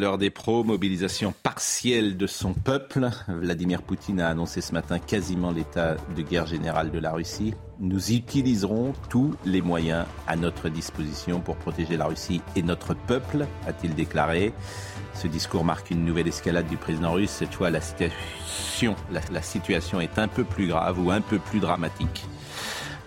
[0.00, 3.10] L'heure des pros, mobilisation partielle de son peuple.
[3.26, 7.54] Vladimir Poutine a annoncé ce matin quasiment l'état de guerre générale de la Russie.
[7.80, 13.44] Nous utiliserons tous les moyens à notre disposition pour protéger la Russie et notre peuple,
[13.66, 14.52] a-t-il déclaré.
[15.14, 17.30] Ce discours marque une nouvelle escalade du président russe.
[17.30, 21.58] Cette fois, la situation, la, situation est un peu plus grave ou un peu plus
[21.58, 22.24] dramatique.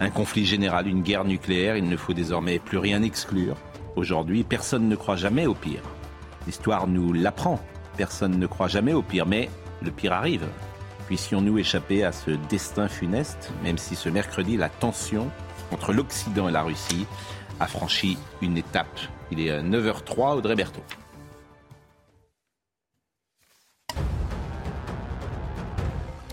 [0.02, 3.56] Un conflit général, une guerre nucléaire, il ne faut désormais plus rien exclure.
[3.96, 5.84] Aujourd'hui, personne ne croit jamais au pire.
[6.46, 7.60] L'histoire nous l'apprend.
[7.98, 9.50] Personne ne croit jamais au pire, mais
[9.82, 10.48] le pire arrive.
[11.08, 15.30] Puissions-nous échapper à ce destin funeste, même si ce mercredi, la tension
[15.72, 17.06] entre l'Occident et la Russie
[17.60, 19.00] a franchi une étape.
[19.32, 20.84] Il est euh, 9h03, Audrey Berthaud.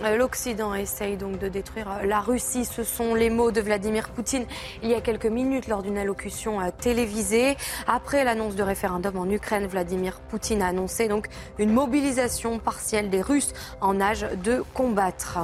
[0.00, 2.64] L'Occident essaye donc de détruire euh, la Russie.
[2.64, 4.46] Ce sont les mots de Vladimir Poutine
[4.82, 7.56] il y a quelques minutes lors d'une allocution euh, télévisée.
[7.86, 11.26] Après l'annonce de référendum en Ukraine, Vladimir Poutine a annoncé donc
[11.58, 15.40] une mobilisation partielle des Russes en âge de combattre.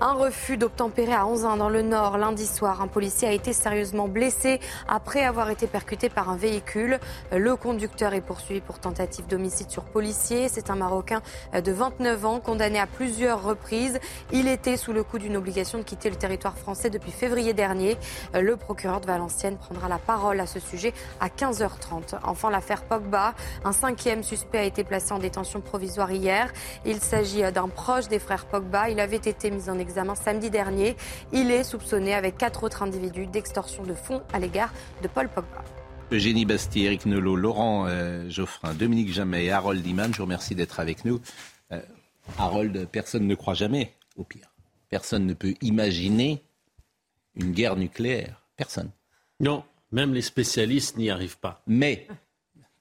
[0.00, 2.82] Un refus d'obtempérer à Anzin dans le Nord lundi soir.
[2.82, 6.98] Un policier a été sérieusement blessé après avoir été percuté par un véhicule.
[7.32, 10.48] Le conducteur est poursuivi pour tentative d'homicide sur policier.
[10.48, 11.22] C'est un Marocain
[11.54, 13.98] de 29 ans condamné à plusieurs reprises.
[14.32, 17.96] Il était sous le coup d'une obligation de quitter le territoire français depuis février dernier.
[18.34, 22.16] Le procureur de Valenciennes prendra la parole à ce sujet à 15h30.
[22.24, 23.34] Enfin, l'affaire Pogba.
[23.64, 26.52] Un cinquième suspect a été placé en détention provisoire hier.
[26.84, 28.90] Il s'agit d'un proche des frères Pogba.
[28.90, 30.96] Il avait été mis en examen samedi dernier.
[31.32, 34.72] Il est soupçonné avec quatre autres individus d'extorsion de fonds à l'égard
[35.02, 35.64] de Paul Pogba.
[36.12, 40.54] Eugénie Bastier, Eric Nolot, Laurent euh, Geoffrin, Dominique Jamais et Harold Iman, je vous remercie
[40.54, 41.20] d'être avec nous.
[41.72, 41.80] Euh,
[42.38, 44.52] Harold, personne ne croit jamais au pire.
[44.88, 46.42] Personne ne peut imaginer
[47.34, 48.42] une guerre nucléaire.
[48.56, 48.90] Personne.
[49.40, 51.62] Non, même les spécialistes n'y arrivent pas.
[51.66, 52.06] Mais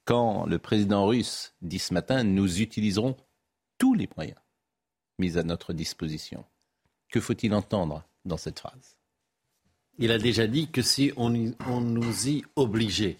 [0.05, 3.15] quand le président russe dit ce matin, nous utiliserons
[3.77, 4.37] tous les moyens
[5.19, 6.43] mis à notre disposition,
[7.13, 8.97] que faut-il entendre dans cette phrase?
[9.99, 13.17] Il a déjà dit que si on, y- on nous y obligeait.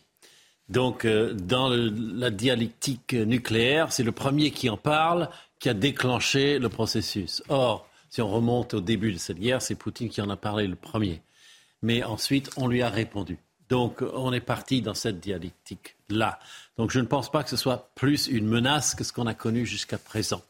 [0.68, 5.76] Donc, euh, dans le- la dialectique nucléaire, c'est le premier qui en parle qui a
[5.76, 7.44] déclenché le processus.
[7.50, 10.66] Or, si on remonte au début de cette guerre, c'est Poutine qui en a parlé
[10.68, 11.22] le premier.
[11.84, 13.38] Mais ensuite, on lui a répondu.
[13.70, 16.40] Donc, on est parti dans cette dialectique-là.
[16.78, 19.34] Donc, je ne pense pas que ce soit plus une menace que ce qu'on a
[19.36, 20.42] connu jusqu'à présent.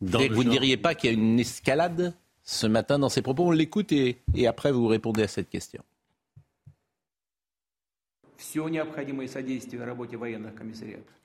[0.00, 2.14] Dans Vous ne diriez pas qu'il y a une escalade?
[2.48, 3.44] ce matin dans ses propos.
[3.44, 5.82] On l'écoute et, et après vous répondez à cette question.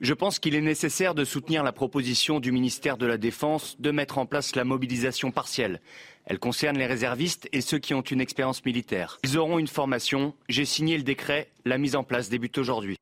[0.00, 3.90] Je pense qu'il est nécessaire de soutenir la proposition du ministère de la Défense de
[3.90, 5.80] mettre en place la mobilisation partielle.
[6.26, 9.18] Elle concerne les réservistes et ceux qui ont une expérience militaire.
[9.22, 10.34] Ils auront une formation.
[10.48, 11.48] J'ai signé le décret.
[11.64, 12.96] La mise en place débute aujourd'hui.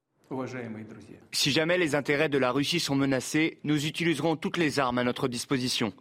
[1.33, 5.05] Si jamais les intérêts de la Russie sont menacés, nous utiliserons toutes les armes à
[5.05, 5.93] notre disposition.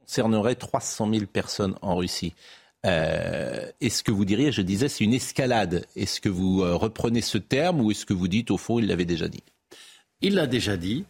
[0.00, 2.34] Concernerait 300 000 personnes en Russie.
[2.84, 5.86] Euh, est-ce que vous diriez, je disais, c'est une escalade?
[5.94, 8.88] Est-ce que vous euh, reprenez ce terme ou est-ce que vous dites, au fond, il
[8.88, 9.42] l'avait déjà dit?
[10.20, 11.04] Il l'a déjà dit.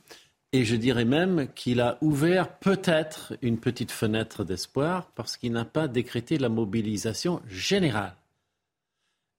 [0.54, 5.64] Et je dirais même qu'il a ouvert peut-être une petite fenêtre d'espoir parce qu'il n'a
[5.64, 8.14] pas décrété la mobilisation générale.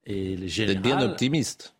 [0.06, 1.74] Et général, Vous êtes bien optimiste.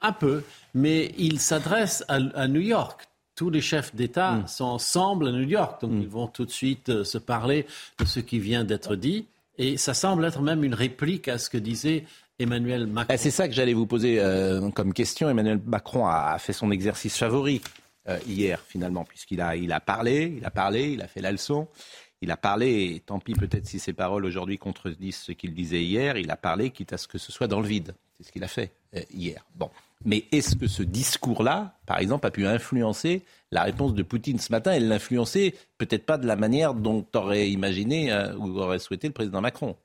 [0.00, 0.42] Un peu.
[0.72, 3.07] Mais il s'adresse à New York.
[3.38, 4.48] Tous les chefs d'État Mm.
[4.48, 7.66] sont ensemble à New York, donc ils vont tout de suite euh, se parler
[8.00, 9.26] de ce qui vient d'être dit.
[9.58, 12.04] Et ça semble être même une réplique à ce que disait
[12.40, 13.14] Emmanuel Macron.
[13.14, 15.30] Ah, c'est ça que j'allais vous poser euh, comme question.
[15.30, 17.60] Emmanuel Macron a, a fait son exercice favori
[18.08, 21.30] euh, hier, finalement, puisqu'il a, il a parlé, il a parlé, il a fait la
[21.30, 21.68] leçon.
[22.20, 25.84] Il a parlé, et tant pis peut-être si ses paroles aujourd'hui contredisent ce qu'il disait
[25.84, 27.94] hier, il a parlé quitte à ce que ce soit dans le vide.
[28.16, 29.44] C'est ce qu'il a fait euh, hier.
[29.54, 29.70] Bon.
[30.04, 34.52] Mais est-ce que ce discours-là, par exemple, a pu influencer la réponse de Poutine ce
[34.52, 34.72] matin?
[34.72, 39.12] Elle l'influençait peut-être pas de la manière dont aurait imaginé euh, ou aurait souhaité le
[39.14, 39.76] président Macron.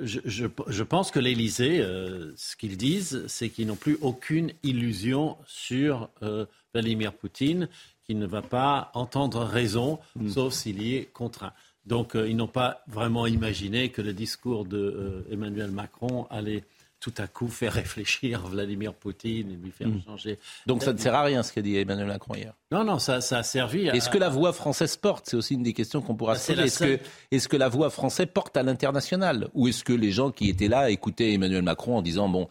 [0.00, 4.52] je, je- je pense que l'Élysée, euh, ce qu'ils disent, c'est qu'ils n'ont plus aucune
[4.62, 6.44] illusion sur euh,
[6.74, 7.68] Vladimir Poutine,
[8.04, 9.98] qu'il ne va pas entendre raison,
[10.28, 11.52] sauf s'il y est contraint.
[11.86, 16.64] Donc ils n'ont pas vraiment imaginé que le discours d'Emmanuel Macron allait
[17.00, 20.02] tout à coup faire réfléchir Vladimir Poutine et lui faire hmm.
[20.06, 20.38] changer.
[20.66, 22.52] Donc ça ne sert à rien ce qu'a dit Emmanuel Macron hier.
[22.70, 23.94] Non, non, ça, ça a servi à...
[23.94, 25.26] Est-ce que la voix française porte?
[25.28, 26.64] C'est aussi une des questions qu'on pourra bah, se poser.
[26.64, 27.00] Est-ce que,
[27.30, 29.48] est que la voix française porte à l'international?
[29.54, 32.48] Ou est-ce que les gens qui étaient là écoutaient Emmanuel Macron en disant, bon,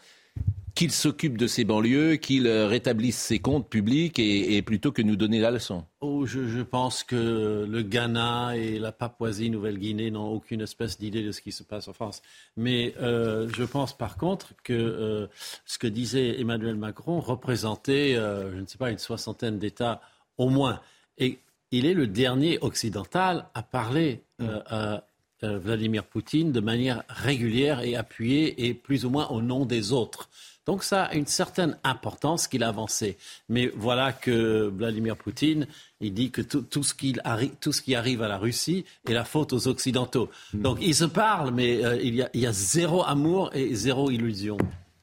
[0.75, 5.16] qu'il s'occupe de ses banlieues, qu'il euh, rétablisse ses comptes publics et, plutôt que nous
[5.16, 11.00] donner la leçon oh, je, pense que le Ghana et la Papouasie-Nouvelle-Guinée n'ont aucune espèce
[11.00, 12.21] d'idée de ce qui se passe en France.
[12.57, 15.27] Mais euh, je pense par contre que euh,
[15.66, 20.01] ce que disait Emmanuel Macron représentait, je ne sais pas, une soixantaine d'États
[20.38, 20.81] au moins.
[21.18, 21.39] Et
[21.71, 25.04] il est le dernier occidental à parler à
[25.42, 30.30] Vladimir Poutine de manière régulière et appuyée et plus ou moins au nom des autres.
[30.69, 33.18] Donc ça a une certaine importance qu'il a avancé.
[33.50, 35.66] Mais voilà que Vladimir Poutine,
[36.00, 39.13] il dit que tout, ce, qui arrive, tout ce qui arrive à la Russie est
[39.13, 40.30] la faute aux Occidentaux.
[40.54, 40.62] Hmm.
[40.62, 44.60] Donc ils se parlent, mais euh, il, y a, zéro amour et zéro illusion.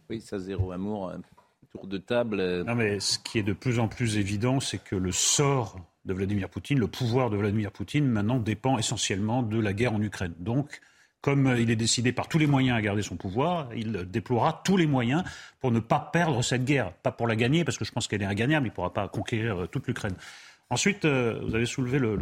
[0.08, 1.08] Oui, ça, zéro amour.
[1.08, 1.16] Euh,
[1.72, 2.38] tour de table.
[2.38, 2.62] Euh.
[2.62, 6.14] Non, mais ce qui est de plus en plus évident, c'est que le sort de
[6.14, 10.34] Vladimir Poutine, le pouvoir de Vladimir Poutine, maintenant dépend essentiellement de la guerre en Ukraine.
[10.38, 10.80] Donc,
[11.26, 14.76] comme il est décidé par tous les moyens à garder son pouvoir, il déploiera tous
[14.76, 15.24] les moyens
[15.58, 16.92] pour ne pas perdre cette guerre.
[16.92, 19.08] Pas pour la gagner, parce que je pense qu'elle est ingagnable, il ne pourra pas
[19.08, 20.14] conquérir euh, toute l'Ukraine.
[20.70, 22.16] Ensuite, euh, vous avez soulevé le,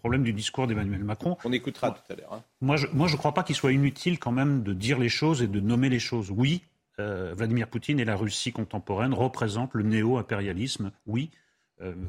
[0.00, 1.36] problème du discours d'Emmanuel Macron.
[1.44, 2.32] On écoutera tout à l'heure.
[2.32, 2.42] Hein.
[2.60, 5.46] Moi, je ne crois pas qu'il soit inutile quand même de dire les choses et
[5.46, 6.32] de nommer les choses.
[6.32, 6.62] Oui,
[6.98, 10.90] euh, Vladimir Poutine et la Russie contemporaine représentent le néo-impérialisme.
[11.06, 11.36] Oui, euh,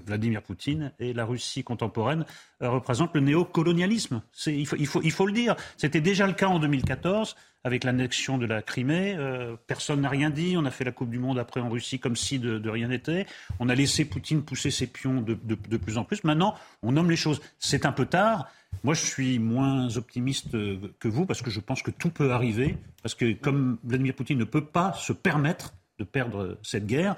[0.05, 2.25] Vladimir Poutine et la Russie contemporaine
[2.61, 4.21] euh, représentent le néocolonialisme.
[4.47, 5.55] Il faut, le dire.
[5.77, 9.15] C'était déjà le cas en 2014 avec l'annexion de la Crimée.
[9.17, 10.55] Euh, personne n'a rien dit.
[10.57, 13.25] On a fait la Coupe du Monde après en Russie comme si de, rien n'était.
[13.59, 15.35] On a laissé Poutine pousser ses pions de,
[15.77, 16.23] plus en plus.
[16.23, 17.41] Maintenant, on nomme les choses.
[17.59, 18.47] C'est un peu tard.
[18.83, 22.77] Moi, je suis moins optimiste que vous parce que je pense que tout peut arriver.
[23.01, 27.15] Parce que comme Vladimir Poutine ne peut pas se permettre de perdre cette guerre,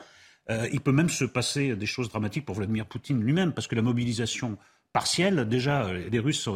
[0.49, 3.75] euh, il peut même se passer des choses dramatiques pour Vladimir Poutine lui-même, parce que
[3.75, 4.57] la mobilisation
[4.93, 6.47] partielle, déjà, euh, les Russes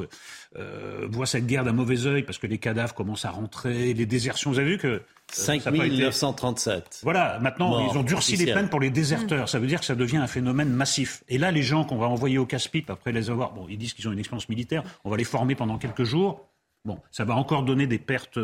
[0.55, 4.05] euh, voient cette guerre d'un mauvais œil, parce que les cadavres commencent à rentrer, les
[4.05, 5.01] désertions, vous avez vu que...
[5.31, 7.01] 5937.
[7.03, 9.47] Voilà, maintenant, ils ont durci les peines pour les déserteurs.
[9.47, 11.23] Ça veut dire que ça devient un phénomène massif.
[11.29, 13.93] Et là, les gens qu'on va envoyer au casse-pipe après les avoir, bon, ils disent
[13.93, 16.47] qu'ils ont une expérience militaire, on va les former pendant quelques jours.
[16.83, 18.39] Bon, ça va encore donner des pertes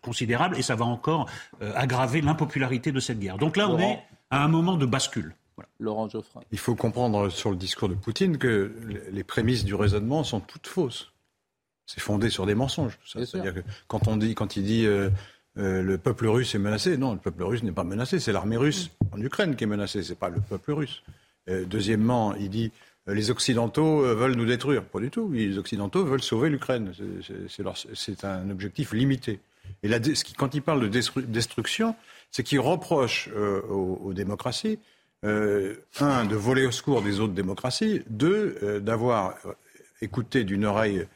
[0.00, 1.28] considérables et ça va encore
[1.74, 3.36] aggraver l'impopularité de cette guerre.
[3.36, 3.98] Donc là, on est
[4.30, 5.34] à un moment de bascule.
[5.80, 6.40] Laurent Geoffrin.
[6.52, 8.72] Il faut comprendre sur le discours de Poutine que
[9.10, 11.12] les prémices du raisonnement sont toutes fausses.
[11.86, 12.98] C'est fondé sur des mensonges.
[13.04, 15.10] C'est-à-dire que quand on dit, quand il dit euh,
[15.56, 18.20] euh, le peuple russe est menacé, non, le peuple russe n'est pas menacé.
[18.20, 20.02] C'est l'armée russe en Ukraine qui est menacée.
[20.02, 21.02] C'est pas le peuple russe.
[21.48, 22.70] Euh, deuxièmement, il dit
[23.06, 24.84] les Occidentaux veulent nous détruire.
[24.84, 25.32] Pas du tout.
[25.32, 26.92] Les Occidentaux veulent sauver l'Ukraine.
[27.94, 29.40] C'est un objectif limité.
[29.82, 29.98] Et là,
[30.36, 31.96] quand il parle de destruction,
[32.30, 34.78] c'est qu'il reproche euh, aux, démocraties,
[35.24, 39.34] euh, un, de voler au secours des autres démocraties, deux, euh, d'avoir
[40.00, 41.06] écouté d'une oreille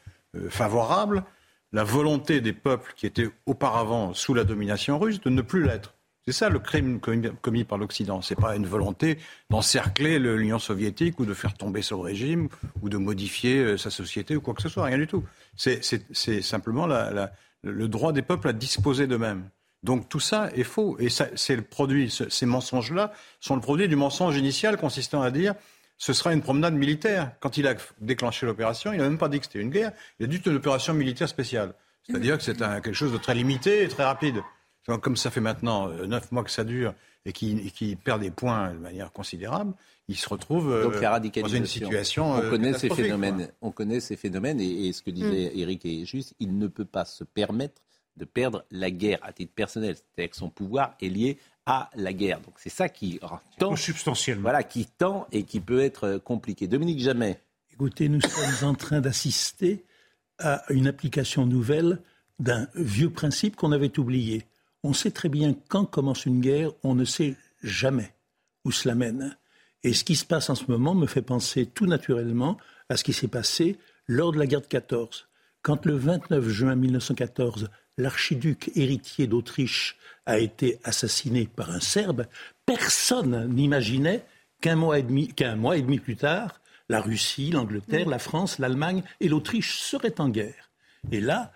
[0.49, 1.23] favorable
[1.71, 5.95] la volonté des peuples qui étaient auparavant sous la domination russe de ne plus l'être.
[6.25, 8.21] C'est ça le crime commis par l'Occident.
[8.21, 9.17] Ce n'est pas une volonté
[9.49, 12.47] d'encercler l'Union soviétique ou de faire tomber son régime
[12.81, 14.85] ou de modifier sa société ou quoi que ce soit.
[14.85, 15.23] Rien du tout.
[15.55, 19.49] C'est simplement le droit des peuples à disposer d'eux-mêmes.
[19.83, 20.97] Donc tout ça est faux.
[20.99, 25.55] Et c'est le produit, ces mensonges-là sont le produit du mensonge initial consistant à dire
[25.97, 27.31] ce sera une promenade militaire.
[27.39, 30.25] Quand il a déclenché l'opération, il n'a même pas dit que c'était une guerre, il
[30.25, 31.73] a dit que c'était une opération militaire spéciale.
[32.05, 34.41] C'est-à-dire que c'est quelque chose de très limité et très rapide.
[35.01, 36.93] Comme ça fait maintenant euh, neuf mois que ça dure
[37.25, 39.73] et qui perd des points de manière considérable,
[40.09, 42.33] il se retrouve Donc, la dans une situation.
[42.33, 43.49] On euh, connaît ces phénomènes.
[43.61, 45.59] On connaît ces phénomènes et, ce que disait mm.
[45.59, 46.33] Eric est juste.
[46.39, 47.81] Il ne peut pas se permettre
[48.17, 49.95] de perdre la guerre à titre personnel.
[49.95, 52.39] C'est-à-dire que son pouvoir est lié à la guerre.
[52.41, 53.19] Donc c'est ça qui
[53.57, 54.43] tend, substantiellement.
[54.43, 56.67] Voilà, qui tend et qui peut être compliqué.
[56.67, 57.39] Dominique Jamais.
[57.71, 59.83] Écoutez, nous sommes en train d'assister
[60.39, 62.01] à une application nouvelle
[62.39, 64.45] d'un vieux principe qu'on avait oublié.
[64.83, 68.13] On sait très bien quand commence une guerre, on ne sait jamais
[68.65, 69.37] où cela mène.
[69.83, 72.57] Et ce qui se passe en ce moment me fait penser tout naturellement
[72.89, 73.77] à ce qui s'est passé
[74.07, 75.27] lors de la guerre de 14.
[75.61, 82.25] Quand le 29 juin 1914, l'archiduc héritier d'Autriche a été assassiné par un Serbe,
[82.65, 84.23] personne n'imaginait
[84.61, 90.19] qu'un mois, et demi, plus tard, la Russie, l'Angleterre, la France, l'Allemagne et l'Autriche seraient
[90.21, 90.69] en guerre.
[91.11, 91.51] Et là,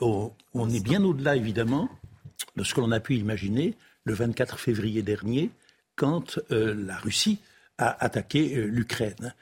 [0.00, 0.30] on,
[0.70, 1.88] est bien au-delà, évidemment,
[2.56, 3.74] de ce que l'on a pu imaginer
[4.04, 5.50] le 24 février dernier,
[5.96, 7.38] quand euh, la Russie
[7.78, 9.34] a attaqué euh, l'Ukraine.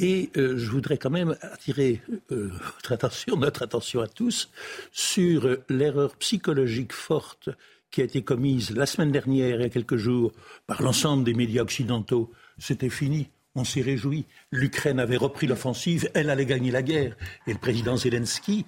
[0.00, 2.00] Et euh, je voudrais quand même attirer
[2.32, 4.50] euh, votre attention, notre attention à tous,
[4.92, 7.50] sur euh, l'erreur psychologique forte
[7.90, 10.32] qui a été commise la semaine dernière, il y a quelques jours,
[10.66, 12.30] par l'ensemble des médias occidentaux.
[12.58, 13.28] C'était fini.
[13.54, 14.24] On s'est réjoui.
[14.52, 17.16] L'Ukraine avait repris l'offensive, elle allait gagner la guerre.
[17.46, 18.64] Et le président Zelensky,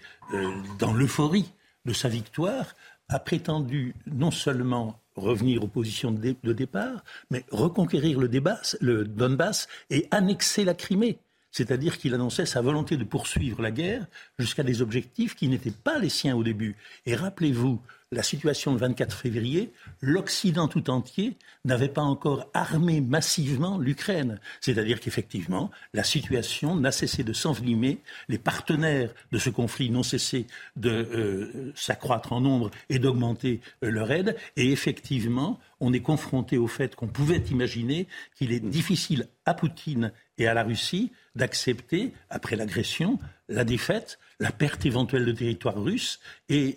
[0.80, 1.52] dans l'euphorie
[1.84, 2.74] de sa victoire,
[3.08, 10.64] a prétendu non seulement revenir aux positions de, départ, mais reconquérir le, Donbass et annexer
[10.64, 11.18] la Crimée.
[11.50, 14.06] C'est-à-dire qu'il annonçait sa volonté de poursuivre la guerre
[14.38, 16.76] jusqu'à des objectifs qui n'étaient pas les siens au début.
[17.04, 17.80] Et rappelez-vous,
[18.12, 24.38] la situation le 24 février, l'Occident tout entier n'avait pas encore armé massivement l'Ukraine.
[24.60, 30.46] C'est-à-dire qu'effectivement, la situation n'a cessé de s'envenimer, les partenaires de ce conflit n'ont cessé
[30.76, 36.58] de euh, s'accroître en nombre et d'augmenter euh, leur aide, et effectivement, on est confronté
[36.58, 42.12] au fait qu'on pouvait imaginer qu'il est difficile à Poutine et à la Russie d'accepter,
[42.28, 43.18] après l'agression,
[43.48, 46.76] la défaite, la perte éventuelle de territoire russe et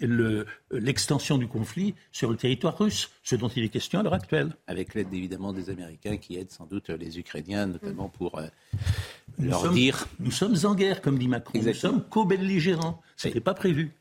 [0.72, 4.56] l'extension du conflit sur le territoire russe, ce dont il est question à l'heure actuelle.
[4.68, 8.48] Avec l'aide évidemment des Américains qui aident sans doute les Ukrainiens, notamment pour euh,
[9.40, 10.08] leur dire.
[10.20, 11.60] Nous sommes en guerre, comme dit Macron.
[11.62, 13.02] Nous sommes co-belligérants.
[13.18, 13.92] Ce n'était pas prévu.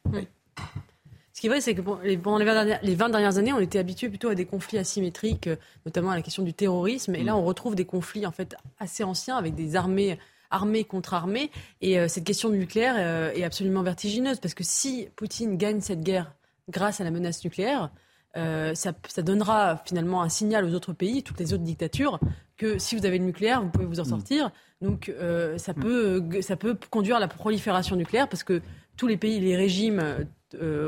[1.35, 4.29] Ce qui est vrai, c'est que pendant les 20, dernières, années, on était habitué plutôt
[4.29, 7.15] à des conflits asymétriques, euh, notamment à la question du terrorisme.
[7.15, 7.39] Et là, mm.
[7.39, 10.19] on retrouve des conflits en fait assez anciens avec des armées
[10.55, 11.51] armée contre armée.
[11.81, 16.01] Et euh, cette question nucléaire euh, est absolument vertigineuse, parce que si Poutine gagne cette
[16.01, 16.35] guerre
[16.71, 17.91] grâce à la menace nucléaire,
[18.37, 22.19] euh, ça, donnera finalement un signal aux autres pays, toutes les autres dictatures,
[22.57, 24.09] que si vous avez le nucléaire, vous pouvez vous en mm.
[24.09, 24.51] sortir.
[24.81, 25.13] Donc
[25.57, 25.81] ça, mm.
[25.81, 28.61] peut, ça peut conduire à la prolifération nucléaire, parce que
[28.97, 30.27] tous les pays, les régimes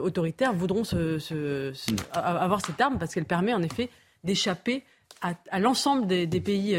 [0.02, 1.18] autoritaires voudront se,
[1.70, 1.96] mm.
[2.12, 3.90] avoir cette arme, parce qu'elle permet en effet
[4.25, 4.85] d'échapper
[5.23, 6.75] à, l'ensemble des, des pays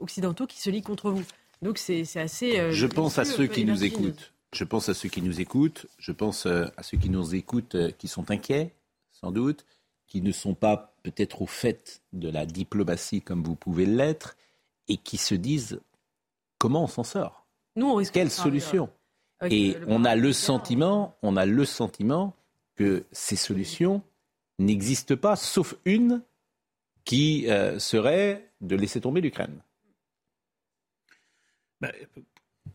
[0.00, 1.24] occidentaux qui se lient contre vous.
[1.64, 2.60] Donc c'est assez.
[2.60, 4.32] Euh, je pense à ceux qui nous écoutent.
[4.52, 5.86] Je pense à ceux qui nous écoutent.
[5.98, 8.74] Je pense euh, à ceux qui nous écoutent, euh, qui sont inquiets,
[9.12, 9.64] sans doute,
[10.06, 14.36] qui ne sont pas peut-être au fait de la diplomatie comme vous pouvez l'être,
[14.88, 15.80] et qui se disent
[16.58, 17.46] comment on s'en sort?
[17.76, 18.90] Nous, on risque Quelle solution?
[19.50, 22.34] Et on a le sentiment, on a le sentiment
[22.76, 24.02] que ces solutions
[24.58, 26.22] n'existent pas, sauf une
[27.04, 27.46] qui
[27.78, 29.60] serait de laisser tomber l'Ukraine.
[31.80, 31.92] Bah,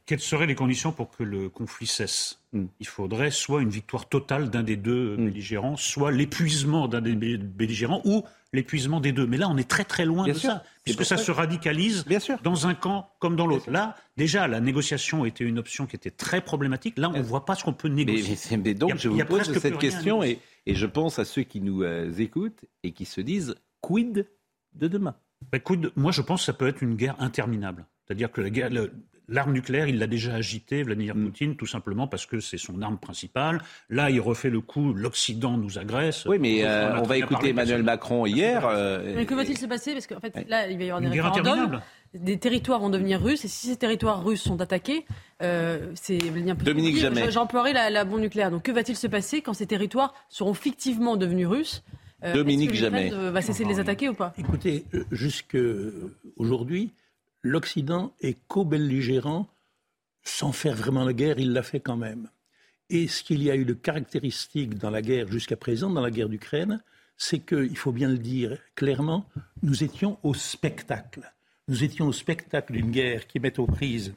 [0.05, 2.65] quelles seraient les conditions pour que le conflit cesse hmm.
[2.79, 5.25] Il faudrait soit une victoire totale d'un des deux hmm.
[5.25, 9.27] belligérants, soit l'épuisement d'un des belligérants, ou l'épuisement des deux.
[9.27, 12.05] Mais là, on est très très loin de ça, puisque ça, se radicalise
[12.43, 13.69] dans un camp comme dans l'autre.
[13.69, 16.97] Là, déjà, la négociation était une option qui était très problématique.
[16.97, 18.57] Là, on ne voit pas ce qu'on peut négocier.
[18.57, 22.11] Mais, donc, je vous pose cette question, et, je pense à ceux qui nous euh,
[22.17, 24.27] écoutent et qui se disent quid
[24.73, 25.15] de demain?
[25.51, 25.57] Bah,
[25.95, 27.85] Moi, je pense que ça peut être une guerre interminable.
[28.05, 28.41] C'est-à-dire que
[29.29, 31.25] l'arme nucléaire, il l'a déjà agitée, Vladimir mm.
[31.25, 33.61] Poutine, tout simplement parce que c'est son arme principale.
[33.89, 36.25] Là, il refait le coup, l'Occident nous agresse.
[36.25, 38.65] Oui, mais euh, on va écouter Emmanuel Macron hier.
[38.65, 39.93] Euh, mais que va-t-il se passer?
[39.93, 41.81] Parce qu'en fait, là, il va y avoir des référendums.
[42.15, 45.05] Des territoires vont devenir russes, et si ces territoires russes sont attaqués,
[45.43, 46.73] euh, c'est Vladimir Poutine.
[46.73, 47.29] Dominique Jamais.
[47.29, 48.49] J'emploierai la, la bombe nucléaire.
[48.49, 51.83] Donc, que va-t-il se passer quand ces territoires seront fictivement devenus russes
[52.33, 53.11] Dominique Jamais.
[53.11, 54.33] Va cesser de les attaquer ou pas?
[54.37, 55.57] Écoutez, jusque
[56.35, 56.91] aujourd'hui,
[57.41, 59.47] l'Occident est co-belligérant
[60.23, 62.29] sans faire vraiment la guerre, il l'a fait quand même.
[62.89, 66.11] Et ce qu'il y a eu de caractéristique dans la guerre jusqu'à présent, dans la
[66.11, 66.83] guerre d'Ukraine,
[67.17, 69.27] c'est qu'il faut bien le dire clairement,
[69.61, 71.31] nous étions au spectacle.
[71.67, 74.13] Nous étions au spectacle d'une guerre qui met aux prises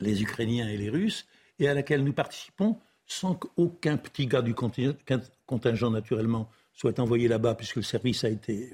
[0.00, 1.26] les Ukrainiens et les Russes
[1.58, 7.54] et à laquelle nous participons sans qu'aucun petit gars du contingent, naturellement, soit envoyé là-bas,
[7.54, 8.72] puisque le service a été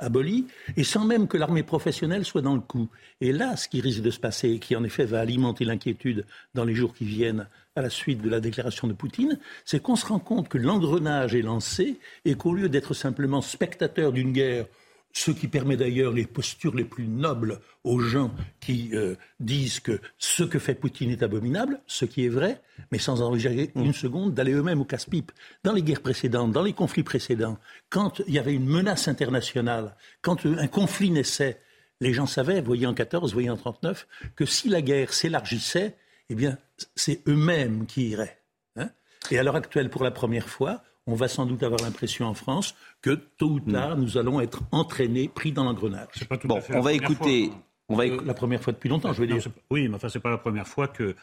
[0.00, 2.88] euh, aboli, et sans même que l'armée professionnelle soit dans le coup.
[3.20, 6.24] Et là, ce qui risque de se passer, et qui en effet va alimenter l'inquiétude
[6.54, 9.96] dans les jours qui viennent à la suite de la déclaration de Poutine, c'est qu'on
[9.96, 14.66] se rend compte que l'engrenage est lancé et qu'au lieu d'être simplement spectateur d'une guerre
[15.12, 20.00] ce qui permet d'ailleurs les postures les plus nobles aux gens qui euh, disent que
[20.18, 22.60] ce que fait Poutine est abominable, ce qui est vrai,
[22.92, 25.32] mais sans enregistrer une seconde, d'aller eux-mêmes au casse-pipe.
[25.64, 27.58] Dans les guerres précédentes, dans les conflits précédents,
[27.90, 31.60] quand il y avait une menace internationale, quand un conflit naissait,
[32.00, 35.96] les gens savaient, voyez en 14, voyez en 39, que si la guerre s'élargissait,
[36.30, 36.58] eh bien,
[36.94, 38.38] c'est eux-mêmes qui iraient.
[38.76, 38.90] Hein.
[39.30, 42.34] Et à l'heure actuelle, pour la première fois, on va sans doute avoir l'impression en
[42.34, 44.02] France que tôt ou tard, hmm.
[44.02, 46.08] nous allons être entraînés, pris dans l'engrenage.
[46.44, 47.50] Bon, on va écouter.
[47.88, 49.42] On va La première fois depuis longtemps, je veux dire.
[49.70, 51.14] oui, mais enfin, c'est pas la première fois que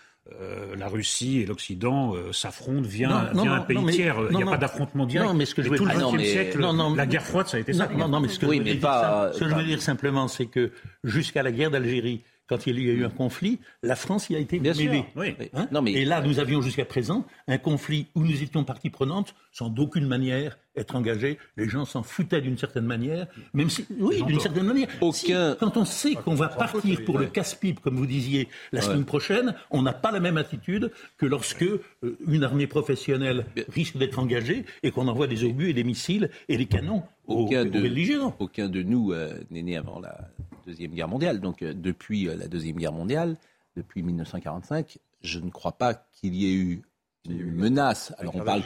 [0.42, 4.18] euh, la Russie et l'Occident euh, s'affrontent via, un pays tiers.
[4.32, 5.30] Il n'y a pas d'affrontement direct.
[5.30, 7.88] Non, mais ce que je veux dire, la guerre froide, ça a été ça.
[7.88, 10.72] Non, mais ce que, je, veux dire, ce que je veux dire simplement, c'est que
[11.04, 14.40] jusqu'à la guerre d'Algérie, quand il y a eu un conflit, la France y a
[14.40, 15.06] été mêlée.
[15.54, 15.94] Hein non, mais...
[15.94, 20.08] Et là, nous avions jusqu'à présent un conflit où nous étions partie prenante sans d'aucune
[20.08, 21.38] manière être engagés.
[21.58, 24.88] Les gens s'en foutaient d'une certaine manière, même si, oui, d'une certaine manière.
[25.02, 25.56] Aucun...
[25.56, 29.56] quand on sait qu'on va partir pour le casse-pipe, comme vous disiez, la semaine prochaine,
[29.72, 31.82] on n'a pas la même attitude que lorsque euh,
[32.28, 36.58] une armée professionnelle risque d'être engagée et qu'on envoie des obus et des missiles et
[36.58, 40.30] des canons aucun de, Aucun de nous euh, n'est né avant la
[40.66, 41.40] Deuxième Guerre mondiale.
[41.40, 43.38] Donc euh, depuis la Deuxième Guerre mondiale,
[43.76, 46.82] depuis 1945, je ne crois pas qu'il y ait eu
[47.30, 48.14] une menace.
[48.18, 48.64] Alors on parle,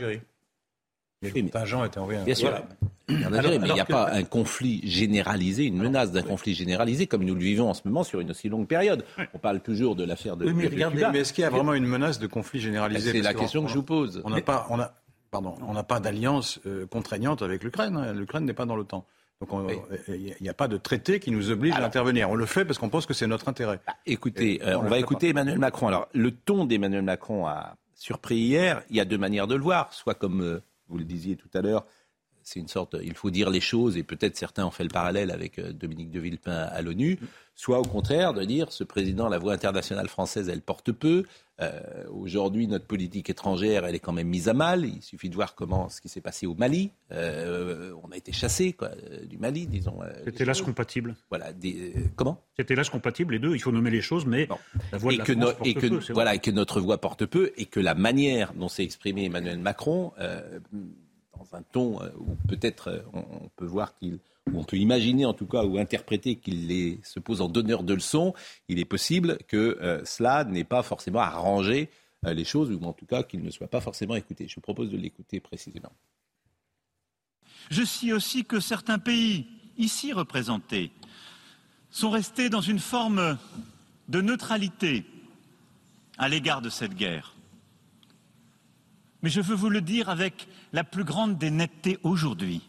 [1.22, 2.24] les contingents étaient envoyés.
[2.24, 2.51] Bien sûr.
[3.08, 7.36] mais il n'y a pas un conflit généralisé, une menace d'un conflit généralisé comme nous
[7.36, 9.03] le vivons en ce moment sur une aussi longue période.
[9.34, 10.46] On parle toujours de l'affaire de.
[10.46, 13.12] Oui, mais, mais est-ce qu'il y a vraiment une menace de conflit généralisé?
[13.12, 14.22] C'est la question que je vous pose.
[14.24, 14.94] On n'a pas, on a,
[15.29, 17.98] pardon, on n'a pas d'alliance euh, contraignante avec l'Ukraine.
[17.98, 18.13] Hein.
[18.13, 19.06] L'Ukraine n'est pas dans l'OTAN.
[19.41, 19.72] Donc
[20.10, 22.29] il n'y a pas de traité qui nous oblige à intervenir.
[22.29, 23.79] On le fait parce qu'on pense que c'est notre intérêt.
[23.88, 25.88] Bah, écoutez, euh, on, va écouter Emmanuel Macron.
[25.88, 28.84] Alors le ton d'Emmanuel Macron a surpris hier.
[28.89, 29.93] Il y a deux manières de le voir.
[29.93, 31.86] Soit comme euh, vous le disiez tout à l'heure,
[32.43, 35.31] c'est une sorte, il faut dire les choses, et peut-être certains ont fait le parallèle
[35.31, 37.19] avec euh, Dominique de Villepin à l'ONU,
[37.60, 41.25] soit au contraire de dire ce président, la voix internationale française, elle porte peu.
[41.60, 44.86] Euh, aujourd'hui, notre politique étrangère, elle est quand même mise à mal.
[44.86, 46.92] Il suffit de voir comment ce qui s'est passé au Mali.
[47.12, 48.78] Euh, on a été chassé
[49.25, 50.00] du Mali, disons.
[50.24, 51.18] C'était l'âge compatible.
[51.28, 51.51] Voilà.
[51.51, 52.42] Des, comment?
[52.56, 53.54] C'était l'âge compatible, les deux.
[53.56, 54.48] Il faut nommer les choses, mais
[54.94, 56.98] la voix de la que France porte et que, peu, voilà, et que notre voix
[56.98, 60.13] porte peu, et que la manière dont s'est exprimé Emmanuel Macron
[61.39, 64.20] dans un ton euh, où peut-être euh, on, peut voir qu'il
[64.53, 68.34] on peut imaginer en tout cas ou interpréter qu'il se pose en donneur de leçons,
[68.67, 71.89] il est possible que euh, cela n'ait pas forcément arrangé
[72.24, 74.48] les choses, ou en tout cas qu'il ne soit pas forcément écouté.
[74.48, 75.91] Je propose de l'écouter précisément.
[77.69, 80.91] Je sais aussi que certains pays, ici représentés,
[81.91, 83.38] sont restés dans une forme
[84.08, 85.05] de neutralité
[86.17, 87.36] à l'égard de cette guerre.
[89.22, 91.51] Mais je veux vous le dire avec la plus grande des
[92.03, 92.62] aujourd'hui.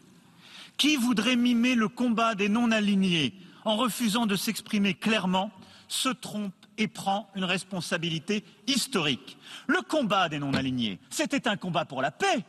[0.81, 5.51] Qui voudrait mimer le combat des non-alignés en refusant de s'exprimer clairement
[5.87, 9.37] se trompe et prend une responsabilité historique.
[9.67, 12.43] Le combat des non-alignés, c'était un combat pour la paix.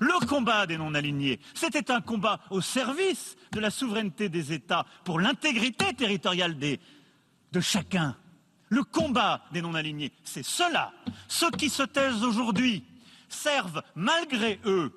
[0.00, 5.20] Le combat des non-alignés, c'était un combat au service de la souveraineté des États, pour
[5.20, 8.16] l'intégrité territoriale de chacun.
[8.70, 10.90] Le combat des non-alignés, c'est cela.
[11.28, 12.82] Ceux qui se taisent aujourd'hui
[13.28, 14.92] servent malgré eux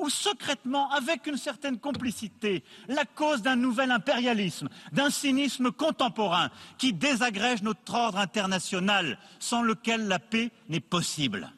[0.00, 6.92] ou secrètement, avec une certaine complicité, la cause d'un nouvel impérialisme, d'un cynisme contemporain qui
[6.92, 11.52] désagrège notre ordre international, sans lequel la paix n'est possible.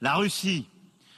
[0.00, 0.66] La Russie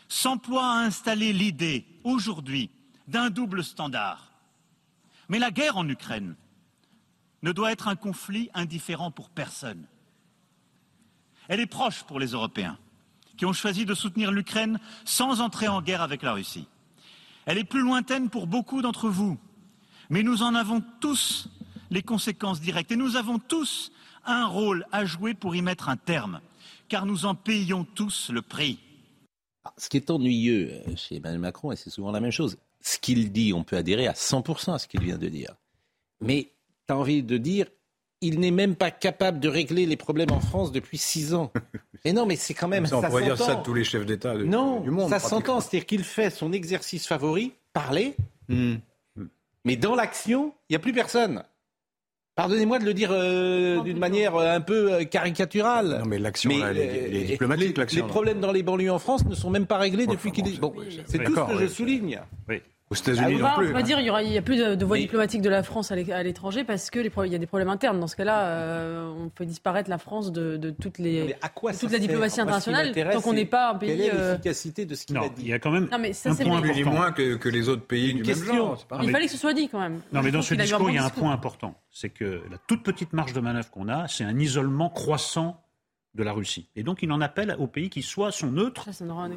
[0.09, 2.71] s'emploie à installer l'idée, aujourd'hui,
[3.09, 4.31] d'un double standard.
[5.29, 6.37] Mais la guerre en Ukraine
[7.43, 9.87] ne doit être un conflit indifférent pour personne.
[11.49, 12.79] Elle est proche pour les Européens,
[13.37, 16.67] qui ont choisi de soutenir l'Ukraine sans entrer en guerre avec la Russie.
[17.47, 19.39] Elle est plus lointaine pour beaucoup d'entre vous,
[20.11, 21.49] mais nous en avons tous
[21.91, 23.93] les conséquences directes et nous avons tous
[24.25, 26.41] un rôle à jouer pour y mettre un terme,
[26.89, 28.79] car nous en payons tous le prix.
[29.65, 32.59] Ah, ce qui est ennuyeux euh, chez Emmanuel Macron, et c'est souvent la même chose,
[32.81, 35.55] ce qu'il dit, on peut adhérer à 100% à ce qu'il vient de dire.
[36.21, 36.53] Mais
[36.87, 37.67] tu as envie de dire,
[38.25, 41.53] il n'est même pas capable de régler les problèmes en France depuis six ans.
[42.05, 42.87] Et non, mais c'est quand même.
[42.87, 45.09] Ça, on pourrait dire ça de tous les chefs d'État du monde.
[45.09, 48.15] Ça s'entend, c'est-à-dire qu'il fait son exercice favori, parler,
[48.49, 48.75] hmm.
[49.65, 51.43] mais dans l'action, il n'y a plus personne.
[52.35, 56.01] Pardonnez-moi de le dire euh, d'une manière euh, un peu euh, caricaturale.
[56.01, 57.79] Non, mais l'action, elle, est diplomatique.
[57.79, 60.49] Les, les problèmes dans les banlieues en France ne sont même pas réglés depuis qu'il
[60.49, 60.59] est.
[60.59, 60.75] Bon,
[61.07, 62.21] c'est tout ce que je souligne.
[62.49, 62.61] Oui.
[62.91, 63.71] Aux États-Unis ah, non plus.
[63.71, 66.65] On va dire il n'y a plus de, voix diplomatiques de la France à l'étranger
[66.65, 67.99] parce qu'il y a des problèmes internes.
[67.99, 71.35] Dans ce cas-là, euh, on fait disparaître la France de, toutes les,
[71.81, 73.89] toute la diplomatie internationale tant qu'on n'est pas un pays.
[73.89, 75.99] Quelle est euh, l'efficacité de ce qu'il a dit Il y a quand même non,
[75.99, 76.91] mais ça, un point important.
[76.91, 78.87] moins que, que, les autres pays du même genre.
[79.03, 80.01] il fallait que ce soit dit quand même.
[80.13, 81.75] Non, mais dans ce discours, il y a un point important.
[81.91, 85.64] C'est que la toute petite marge de manœuvre qu'on a, c'est un isolement croissant
[86.15, 86.67] de la Russie.
[86.77, 88.89] Et donc il en appelle aux pays qui soit sont neutres,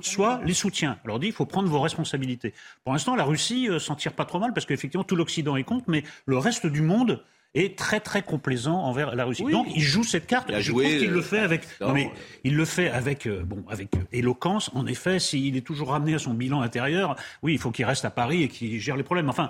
[0.02, 0.98] soit les soutiens.
[1.04, 2.54] Alors dit, il faut prendre vos responsabilités.
[2.84, 5.64] Pour l'instant, la Russie euh, s'en tire pas trop mal parce qu'effectivement tout l'Occident est
[5.64, 7.24] contre, mais le reste du monde
[7.56, 9.44] est très très complaisant envers la Russie.
[9.44, 10.50] Donc il joue cette carte.
[10.50, 12.12] Il je trouve qu'il le fait avec, non, mais
[12.44, 14.70] il le fait avec euh, bon avec euh, éloquence.
[14.74, 18.06] En effet, s'il est toujours ramené à son bilan intérieur, oui, il faut qu'il reste
[18.06, 19.30] à Paris et qu'il gère les problèmes.
[19.30, 19.50] Enfin,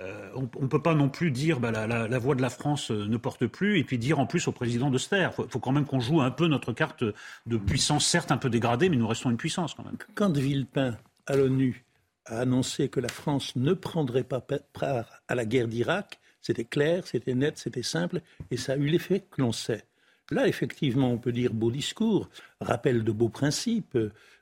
[0.00, 3.06] euh, on ne peut pas non plus dire bah, la, voix de la France euh,
[3.06, 5.08] ne porte plus et puis dire en plus au président de se.
[5.14, 7.02] Il faut, quand même qu'on joue un peu notre carte
[7.46, 9.96] de puissance, certes un peu dégradée, mais nous restons une puissance quand même.
[10.14, 11.84] Quand Villepin, à l'ONU,
[12.26, 17.06] a annoncé que la France ne prendrait pas part à la guerre d'Irak, C'était clair,
[17.06, 18.20] c'était net, c'était simple,
[18.52, 19.84] et ça a eu l'effet que l'on sait.
[20.30, 22.28] Là, effectivement, on peut dire beau discours,
[22.60, 23.98] rappel de beaux principes,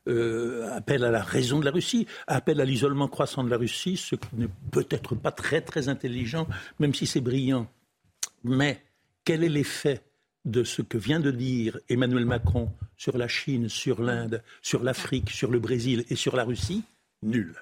[0.09, 3.97] euh, appel à la raison de la Russie, appel à l'isolement croissant de la Russie,
[3.97, 6.49] ce qui n'est peut-être pas très très intelligent,
[6.81, 7.69] même si c'est brillant.
[8.43, 8.83] Mais
[9.25, 10.03] quel est l'effet
[10.45, 15.31] de ce que vient de dire Emmanuel Macron sur la Chine, sur l'Inde, sur l'Afrique,
[15.31, 16.83] sur le Brésil et sur la Russie?
[17.23, 17.55] Nul.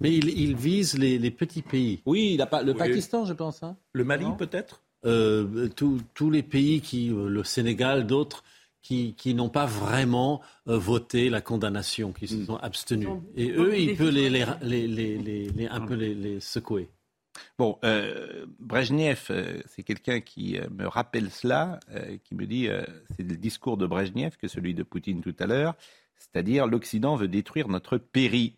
[0.00, 2.02] Mais il, vise les, petits pays.
[2.04, 3.62] Oui, il le Pakistan, je pense.
[3.62, 3.76] Hein.
[3.92, 4.83] Le Mali, peut-être?
[5.04, 8.44] Euh, Tous les pays qui, euh, le Sénégal, d'autres,
[8.82, 12.46] qui, n'ont pas vraiment euh, voté la condamnation, qui se mm.
[12.46, 13.08] sont abstenus.
[13.36, 16.88] Et eux, il peut les, les, un peu les, secouer.
[17.58, 19.30] Bon, euh, Brezhnev,
[19.66, 21.80] c'est quelqu'un qui me rappelle cela,
[22.22, 22.68] qui me dit,
[23.16, 25.74] c'est le discours de Brezhnev que celui de Poutine tout à l'heure,
[26.16, 28.54] c'est-à-dire l'Occident veut détruire notre pays.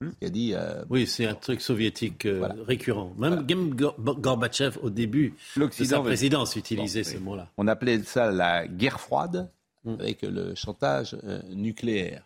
[0.00, 0.10] Hmm?
[0.22, 3.14] a dit, euh, oui, c'est un truc soviétique euh, récurrent.
[3.16, 3.44] Même,
[3.76, 7.48] Gorbatchev, au début de sa présidence, utilisait ce mot-là.
[7.56, 9.50] On appelait ça la guerre froide
[9.84, 9.94] hmm.
[10.00, 12.24] avec le chantage euh, nucléaire.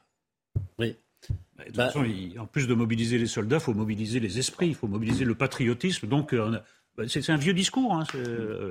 [0.79, 0.97] Oui.
[1.57, 2.07] Bah, de toute façon,
[2.39, 5.35] en plus de mobiliser les soldats, il faut mobiliser les esprits, il faut mobiliser le
[5.35, 6.07] patriotisme.
[6.07, 6.35] Donc,
[6.97, 7.95] bah, c'est un vieux discours.
[7.95, 8.05] Hein.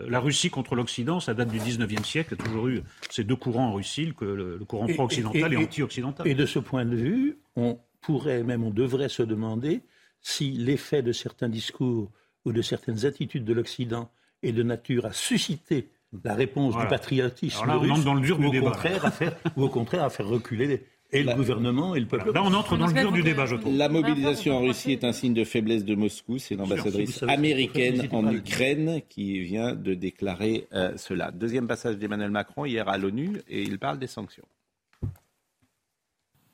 [0.08, 2.34] La Russie contre l'Occident, ça date du 19e siècle.
[2.34, 2.82] Il y a toujours eu
[3.12, 6.28] ces deux courants en Russie, le, courant pro-occidental et, et anti-occidental.
[6.28, 9.82] Et de ce point de vue, on, pourrait, même on devrait se demander
[10.22, 12.10] si l'effet de certains discours
[12.46, 14.10] ou de certaines attitudes de l'Occident
[14.44, 15.90] est de nature à susciter
[16.24, 19.68] la réponse du patriotisme russe, dans le dur ou, au contraire, à faire, ou au
[19.68, 22.32] contraire à faire reculer et le gouvernement et le peuple.
[22.32, 23.76] Là, on entre dans le dur du débat, je trouve.
[23.76, 26.38] La mobilisation en Russie est un signe de faiblesse de Moscou.
[26.38, 31.32] C'est l'ambassadrice américaine en Ukraine qui vient de déclarer euh, cela.
[31.32, 34.48] Deuxième passage d'Emmanuel Macron hier à l'ONU et il parle des sanctions.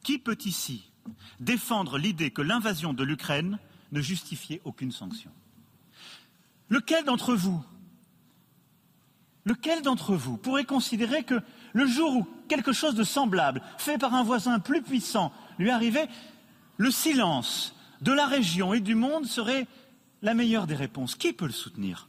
[0.04, 0.93] Qui peut ici
[1.40, 3.60] défendre l'idée que l'invasion de l'Ukraine
[3.92, 5.32] ne justifiait aucune sanction.
[6.70, 7.64] Lequel d'entre vous
[9.46, 11.42] Lequel d'entre vous pourrait considérer que
[11.74, 16.08] le jour où quelque chose de semblable, fait par un voisin plus puissant, lui arrivait,
[16.78, 19.68] le silence de la région et du monde serait
[20.22, 21.16] la meilleure des réponses?
[21.16, 22.08] Qui peut le soutenir?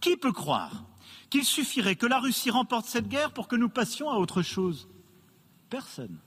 [0.00, 0.84] Qui peut croire
[1.30, 4.88] qu'il suffirait que la Russie remporte cette guerre pour que nous passions à autre chose?
[5.68, 6.18] Personne.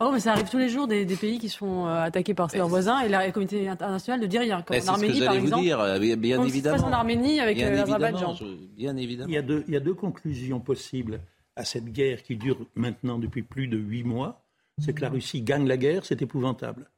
[0.00, 2.68] Oh, mais ça arrive tous les jours des, pays qui sont euh, attaqués par leurs
[2.68, 4.62] voisins et la communauté internationale ne dit rien.
[4.62, 5.54] Comme en Arménie, par exemple.
[5.54, 6.78] Vous dire, euh, bien, évidemment.
[6.78, 8.36] Se en Arménie avec bien l'Azerbaïdjan.
[8.76, 9.28] Bien évidemment.
[9.28, 11.20] Il y, a deux, il y a deux conclusions possibles
[11.54, 14.42] à cette guerre qui dure maintenant depuis plus de huit mois.
[14.84, 16.90] C'est que la Russie gagne la guerre, c'est épouvantable.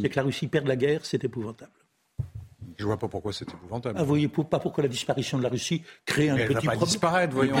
[0.00, 1.72] C'est que la Russie perd la guerre, c'est épouvantable.
[2.76, 3.96] Je ne vois pas pourquoi c'est épouvantable.
[3.98, 6.70] Ah, vous voyez pas pourquoi la disparition de la Russie crée un petit problème.
[6.72, 7.56] Elle va disparaître, voyons.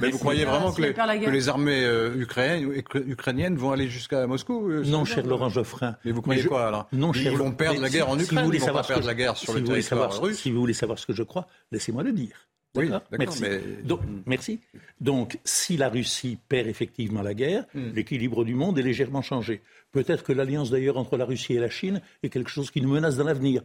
[0.00, 0.82] Mais vous croyez vraiment que
[1.30, 5.96] les, armées euh, ukrainiennes, vont aller jusqu'à Moscou euh, Non, cher Laurent Geoffrin.
[6.04, 8.60] Mais vous croyez quoi alors Non, cher Ils vont perdre la guerre en Ukraine, ils
[8.60, 10.38] vont pas perdre la guerre sur le territoire russe.
[10.38, 12.48] Si vous voulez savoir ce que je crois, laissez-moi le dire.
[12.76, 13.42] Oui, merci.
[13.42, 13.60] Mais...
[13.84, 14.60] Donc, merci.
[15.00, 17.92] Donc, si la Russie perd effectivement la guerre, hmm.
[17.94, 19.62] l'équilibre du monde est légèrement changé.
[19.92, 22.90] Peut-être que l'alliance d'ailleurs entre la Russie et la Chine est quelque chose qui nous
[22.90, 23.62] menace dans l'avenir.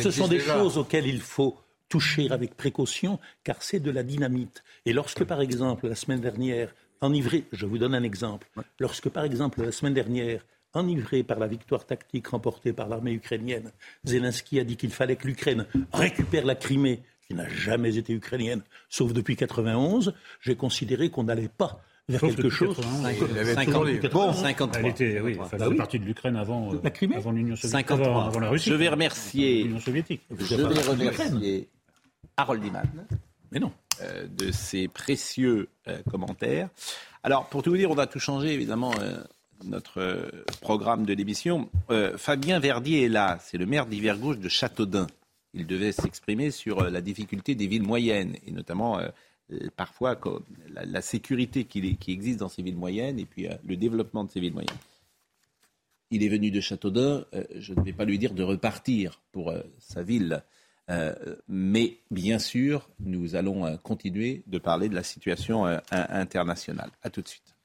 [0.00, 4.64] Ce sont, des choses auxquelles il faut toucher avec précaution, car c'est de la dynamite.
[4.86, 8.48] Et lorsque, par exemple, la semaine dernière, enivré, je vous donne un exemple,
[8.80, 13.72] lorsque, par exemple, la semaine dernière, enivré par la victoire tactique remportée par l'armée ukrainienne,
[14.04, 18.62] Zelensky a dit qu'il fallait que l'Ukraine récupère la Crimée qui n'a jamais été ukrainienne,
[18.88, 22.76] sauf depuis 1991, j'ai considéré qu'on n'allait pas vers quelque chose.
[22.76, 24.80] 50, bon, 53.
[24.80, 25.76] Elle était, oui, enfin, bah oui.
[25.76, 28.70] partie de l'Ukraine avant, euh, avant l'Union soviétique, avant, avant, la Russie.
[28.70, 30.22] Je vais remercier, l'Union soviétique.
[30.38, 31.68] Je vais remercier
[32.36, 32.84] Harold Iman.
[33.50, 33.72] Mais non.
[34.02, 36.68] Euh, de ses précieux euh, commentaires.
[37.22, 39.16] Alors, pour tout vous dire, on a tout changé, évidemment, euh,
[39.64, 41.70] notre programme de l'émission.
[42.16, 45.06] Fabien Verdier est là, c'est le maire d'Hiver-Gauche de Châteaudun
[45.56, 49.08] il devait s'exprimer sur euh, la difficulté des villes moyennes, et notamment euh,
[49.76, 50.20] parfois
[50.70, 54.40] la, sécurité qui, existe dans ces villes moyennes, et puis euh, le développement de ces
[54.40, 54.76] villes moyennes.
[56.10, 57.24] Il est venu de Châteaudun,
[57.56, 60.44] je ne vais pas lui dire de repartir pour sa ville,
[61.48, 66.92] mais bien sûr, nous allons continuer de parler de la situation internationale.
[67.02, 67.55] A tout de suite.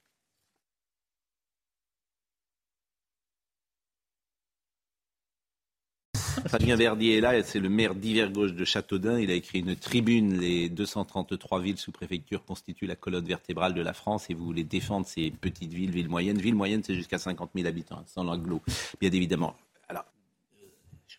[6.47, 9.19] Fabien Verdier est là, c'est le maire d'Hiver-Gauche de Châteaudun.
[9.19, 10.39] Il a écrit une tribune.
[10.39, 14.63] Les 233 villes sous préfecture constituent la colonne vertébrale de la France et vous voulez
[14.63, 16.39] défendre ces petites villes, villes moyennes.
[16.39, 18.61] Villes moyennes, c'est jusqu'à 50 000 habitants, sans l'anglo,
[18.99, 19.55] bien évidemment.
[19.89, 20.05] Alors,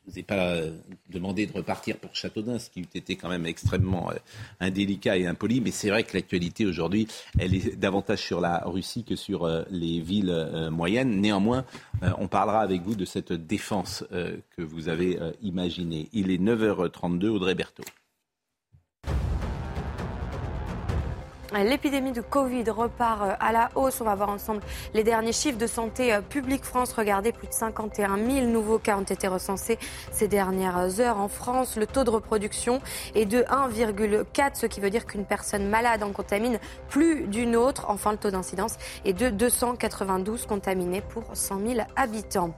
[0.04, 0.72] je ne vous ai pas euh,
[1.10, 4.16] demandé de repartir pour Châteaudun, ce qui eût été quand même extrêmement euh,
[4.58, 7.06] indélicat et impoli, mais c'est vrai que l'actualité aujourd'hui,
[7.38, 10.32] elle est davantage sur la Russie que sur euh, les villes
[10.72, 11.20] moyennes.
[11.20, 11.64] Néanmoins,
[12.18, 16.08] on parlera avec vous de cette défense que vous avez imaginée.
[16.12, 17.84] Il est 9h32, Audrey Berthaud.
[21.54, 24.00] L'épidémie de Covid repart euh, à la hausse.
[24.00, 24.62] On va voir ensemble
[24.94, 26.94] les derniers chiffres de santé euh, publique France.
[26.94, 29.78] Regardez, plus de 51 000 nouveaux cas ont été recensés
[30.10, 31.76] ces dernières heures en France.
[31.76, 32.80] Le taux de reproduction
[33.14, 37.84] est de 1,4, ce qui veut dire qu'une personne malade en contamine plus d'une autre.
[37.88, 42.54] Enfin, le taux d'incidence est de 292 contaminés pour 100 000 habitants.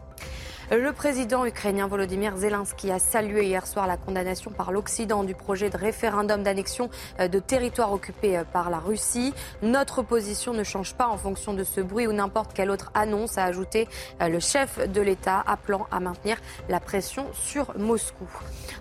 [0.76, 5.70] Le président ukrainien Volodymyr Zelensky a salué hier soir la condamnation par l'Occident du projet
[5.70, 9.32] de référendum d'annexion euh, de territoires occupés euh, par la Russie.
[9.62, 13.38] Notre position ne change pas en fonction de ce bruit ou n'importe quelle autre annonce,
[13.38, 13.86] a ajouté
[14.20, 18.26] euh, le chef de l'État, appelant à maintenir la pression sur Moscou.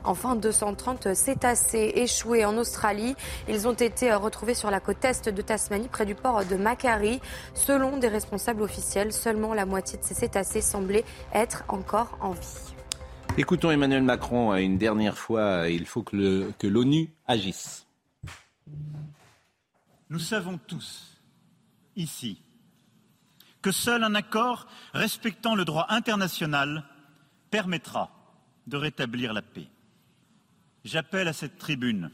[0.04, 3.16] Enfin, 230 cétacés échoués en Australie.
[3.48, 7.22] Ils ont été retrouvés sur la côte est de Tasmanie, près du port de Macquarie.
[7.54, 12.74] Selon des responsables officiels, seulement la moitié de ces cétacés semblait être encore en vie.
[13.38, 15.68] Écoutons Emmanuel Macron une dernière fois.
[15.68, 17.86] Il faut que l'ONU agisse.
[20.10, 21.20] Nous savons tous,
[21.98, 22.42] ici,
[23.62, 26.86] que seul un accord respectant le droit international
[27.52, 28.12] permettra
[28.66, 29.68] de rétablir la paix.
[30.86, 32.12] J'appelle à cette tribune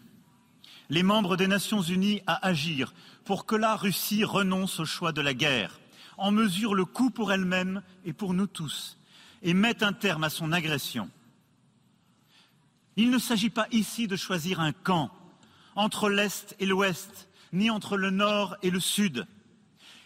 [0.89, 2.91] les membres des Nations Unies à agir
[3.23, 5.79] pour que la Russie renonce au choix de la guerre,
[6.17, 8.98] en mesure le coût pour elle-même et pour nous tous,
[9.41, 11.09] et mette un terme à son agression.
[12.95, 15.11] Il ne s'agit pas ici de choisir un camp
[15.75, 19.25] entre l'Est et l'Ouest, ni entre le Nord et le Sud.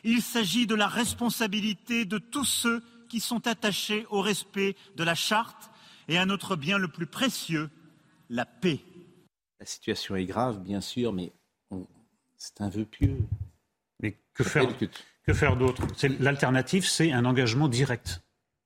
[0.04, 5.16] Il s'agit de la responsabilité de tous ceux qui sont attachés au respect de la
[5.16, 5.72] charte
[6.08, 7.70] et à notre bien le plus précieux,
[8.30, 8.82] la paix.
[9.60, 11.32] La situation est grave, bien sûr, mais
[12.38, 13.18] c'est un vœu pieux.
[14.02, 14.68] Mais que faire,
[15.24, 15.88] que faire d'autre?
[16.20, 18.22] L'alternative, c'est un engagement direct.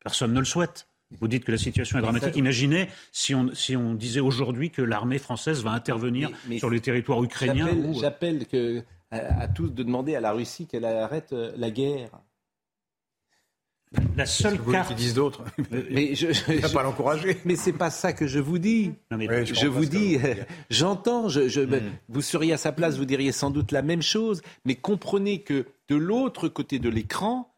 [0.07, 0.87] Personne ne le souhaite.
[1.19, 2.35] Vous dites que la situation est dramatique.
[2.35, 7.23] Imaginez si on, si on disait aujourd'hui que l'armée française va intervenir sur les territoires
[7.23, 7.69] ukrainiens.
[7.99, 8.45] J'appelle
[9.11, 12.09] à, tous de demander à la Russie qu'elle arrête euh, la guerre.
[14.17, 14.93] La seule carte.
[14.95, 15.45] disent d'autres.
[15.91, 17.37] Mais je, ne pas l'encourager.
[17.45, 18.91] Mais c'est pas ça que je vous dis.
[19.11, 20.17] je, vous dis,
[20.69, 21.29] j'entends.
[21.29, 21.93] Je, hmm.
[22.09, 24.41] Vous seriez à sa place, vous diriez sans doute la même chose.
[24.65, 27.55] Mais comprenez que de l'autre côté de l'écran,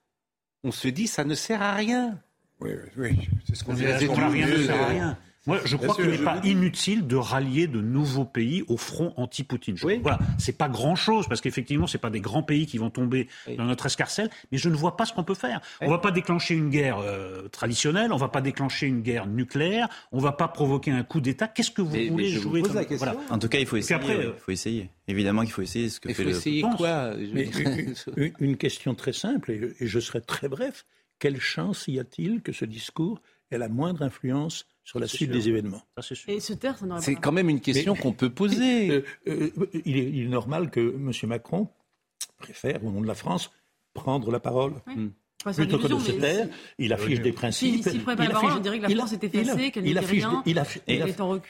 [0.64, 2.20] on se dit ça ne sert à rien.
[2.62, 3.86] Oui, oui, c'est ce qu'on dit.
[3.86, 5.18] Rien ne sert à rien.
[5.48, 9.78] Moi, je crois qu'il n'est pas inutile de rallier de nouveaux pays au front anti-Poutine.
[9.84, 10.00] Oui.
[10.02, 13.64] Voilà, c'est pas grand-chose parce qu'effectivement, c'est pas des grands pays qui vont tomber dans
[13.64, 15.62] notre escarcelle, mais je ne vois pas ce qu'on peut faire.
[15.82, 19.26] On On va pas déclencher une guerre euh, traditionnelle, on va pas déclencher une guerre
[19.26, 21.48] nucléaire, on va pas provoquer un coup d'État.
[21.48, 22.84] Qu'est-ce que vous voulez jouer comme...
[22.98, 23.16] voilà.
[23.30, 23.96] En tout cas, il faut essayer.
[23.96, 24.90] Après, il faut essayer.
[25.08, 29.52] Évidemment qu'il faut essayer ce que fait faut essayer quoi une, une, question très simple
[29.52, 30.86] et je serai très bref.
[31.20, 35.50] Quelle chance y a-t-il que ce discours ait la moindre influence sur la suite des
[35.50, 35.84] événements?
[36.28, 38.90] Et se taire, C'est quand même une question qu'on peut poser.
[38.90, 39.52] Euh, euh,
[39.86, 41.12] il, est, normal que M.
[41.28, 41.68] Macron
[42.38, 43.52] préfère, au nom de la France,
[43.94, 44.76] prendre la parole.
[44.88, 45.10] Hmm.
[45.54, 47.84] Plutôt que de se taire, il affiche des principes.
[47.84, 50.44] Si, si pas la parole, on dirait que la France est effacée, qu'elle n'était rien,
[50.46, 50.84] il, affiche,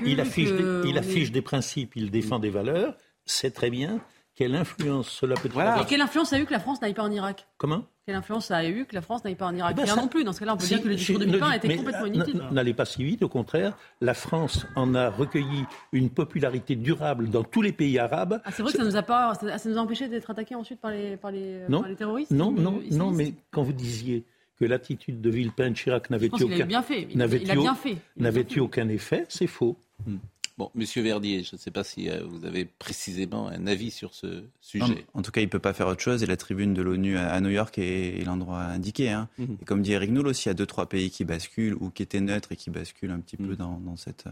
[0.05, 3.99] il affiche des principes, il défend des valeurs, c'est très bien.
[4.39, 7.03] Quelle influence cela peut avoir Et quelle influence a eu que la France n'aille pas
[7.03, 9.85] en Irak Comment Quelle influence a eu que la France n'aille pas en Irak eh
[9.85, 10.23] ben, non plus.
[10.23, 12.41] Dans ce cas-là, on peut dire que le discours de Dupin était complètement inutile.
[12.49, 13.77] N'allez pas si vite, au contraire.
[13.99, 18.41] La France en a recueilli une popularité durable dans tous les pays arabes.
[18.45, 20.79] Ah, c'est vrai que ça nous a pas, ça nous a empêché d'être attaqués ensuite
[20.79, 22.31] par les, par les, non, par les terroristes.
[22.31, 24.23] Non, non, non, mais quand vous disiez
[24.57, 27.09] que l'attitude de Villepin Chirac n'avait eu aucun, bien fait.
[27.13, 29.75] n'avait eu aucun effet, c'est faux.
[30.07, 30.15] Hmm.
[30.59, 34.13] Bon, Monsieur Verdier, je ne sais pas si euh, vous avez précisément un avis sur
[34.13, 35.05] ce sujet.
[35.13, 37.17] En, tout cas, il ne peut pas faire autre chose et la tribune de l'ONU
[37.17, 39.09] à, New York est, l'endroit indiqué.
[39.09, 39.29] Hein.
[39.37, 39.57] Mhm.
[39.61, 41.91] Et comme dit Eric Noul aussi, il y a deux, trois pays qui basculent ou
[41.91, 43.55] qui étaient neutres et qui basculent un petit peu mhm.
[43.55, 44.25] dans, cette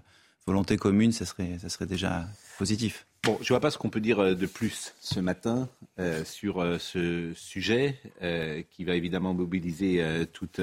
[0.46, 3.08] volonté commune, ça serait, ça serait déjà positif.
[3.24, 6.26] Bon, je ne vois pas ce qu'on peut dire euh, de plus ce matin euh,
[6.26, 8.00] sur ce sujet
[8.70, 10.60] qui va évidemment mobiliser toute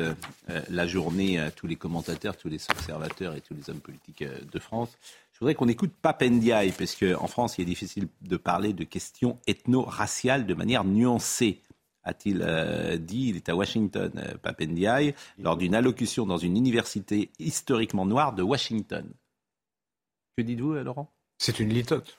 [0.68, 4.90] la journée tous les commentateurs, tous les observateurs et tous les hommes politiques de France.
[5.34, 9.38] Je voudrais qu'on écoute Papendiaï, parce qu'en France, il est difficile de parler de questions
[9.46, 11.60] ethno-raciales de manière nuancée
[12.04, 13.30] a-t-il euh, dit.
[13.30, 18.42] Il est à Washington, euh, Papendiaï, lors d'une allocution dans une université historiquement noire de
[18.42, 19.10] Washington.
[20.36, 21.10] Que dites-vous, euh, Laurent?
[21.38, 22.18] C'est une litote.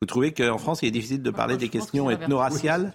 [0.00, 2.92] Vous trouvez qu'en France, il est difficile de parler des questions ethno-raciales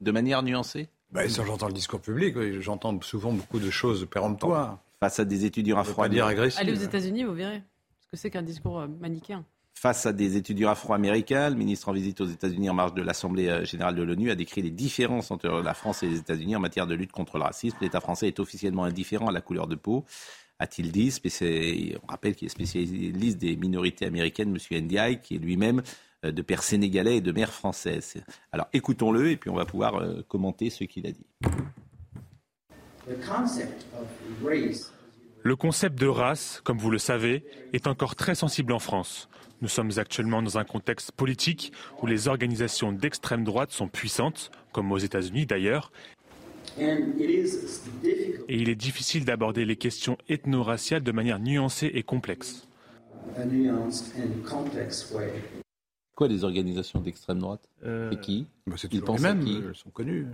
[0.00, 0.88] de manière nuancée?
[1.12, 4.78] Ben, J'entends le discours public, j'entends souvent beaucoup de choses péremptoires.
[5.00, 6.48] Face à des étudiants afro-américains.
[6.56, 7.62] Allez aux États-Unis, vous verrez
[8.04, 9.44] ce que c'est qu'un discours euh, manichéen.
[9.74, 13.48] Face à des étudiants afro-américains, le ministre en visite aux États-Unis en marge de l'Assemblée
[13.48, 16.60] euh, générale de l'ONU a décrit les différences entre la France et les États-Unis en
[16.60, 17.76] matière de lutte contre le racisme.
[17.80, 20.04] L'État français est officiellement indifférent à la couleur de peau,
[20.58, 21.12] a-t-il dit.
[22.02, 24.84] On rappelle qu'il est spécialiste des minorités américaines, M.
[24.84, 25.82] Ndiaye, qui est lui-même
[26.24, 28.14] euh, de père sénégalais et de mère française.
[28.52, 31.26] Alors écoutons-le et puis on va pouvoir commenter ce qu'il a dit.
[35.46, 39.28] Le concept de race, comme vous le savez, est encore très sensible en France.
[39.60, 44.90] Nous sommes actuellement dans un contexte politique où les organisations d'extrême droite sont puissantes, comme
[44.90, 45.92] aux États-Unis d'ailleurs,
[46.78, 46.96] et
[48.48, 52.66] il est difficile d'aborder les questions ethno-raciales de manière nuancée et complexe.
[56.16, 57.68] Quoi les organisations d'extrême droite?
[57.84, 58.10] Euh...
[58.12, 58.46] Et qui?
[58.66, 60.26] bah C'est toujours les mêmes, elles sont connues.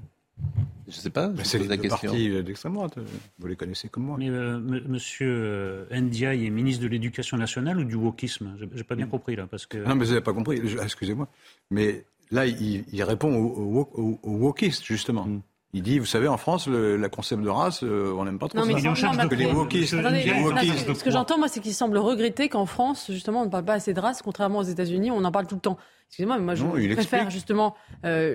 [0.88, 1.31] Je ne sais pas.
[1.44, 2.96] c'est les deux partis euh, d'extrême droite.
[3.38, 4.16] Vous les connaissez comme moi.
[4.18, 8.57] Mais euh, Monsieur euh, Ndiaye est ministre de l'Éducation nationale ou du wokisme?
[8.74, 9.11] J'ai pas bien mm.
[9.11, 9.79] compris là, parce que.
[9.79, 10.61] Non, mais vous n'avez pas compris.
[10.83, 11.29] Excusez-moi.
[11.70, 15.26] Mais là, il, répond aux au, wokistes justement.
[15.26, 15.42] Mm.
[15.72, 18.48] Il dit, vous savez, en France, le, la concept de race, euh, on n'aime pas
[18.48, 18.72] trop non, ça.
[18.72, 23.09] Mais non, que les wokistes, Ce que j'entends, moi, c'est qu'il semble regretter qu'en France,
[23.09, 25.55] justement, on ne parle pas assez de race, contrairement aux États-Unis, on en parle tout
[25.55, 25.79] le temps.
[26.11, 28.35] Excusez-moi, mais moi, je, préfère justement euh,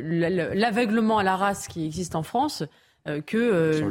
[0.53, 2.63] l'aveuglement à la race qui existe en France
[3.05, 3.81] euh, que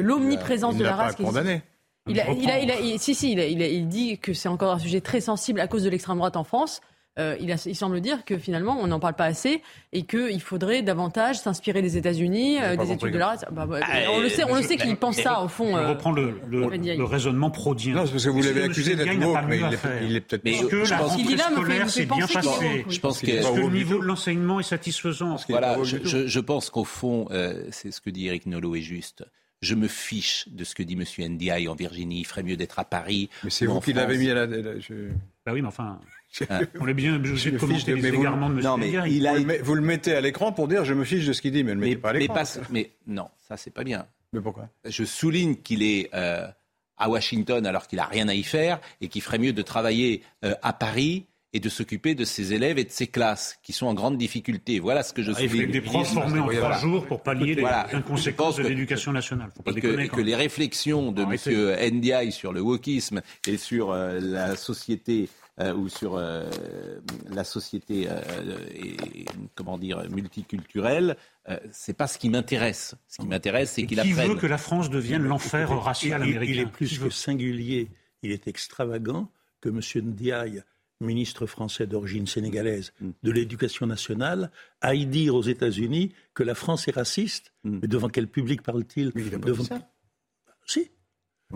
[0.00, 1.62] l'omniprésence de la race qui existe.
[2.08, 4.78] Il a, il a, il a, si, si, il, il dit que c'est encore un
[4.78, 6.80] sujet très sensible à cause de l'extrême droite en France.
[7.18, 9.62] Euh, il, semble dire que finalement on n'en parle pas assez
[9.94, 13.44] et qu'il faudrait davantage s'inspirer des États-Unis, euh, des études de la race.
[13.50, 15.76] Bah, bah, ah, on le sait, on le sait qu'il pense ça au fond.
[15.76, 17.94] Je euh, reprends le, le, raisonnement prodien.
[17.94, 19.60] Non, parce que vous l'avez accusé d'être woke, mais
[20.02, 20.68] il est, peut-être pas.
[20.68, 22.84] que la rentrée scolaire s'est bien passée.
[22.86, 25.36] Je pense que le niveau de l'enseignement est satisfaisant.
[25.48, 27.28] Voilà, je pense qu'au fond,
[27.70, 29.24] c'est ce que dit Eric Nolot est juste
[29.62, 31.30] je me fiche de ce que dit M.
[31.32, 32.20] Ndiaye en Virginie.
[32.20, 33.30] Il ferait mieux d'être à Paris.
[33.42, 34.46] Mais c'est vous qui l'avez mis à la.
[34.46, 35.98] Bah oui, mais enfin.
[36.50, 36.60] Ah.
[36.80, 38.60] On est bien obligé de commenter les égarements de M.
[38.62, 39.34] Non, mais il a...
[39.62, 41.74] vous, le mettez à l'écran pour dire je me fiche de ce qu'il dit, mais
[41.74, 42.42] ne le mettez pas à l'écran.
[42.70, 44.06] Mais, non, ça c'est pas bien.
[44.32, 44.68] Mais pourquoi?
[44.84, 46.46] Je souligne qu'il est euh,
[46.96, 50.22] à Washington alors qu'il a rien à y faire et qu'il ferait mieux de travailler
[50.44, 53.86] euh, à Paris et de s'occuper de ses élèves et de ses classes qui sont
[53.86, 54.78] en grande difficulté.
[54.78, 55.48] Voilà ce que je souligne.
[55.50, 59.12] Ah, il faut des profs formés en trois jours pour pallier les inconséquences de l'éducation
[59.12, 59.50] nationale.
[59.56, 61.94] Faut pas et, que, que, les réflexions de M.
[61.94, 66.50] Ndiaye sur le wokisme et sur euh, la société ou sur euh,
[67.30, 68.20] la société euh,
[68.74, 68.96] et,
[69.54, 71.16] comment dire multiculturelle,
[71.70, 72.94] c'est pas ce qui m'intéresse.
[73.08, 74.14] Ce qui m'intéresse, c'est qu'il apprenne.
[74.14, 77.88] Qui veut que la France devienne l'enfer racial américain Il est plus que singulier.
[78.22, 79.80] Il est extravagant que M.
[80.08, 80.62] Ndiaye
[81.00, 83.10] ministre français d'origine sénégalaise mm.
[83.22, 87.52] de l'éducation nationale, aille dire aux États-Unis que la France est raciste.
[87.64, 87.78] Mm.
[87.82, 89.64] Mais devant quel public parle-t-il devant...
[90.66, 90.90] Si.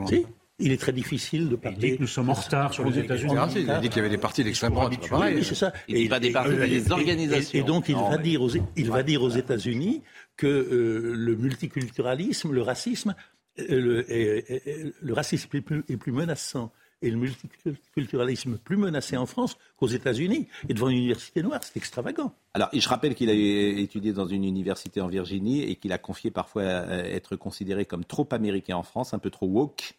[0.07, 0.27] Si.
[0.61, 1.79] Il est très difficile de parler.
[1.81, 3.35] Il dit que nous sommes en retard sur les États-Unis.
[3.57, 4.93] Il a dit qu'il y avait des partis d'extrême droite.
[5.13, 5.73] Oui, c'est ça.
[5.89, 7.59] Il va des partis des organisations.
[7.59, 10.03] Et, donc il va dire aux, il va dire aux États-Unis
[10.37, 13.15] que euh, le multiculturalisme, le racisme,
[13.59, 19.27] euh, le, le, racisme est plus, est plus menaçant et le multiculturalisme plus menacé en
[19.27, 20.49] France qu'aux États-Unis.
[20.69, 22.35] Et devant une université noire, c'est extravagant.
[22.53, 26.31] Alors, je rappelle qu'il a étudié dans une université en Virginie et qu'il a confié
[26.31, 29.95] parfois être considéré comme trop américain en France, un peu trop woke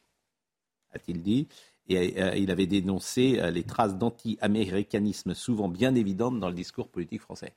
[0.94, 1.48] a-t-il dit.
[1.90, 6.88] Et euh, il avait dénoncé euh, les traces d'anti-américanisme souvent bien évidentes dans le discours
[6.88, 7.54] politique français.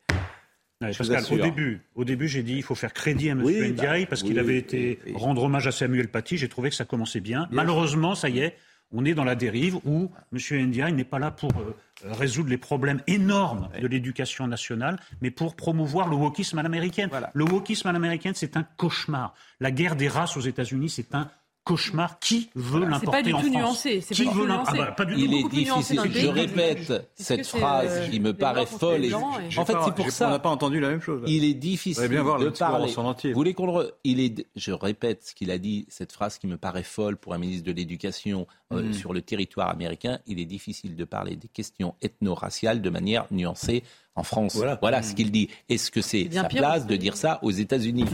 [0.82, 3.42] au début, au début j'ai dit il faut faire crédit à M.
[3.42, 6.36] Ndiaye bah, parce qu'il avait été rendre hommage à Samuel Paty.
[6.36, 7.48] J'ai trouvé que ça commençait bien.
[7.52, 8.56] Malheureusement, ça y est,
[8.92, 10.66] on est dans la dérive où M.
[10.68, 15.56] Ndiaye n'est pas là pour euh, résoudre les problèmes énormes de l'éducation nationale, mais pour
[15.56, 17.10] promouvoir le wokisme à l'américaine.
[17.32, 19.34] Le wokisme à l'américaine, c'est un cauchemar.
[19.60, 21.30] La guerre des races aux États-Unis, c'est un
[21.64, 22.18] cauchemar.
[22.20, 24.00] Qui veut l'importer en France C'est pas du tout nuancé.
[24.00, 26.00] Qui veut l'importer ah bah, Il est difficile.
[26.12, 29.14] Je répète cette phrase qui me paraît folle.
[29.14, 30.28] En fait, c'est pour ça.
[30.28, 31.22] On n'a pas entendu la même chose.
[31.26, 32.88] Il est difficile bien voir de parler.
[32.88, 33.32] Son entier.
[33.32, 34.46] Vous voulez qu'on Il est.
[34.56, 35.86] Je répète ce qu'il a dit.
[35.88, 38.92] Cette phrase qui me paraît folle pour un ministre de l'Éducation euh, hmm.
[38.92, 40.18] sur le territoire américain.
[40.26, 43.82] Il est difficile de parler des questions ethno-raciales de manière nuancée
[44.16, 44.60] en France.
[44.80, 45.48] Voilà, ce qu'il dit.
[45.68, 48.06] Est-ce que c'est sa place de dire ça aux États-Unis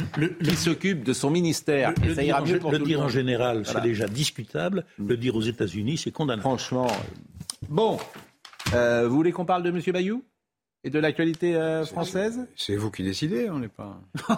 [0.42, 3.82] Qui s'occupe de son ministère Le, ça ira mieux pour le dire en général, c'est
[3.82, 4.84] déjà discutable.
[4.98, 6.42] Le dire aux États-Unis, c'est condamnable.
[6.42, 6.88] Franchement.
[7.68, 7.98] Bon,
[8.74, 9.80] euh, vous voulez qu'on parle de M.
[9.92, 10.24] Bayou?
[10.82, 14.00] Et de l'actualité euh, française C'est vous qui décidez, on n'est pas.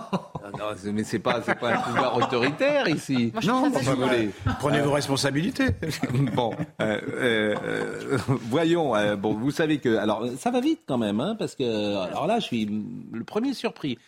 [0.59, 3.33] non, mais c'est pas, pas un pouvoir autoritaire ici.
[3.47, 4.31] non, pas voler.
[4.59, 5.69] Prenez vos responsabilités.
[6.35, 8.19] bon, euh, euh,
[8.49, 8.95] voyons.
[9.17, 12.41] bon, vous savez que, alors, ça va vite quand même, hein, parce que, alors là,
[12.41, 12.69] je suis
[13.13, 13.99] le premier surpris.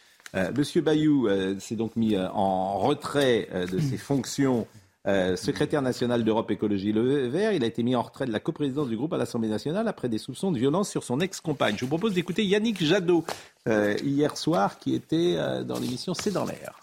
[0.56, 1.28] Monsieur Bayou
[1.60, 4.66] s'est donc mis en retrait de ses fonctions
[5.06, 7.52] euh, secrétaire national d'Europe Écologie Le Vert.
[7.52, 10.08] Il a été mis en retrait de la coprésidence du groupe à l'Assemblée nationale après
[10.08, 11.74] des soupçons de violence sur son ex-compagne.
[11.76, 13.24] Je vous propose d'écouter Yannick Jadot
[13.68, 16.80] euh, hier soir qui était euh, dans l'émission C'est dans l'air.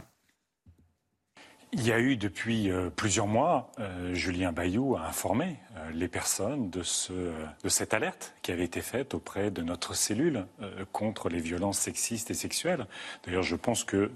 [1.74, 6.10] Il y a eu depuis euh, plusieurs mois, euh, Julien Bayou a informé euh, les
[6.10, 10.46] personnes de, ce, de cette alerte qui avait été faite auprès de notre cellule
[10.92, 12.88] contre les violences sexistes et sexuelles.
[13.24, 14.12] D'ailleurs, je pense que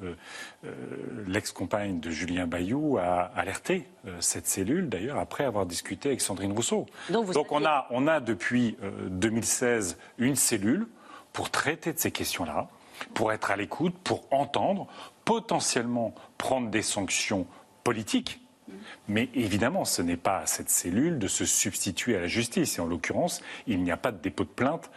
[1.28, 3.88] l'ex-compagne de Julien Bayou a alerté
[4.20, 6.86] cette cellule, d'ailleurs, après avoir discuté avec Sandrine Rousseau.
[7.10, 8.78] Donc, Donc on, a, on a depuis
[9.10, 10.88] 2016 une cellule
[11.34, 12.70] pour traiter de ces questions-là
[13.14, 14.88] pour être à l'écoute, pour entendre,
[15.26, 17.48] potentiellement prendre des sanctions
[17.84, 18.40] politiques.
[19.08, 22.78] Mais évidemment, ce n'est pas à cette cellule de se substituer à la justice.
[22.78, 24.90] Et en l'occurrence, il n'y a pas de dépôt de plainte.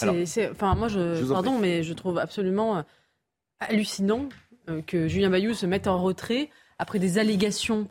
[0.00, 2.82] enfin, moi, je, pardon, mais je trouve absolument euh,
[3.60, 4.28] hallucinant
[4.68, 7.88] euh, que Julien Bayou se mette en retrait après des allégations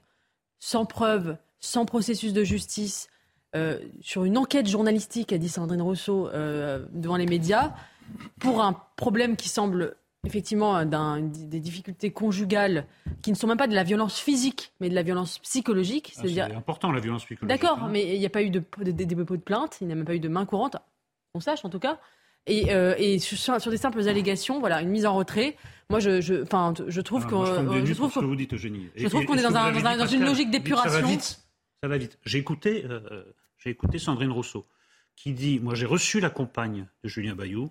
[0.59, 3.09] sans preuve, sans processus de justice,
[3.55, 6.29] euh, sur une enquête journalistique, a dit Sandrine Rousseau
[6.91, 7.73] devant les médias,
[8.39, 9.97] pour un problème qui semble
[10.27, 12.85] effectivement des difficultés conjugales
[13.21, 16.13] qui ne sont même pas de la violence physique, mais de la violence psychologique.
[16.17, 17.59] Ah, c'est important la violence psychologique.
[17.59, 17.89] D'accord, hein.
[17.91, 20.05] mais il n'y a pas eu de, de, de, de plainte, il n'y a même
[20.05, 20.77] pas eu de main courante,
[21.33, 21.99] on sache en tout cas.
[22.47, 25.57] Et, euh, sur, des simples allégations, voilà, une mise en retrait.
[25.89, 26.45] Moi, je, je,
[26.87, 27.45] je trouve ah, qu'on.
[27.45, 28.87] Je, trouve que vous dites, Eugénie.
[28.95, 30.89] Je trouve qu'on est, dans, une logique d'épuration.
[30.89, 31.41] Ça va vite.
[31.83, 32.17] Ça va vite.
[32.25, 33.23] J'ai écouté, euh,
[33.57, 34.65] j'ai écouté Sandrine Rousseau
[35.17, 37.69] qui dit Moi, j'ai reçu la compagne de Julien Bayou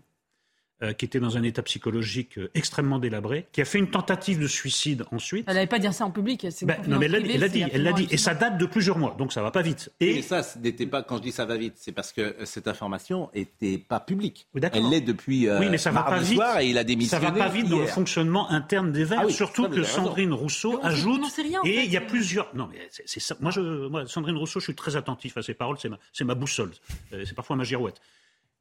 [0.82, 4.38] euh, qui était dans un état psychologique euh, extrêmement délabré, qui a fait une tentative
[4.38, 5.46] de suicide ensuite.
[5.48, 6.46] Elle n'avait pas dire ça en public.
[6.60, 9.16] Ben, non, mais elle l'a dit, elle l'a dit, et ça date de plusieurs mois,
[9.18, 9.90] donc ça va pas vite.
[10.00, 12.68] Et, ça, n'était pas quand je dis ça va vite, c'est parce que euh, cette
[12.68, 14.48] information était pas publique.
[14.54, 16.34] elle l'est depuis oui, mais ça va pas vite.
[16.34, 17.24] soir et il a démissionné.
[17.24, 20.78] Ça va pas vite dans le fonctionnement interne des Verts, ah surtout que Sandrine Rousseau
[20.82, 21.22] ajoute.
[21.38, 22.54] Rien, et il y a plusieurs.
[22.54, 23.34] Non, mais c'est ça.
[23.40, 25.78] Moi, je, moi, Sandrine Rousseau, je suis très attentif à ses paroles.
[25.80, 26.72] C'est ma, ma boussole.
[27.10, 27.98] C'est parfois ma girouette.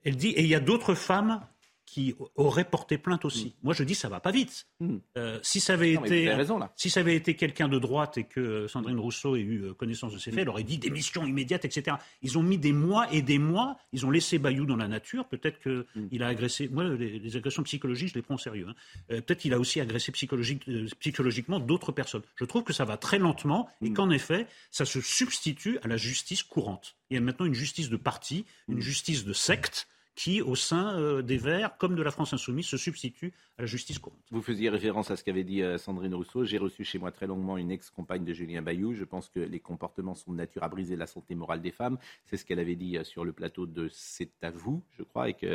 [0.05, 1.41] Elle dit, et il y a d'autres femmes
[1.85, 3.47] qui aurait porté plainte aussi.
[3.47, 3.63] Hmm.
[3.63, 4.67] Moi, je dis ça va pas vite.
[4.79, 4.97] Hmm.
[5.17, 6.33] Euh, si ça avait été,
[6.75, 9.73] si ça avait été quelqu'un de droite et que euh, Sandrine Rousseau ait eu euh,
[9.73, 11.97] connaissance de ces faits, elle aurait dit démission immédiate, etc.
[12.21, 13.77] Ils ont mis des mois et des mois.
[13.93, 15.27] Ils ont laissé Bayou dans la nature.
[15.27, 16.67] Peut-être qu'il a agressé.
[16.69, 18.67] Moi, les, agressions psychologiques, je les prends au sérieux.
[18.67, 18.75] Hein.
[19.07, 20.63] Peut-être qu'il a aussi agressé psychologique,
[20.99, 22.23] psychologiquement d'autres personnes.
[22.35, 25.97] Je trouve que ça va très lentement et qu'en effet, ça se substitue à la
[25.97, 26.95] justice courante.
[27.09, 30.97] Il y a maintenant une justice de parti, une justice de secte qui, au sein
[30.97, 34.19] euh, des Verts, comme de la France insoumise, se substitue à la justice courante.
[34.31, 36.45] Vous faisiez référence à ce qu'avait dit euh, Sandrine Rousseau.
[36.45, 38.93] J'ai reçu chez moi très longuement une ex-compagne de Julien Bayou.
[38.93, 41.97] Je pense que les comportements sont de nature à briser la santé morale des femmes.
[42.25, 45.23] C'est ce qu'elle avait dit euh, sur le plateau de C'est à vous, je crois,
[45.23, 45.45] avec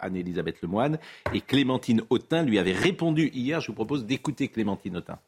[0.00, 0.98] Anne-Elisabeth Lemoine.
[1.32, 3.60] Et Clémentine Autain lui avait répondu hier.
[3.60, 5.18] Je vous propose d'écouter Clémentine Autain.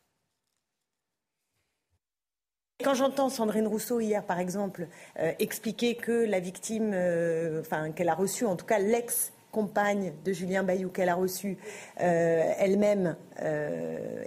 [2.85, 4.87] Quand j'entends Sandrine Rousseau hier, par exemple,
[5.19, 10.13] euh, expliquer que la victime, euh, enfin qu'elle a reçu, en tout cas l'ex compagne
[10.25, 11.59] de Julien Bayou qu'elle a reçu
[12.01, 13.17] euh, elle-même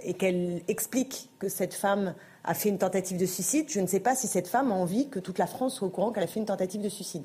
[0.02, 4.00] et qu'elle explique que cette femme a fait une tentative de suicide, je ne sais
[4.00, 6.26] pas si cette femme a envie que toute la France soit au courant qu'elle a
[6.26, 7.24] fait une tentative de suicide.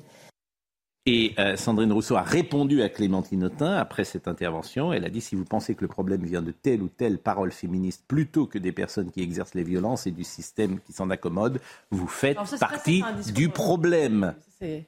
[1.10, 4.92] Et euh, Sandrine Rousseau a répondu à Clémentine Autain après cette intervention.
[4.92, 7.50] Elle a dit si vous pensez que le problème vient de telle ou telle parole
[7.50, 11.62] féministe plutôt que des personnes qui exercent les violences et du système qui s'en accommode,
[11.90, 13.02] vous faites partie
[13.34, 14.34] du problème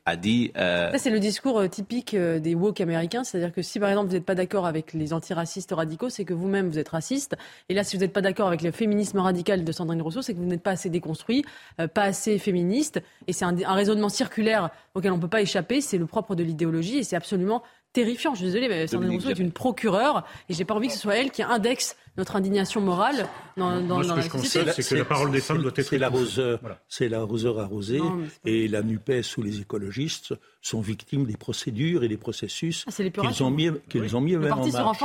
[0.05, 0.51] a dit.
[0.57, 0.91] Euh...
[0.97, 4.25] c'est le discours euh, typique des woke américains, c'est-à-dire que si par exemple vous n'êtes
[4.25, 7.37] pas d'accord avec les antiracistes radicaux, c'est que vous-même vous êtes raciste.
[7.69, 10.35] Et là, si vous n'êtes pas d'accord avec le féminisme radical de Sandrine Rousseau, c'est
[10.35, 11.45] que vous n'êtes pas assez déconstruit,
[11.77, 13.01] pas assez féministe.
[13.29, 15.81] Et c'est un, un, raisonnement circulaire auquel on ne peut pas échapper.
[15.81, 18.35] C'est le propre de l'idéologie et c'est absolument terrifiant.
[18.35, 21.01] Je suis désolée, mais Sandrine Rousseau est une procureure et j'ai pas envie que ce
[21.01, 24.95] soit elle qui indexe notre indignation morale dans, dans, Moi, ce que je constate, c'est
[24.95, 28.01] que la parole des femmes doit être C'est l'arroseur, c'est l'arroseur arrosé
[28.45, 33.43] et la Nupes ou les écologistes sont victimes des procédures et des processus ah, qu'ils
[33.43, 34.99] ont mis, qu'ils ont mis eux-mêmes en marche.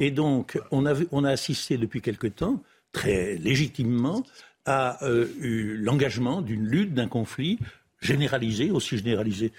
[0.00, 4.22] Et donc, on a, on a assisté depuis quelque temps, très légitimement,
[4.66, 5.26] à euh,
[5.78, 7.58] l'engagement d'une lutte, d'un conflit
[8.00, 9.52] généralisé, aussi généralisé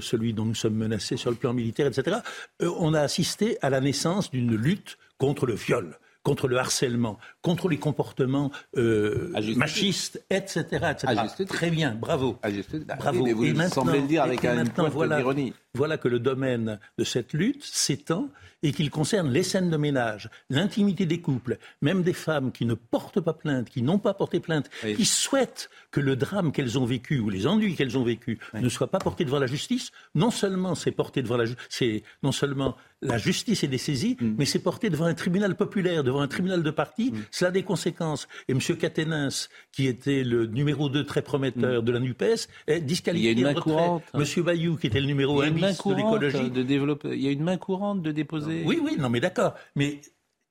[0.00, 2.18] celui dont nous sommes menacés sur le plan militaire, etc.,
[2.62, 7.18] euh, on a assisté à la naissance d'une lutte contre le viol contre le harcèlement,
[7.42, 10.92] contre les comportements euh, machistes, etc.
[10.92, 11.44] etc.
[11.46, 12.38] Très bien, bravo.
[12.98, 13.24] bravo.
[13.24, 15.52] Mais vous semblez le dire avec un point voilà, d'ironie.
[15.74, 18.28] voilà que le domaine de cette lutte s'étend
[18.62, 22.74] et qu'il concerne les scènes de ménage, l'intimité des couples, même des femmes qui ne
[22.74, 26.84] portent pas plainte, qui n'ont pas porté plainte, qui souhaitent que le drame qu'elles ont
[26.84, 29.90] vécu ou les ennuis qu'elles ont vécu ne soient pas portés devant la justice.
[30.14, 34.34] Non seulement c'est porté devant la c'est non seulement la justice est dessaisie, mm.
[34.38, 37.10] mais c'est porté devant un tribunal populaire, devant un tribunal de parti.
[37.10, 37.22] Mm.
[37.32, 38.28] Cela a des conséquences.
[38.46, 38.60] Et M.
[38.76, 39.28] Caténins,
[39.72, 41.84] qui était le numéro 2 très prometteur mm.
[41.84, 43.32] de la NUPES, est disqualifié.
[43.32, 44.04] Il y a une main courante.
[44.14, 44.24] M.
[44.44, 46.50] Bayou, qui était le numéro 1 de l'écologie.
[46.50, 47.08] De développer...
[47.14, 48.62] Il y a une main courante de déposer.
[48.66, 49.54] Oui, oui, non, mais d'accord.
[49.74, 50.00] Mais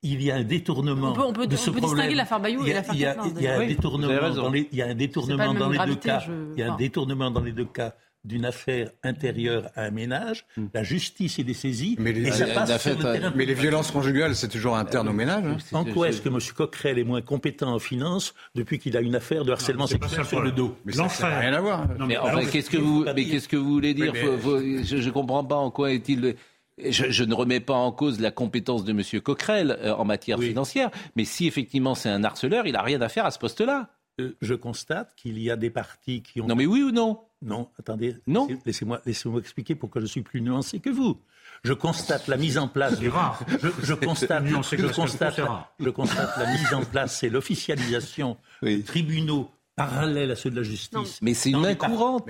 [0.02, 2.72] il y a un détournement on peut, de ce on peut distinguer l'affaire Bayou et
[2.72, 5.78] l'affaire Il y a un détournement dans les, il y a un détournement dans les
[5.78, 6.24] deux cas.
[6.56, 7.94] Il y a un détournement dans les deux cas
[8.24, 10.66] d'une affaire intérieure à un ménage, hmm.
[10.72, 13.90] la justice est dessaisie mais les, et ça passe sur le terrain Mais les violences
[13.90, 15.44] conjugales, c'est toujours interne au ménage.
[15.44, 15.76] Hein.
[15.76, 16.38] En quoi est-ce que M.
[16.56, 20.40] Coquerel est moins compétent en finance depuis qu'il a une affaire de harcèlement sexuel sur
[20.40, 21.88] le dos Mais ça n'a rien à voir.
[22.06, 22.16] mais,
[22.50, 24.14] qu'est-ce que vous, mais qu'est-ce que vous voulez dire?
[24.14, 26.36] Je ne comprends pas en quoi est-il...
[26.78, 29.20] Je, ne remets pas en cause la compétence de M.
[29.20, 33.10] Coquerel euh, en matière financière, mais si effectivement c'est un harceleur, il n'a rien à
[33.10, 33.90] faire à ce poste-là.
[34.20, 36.46] Euh, je constate qu'il y a des partis qui ont.
[36.46, 37.20] Non, mais oui ou non?
[37.42, 38.16] Non, attendez.
[38.26, 38.48] Non.
[38.64, 41.18] Laissez-moi laissez expliquer pourquoi je suis plus nuancé que vous.
[41.64, 42.98] Je constate la mise en place.
[42.98, 43.40] C'est rare.
[43.82, 44.54] Je, constate, je,
[44.86, 45.40] constate,
[45.78, 50.62] je constate la mise en place et l'officialisation des tribunaux parallèle à ceux de la
[50.62, 51.18] justice.
[51.22, 52.28] mais c'est une main courante.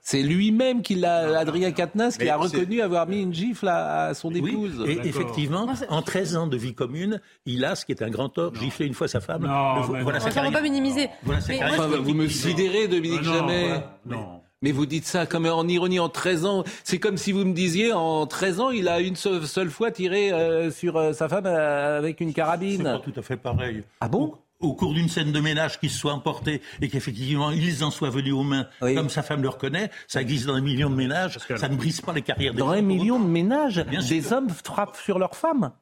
[0.00, 4.32] C'est lui-même qui l'a, Adrien Quatennens, qui a reconnu avoir mis une gifle à, son
[4.32, 4.84] épouse.
[4.86, 8.28] et effectivement, en 13 ans de vie commune, il a, ce qui est un grand
[8.28, 9.42] tort, giflé une fois sa femme.
[9.42, 11.08] Non, voilà on ne va pas minimiser.
[11.22, 13.82] vous me sidérez, Dominique ah Jamais.
[14.06, 14.43] Non.
[14.64, 16.64] Mais vous dites ça comme en ironie en 13 ans.
[16.84, 20.32] C'est comme si vous me disiez en 13 ans, il a une seule, fois tiré
[20.32, 22.78] euh, sur euh, sa femme euh, avec une carabine.
[22.78, 23.82] C'est pas tout à fait pareil.
[24.00, 24.32] Ah bon?
[24.60, 28.08] Au cours d'une scène de ménage qui se soit emportée et qu'effectivement ils en soient
[28.08, 31.38] venus aux mains, comme sa femme le reconnaît, ça existe dans un million de ménages,
[31.56, 34.96] ça ne brise pas les carrières des Dans un million de ménages, des hommes frappent
[34.96, 35.72] sur leurs femmes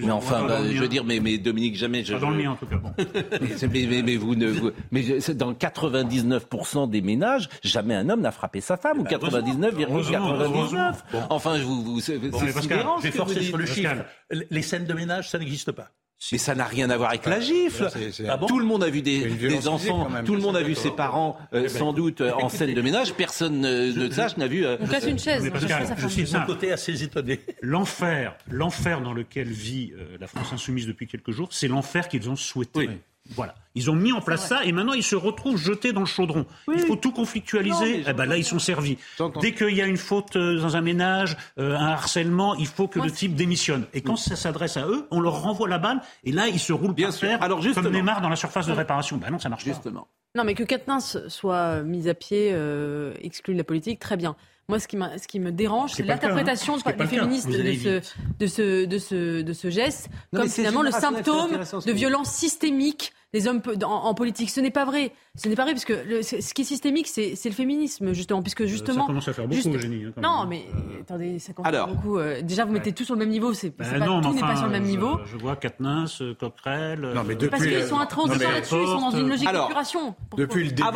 [0.00, 2.04] mais enfin, bah, je veux dire, mais, mais Dominique, jamais.
[2.04, 2.76] Je, pas dans le mien, en tout cas.
[2.76, 2.92] Bon.
[3.72, 5.02] mais, mais, vous ne, mais
[5.34, 10.94] dans 99% des ménages, jamais un homme n'a frappé sa femme, ou 99,99.
[11.30, 14.04] Enfin, vous, vous, c'est bon, Je vais forcer sur le chiffre.
[14.30, 15.90] Les scènes de ménage, ça n'existe pas.
[16.32, 17.88] Mais ça n'a rien à voir avec la gifle.
[18.28, 21.36] Ah tout le monde a vu des, enfants, tout le monde a vu ses parents,
[21.52, 23.14] euh, eh ben, sans doute, euh, en scène de ménage.
[23.14, 24.66] Personne ne sache n'a vu.
[24.66, 25.50] Euh, On casse une chaise.
[25.96, 27.40] je suis d'un côté assez étonné.
[27.62, 32.36] L'enfer, l'enfer dans lequel vit la France insoumise depuis quelques jours, c'est l'enfer qu'ils ont
[32.36, 32.90] souhaité.
[33.30, 33.54] Voilà.
[33.74, 36.46] Ils ont mis en place ça et maintenant ils se retrouvent jetés dans le chaudron.
[36.72, 38.04] Il faut tout conflictualiser.
[38.06, 38.98] eh ben là, ils sont servis.
[39.40, 42.88] Dès qu'il y a une faute euh, dans un ménage, euh, un harcèlement, il faut
[42.88, 43.84] que le type démissionne.
[43.94, 46.72] Et quand ça s'adresse à eux, on leur renvoie la balle et là, ils se
[46.72, 49.16] roulent Bien par terre Alors, justement, comme Neymar dans la surface de réparation.
[49.18, 50.00] Ben non, ça marche justement.
[50.00, 50.08] pas.
[50.34, 54.36] Non, mais que Katnins soit mis à pied, euh, exclu de la politique, très bien.
[54.70, 56.92] Moi, ce qui, ce qui me dérange, c'est l'interprétation hein.
[56.98, 58.02] des féministes de ce,
[58.38, 61.52] de, ce, de, ce, de ce geste comme finalement le symptôme
[61.86, 64.50] de violence systémique des hommes en, politique.
[64.50, 65.12] Ce n'est pas vrai.
[65.36, 68.66] Ce n'est pas vrai parce que ce qui est systémique, c'est le féminisme justement, puisque
[68.66, 69.02] justement.
[69.02, 70.66] Ça commence à faire beaucoup, hein, non, mais
[71.00, 72.18] attendez, ça commence à faire beaucoup.
[72.18, 73.54] Euh, déjà, vous mettez tout sur le même niveau.
[73.54, 75.18] C'est ben pas, tout n'est pas sur le même niveau.
[75.32, 77.00] Je vois Katniss, euh, Coquerel.
[77.00, 78.74] Non, mais depuis, parce qu'ils sont intransigeants là-dessus.
[78.74, 80.14] Ils sont dans une logique d'épuration.
[80.36, 80.88] Depuis le début.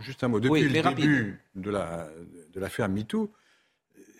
[0.00, 0.40] Juste un mot.
[0.40, 2.08] Depuis le début de la
[2.52, 3.32] de l'affaire MeToo,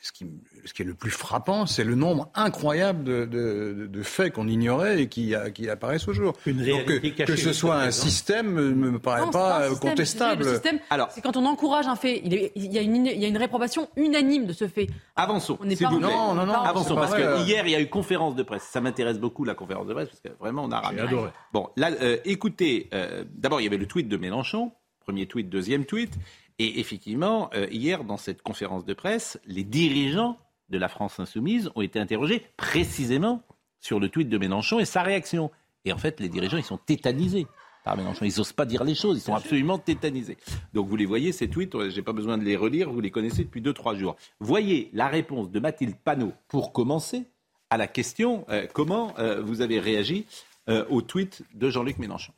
[0.02, 0.26] ce qui
[0.64, 5.08] ce qui est le plus frappant, c'est le nombre incroyable de, faits qu'on ignorait et
[5.08, 6.34] qui, qui, apparaissent au jour.
[6.46, 10.44] Une réalité que, que ce soit un système ne me paraît pas, contestable.
[10.44, 12.20] Le système, Alors, c'est quand on encourage un fait.
[12.24, 14.88] Il, y a une, il y a une réprobation unanime de ce fait.
[15.16, 15.58] Avançons.
[15.60, 18.34] On n'est pas non, non, non, Avançons parce que hier il y a eu conférence
[18.34, 18.62] de presse.
[18.62, 21.02] Ça m'intéresse beaucoup la conférence de presse parce que vraiment on a ramené.
[21.02, 21.30] adoré.
[21.52, 25.48] Bon, là, euh, écoutez, euh, d'abord il y avait le tweet de Mélenchon, premier tweet,
[25.48, 26.12] deuxième tweet,
[26.61, 30.36] et effectivement euh, hier dans cette conférence de presse, les dirigeants
[30.68, 33.42] de la France insoumise ont été interrogés précisément
[33.80, 35.50] sur le tweet de Mélenchon et sa réaction.
[35.86, 37.46] Et en fait, les dirigeants, ils sont tétanisés
[37.82, 38.26] par Mélenchon.
[38.26, 40.36] Ils n'osent pas dire les choses, ils sont absolument tétanisés.
[40.74, 43.11] Donc vous les voyez, ces tweets, je n'ai pas besoin de les relire, vous les
[43.11, 44.16] connaissez depuis 2-3 jours.
[44.38, 47.24] Voyez la réponse de Mathilde Panot pour commencer
[47.70, 50.26] à la question euh, comment euh, vous avez réagi
[50.68, 52.34] euh, au tweet de Jean-Luc Mélenchon?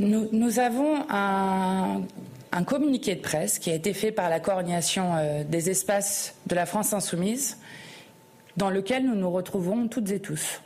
[0.00, 2.02] Nous, nous avons un
[2.52, 6.54] un communiqué de presse qui a été fait par la coordination euh, des espaces de
[6.54, 7.58] la France insoumise,
[8.56, 10.60] dans lequel nous nous retrouvons toutes et tous.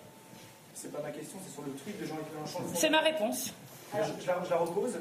[0.75, 2.61] C'est pas ma question, c'est sur le tweet de Jean-Luc Mélenchon.
[2.75, 3.53] C'est ma réponse.
[3.95, 4.95] Je, la, repose.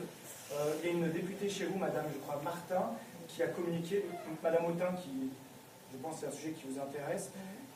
[0.54, 2.92] Euh, il y a une députée chez vous, Madame, je crois, Martin,
[3.28, 4.06] qui a communiqué,
[4.44, 5.30] Madame Autain, qui,
[5.94, 7.32] je pense, c'est un sujet qui vous intéresse.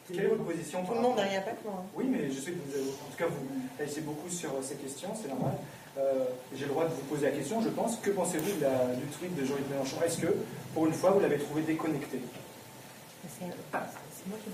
[0.07, 1.83] Quelle est votre position Tout le monde n'a rien fait, moi.
[1.95, 3.47] Oui, mais je sais que vous, en tout cas, vous
[3.77, 5.53] réagissez beaucoup sur ces questions, c'est normal.
[5.97, 7.97] Euh, j'ai le droit de vous poser la question, je pense.
[7.97, 9.97] Que pensez-vous du tweet de Jean-Luc Mélenchon?
[10.05, 10.27] Est-ce que,
[10.73, 12.19] pour une fois, vous l'avez trouvé déconnecté?
[13.27, 13.45] C'est
[14.27, 14.49] moi qui.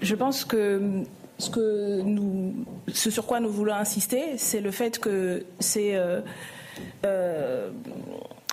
[0.00, 1.04] Je pense que
[1.38, 2.54] ce, que nous,
[2.88, 6.20] ce sur quoi nous voulons insister, c'est le fait que c'est euh,
[7.04, 7.70] euh,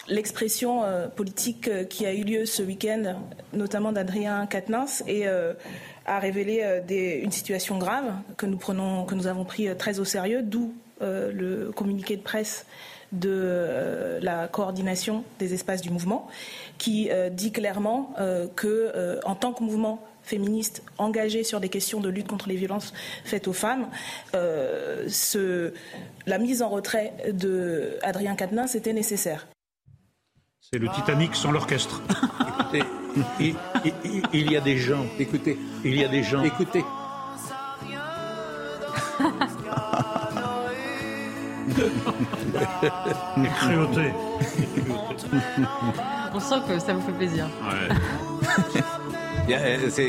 [0.10, 3.16] l'expression euh, politique qui a eu lieu ce week-end,
[3.54, 6.82] notamment d'Adrien Quatennens, et a révélé
[7.24, 12.66] une situation grave que nous, avons pris très au sérieux, d'où le communiqué de presse
[13.12, 16.28] de la coordination des espaces du mouvement,
[16.78, 18.14] qui dit clairement
[18.56, 22.94] que, en tant que mouvement féministes engagées sur des questions de lutte contre les violences
[23.24, 23.88] faites aux femmes.
[24.36, 25.08] Euh,
[26.28, 28.36] la mise en retrait de Adrien
[28.76, 29.48] était nécessaire.
[30.72, 32.00] C'est le Titanic sans l'orchestre.
[32.48, 32.84] Écoutez,
[33.40, 33.56] il,
[34.34, 35.04] il, y a des gens.
[35.18, 35.58] Écoutez.
[35.84, 36.44] Il y a des gens.
[36.44, 36.86] Écoutez.
[43.56, 44.14] Créoté.
[46.36, 47.48] On sent que ça vous fait plaisir.
[47.64, 47.96] Ouais.
[49.48, 49.58] Il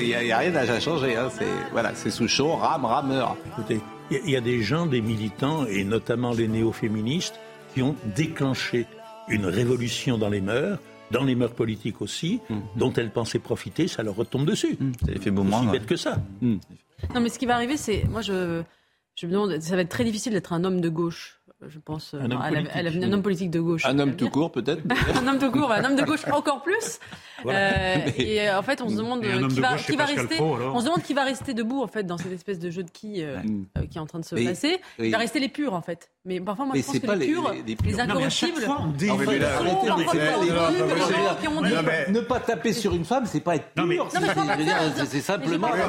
[0.05, 1.17] n'y a, a, rien à changer.
[1.17, 1.31] Hein.
[1.39, 3.35] C'est voilà, sous chaud, rame, rameur.
[3.53, 3.81] Écoutez,
[4.11, 7.41] il y, a des gens, des militants, et notamment les néo-féministes,
[7.73, 8.87] qui ont déclenché
[9.31, 10.79] une révolution dans les mœurs,
[11.11, 12.59] dans les mœurs politiques aussi, mm.
[12.77, 14.77] dont elles pensaient profiter, ça leur retombe dessus.
[14.79, 14.93] Mm.
[15.01, 16.19] Ça fait Aussi bête que ça.
[16.41, 16.57] Mm.
[17.15, 18.05] Non, mais ce qui va arriver, c'est.
[18.05, 18.63] Moi, je,
[19.15, 22.15] je me demande, ça va être très difficile d'être un homme de gauche je pense,
[22.15, 23.85] un, homme, politique, un homme politique de gauche.
[23.85, 24.83] Un homme tout court, peut-être
[25.23, 26.99] Un homme tout court, un homme de gauche encore plus.
[27.45, 30.41] Euh, et euh, en fait, on se demande qui va, qui va rester.
[30.41, 32.91] on se demande qui va rester debout en fait dans cette espèce de jeu de
[32.91, 33.39] qui euh,
[33.91, 34.81] qui est en train de se passer.
[34.99, 36.11] Il va rester les purs en fait.
[36.27, 38.69] Mais parfois, moi, je pense que les purs, les, incorruptibles,
[42.11, 44.07] Ne pas taper sur une femme, c'est pas être pur.
[45.07, 45.69] C'est simplement.
[45.75, 45.83] Je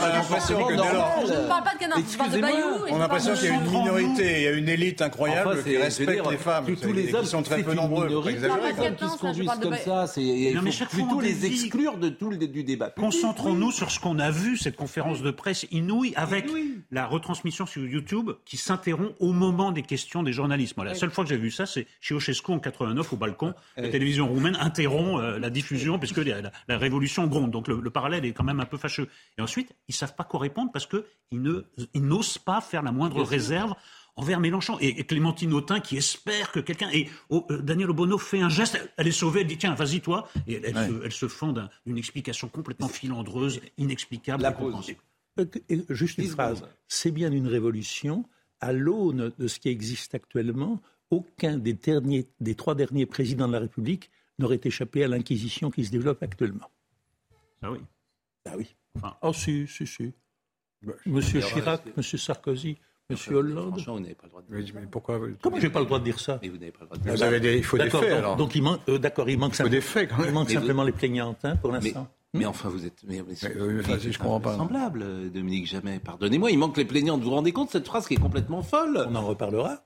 [1.34, 2.66] ne parle pas de canard, je parle de Bayou.
[2.90, 5.76] On a l'impression qu'il y a une minorité, il y a une élite incroyable qui
[5.76, 6.66] respecte les femmes.
[6.82, 8.08] Tous les hommes sont très peu nombreux.
[8.08, 10.54] Les hommes qui se conduisent comme ça, c'est
[10.90, 12.90] plutôt les exclure de tout le du débat.
[12.90, 16.50] Concentrons-nous sur ce qu'on a vu cette conférence de presse inouïe avec
[16.90, 20.76] la retransmission sur YouTube qui s'interrompt au moment des questions des journalistes.
[20.78, 23.54] la seule fois que j'ai vu ça, c'est chez Ceausescu en 89 au balcon.
[23.78, 27.52] La télévision roumaine interrompt euh, la diffusion puisque la, la, révolution gronde.
[27.52, 29.08] Donc le, parallèle est quand même un peu fâcheux.
[29.38, 33.74] Et ensuite, ils savent pas quoi répondre parce qu'ils n'osent pas faire la moindre réserve
[34.16, 34.78] envers Mélenchon.
[34.80, 36.90] Et, Clémentine Autain qui espère que quelqu'un.
[36.92, 40.02] Et oh, euh, Daniel Obono fait un geste, elle est sauvée, elle dit tiens, vas-y
[40.02, 40.28] toi.
[40.48, 45.00] Et elle, se, elle se, fonde d'une explication complètement filandreuse, inexplicable, incompréhensible.
[45.40, 45.46] Euh,
[45.90, 46.64] juste une phrase.
[46.88, 48.26] C'est bien une révolution.
[48.62, 53.54] À l'aune de ce qui existe actuellement, aucun des, derniers, des trois derniers présidents de
[53.54, 54.10] la République
[54.40, 56.70] n'aurait échappé à l'inquisition qui se développe actuellement.
[57.62, 57.80] Ah oui.
[58.46, 58.76] Ah oui.
[58.96, 60.14] Enfin, oh si, si, si.
[60.82, 62.78] Bah, Monsieur Chirac, Monsieur Sarkozy,
[63.10, 64.80] Monsieur Hollande Franchement, vous n'avez pas le droit de dire ça.
[64.80, 66.86] Mais pourquoi Comment j'ai pas le droit de dire ça Mais vous n'avez pas le
[66.88, 67.40] droit de dire ça.
[67.40, 68.36] Des, il faut des faits, alors.
[68.36, 70.30] Donc, il manque, euh, d'accord, il manque, il faits, quand même.
[70.30, 72.08] Il manque simplement les plaignantes, hein, pour l'instant.
[72.34, 73.04] Mais enfin, vous êtes.
[73.06, 74.56] Mais, mais, mais, je comprends pas.
[74.56, 76.00] Semblable, Dominique Jamais.
[76.00, 77.22] Pardonnez-moi, il manque les plaignantes.
[77.22, 79.06] Vous vous rendez compte de cette phrase qui est complètement folle?
[79.10, 79.84] On en reparlera.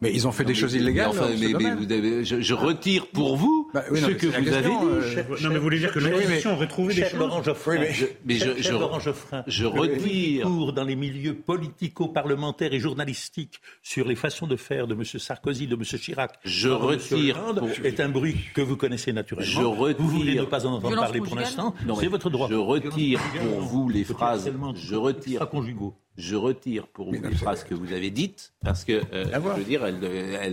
[0.00, 1.08] Mais ils ont fait des choses illégales.
[1.08, 4.34] Enfin, mais, vous avez, je, je, retire pour vous bah, oui, non, ce que vous
[4.34, 4.74] avez dit.
[4.82, 7.18] Euh, non, mais vous voulez dire que l'opposition aurait trouvé des choses.
[7.18, 10.46] Laurent Geoffrin, mais, je, mais je, je, Laurent Geoffrin, je retire.
[10.46, 15.04] Cours dans les milieux politico-parlementaires et journalistiques sur les façons de faire de M.
[15.04, 15.82] Sarkozy, de M.
[15.82, 16.38] Chirac.
[16.44, 17.38] Je retire.
[17.38, 17.86] Hollande, pour...
[17.86, 19.50] est un bruit que vous connaissez naturellement.
[19.50, 19.96] Je retire.
[19.98, 21.74] Vous voulez ne pas en entendre parler pour l'instant.
[22.00, 22.48] C'est votre droit.
[22.50, 24.50] Je retire pour vous les phrases.
[24.76, 25.48] Je retire.
[25.48, 29.38] conjugaux je retire pour vous les phrases que vous avez dites, parce que, euh, je
[29.38, 30.04] veux dire, elles,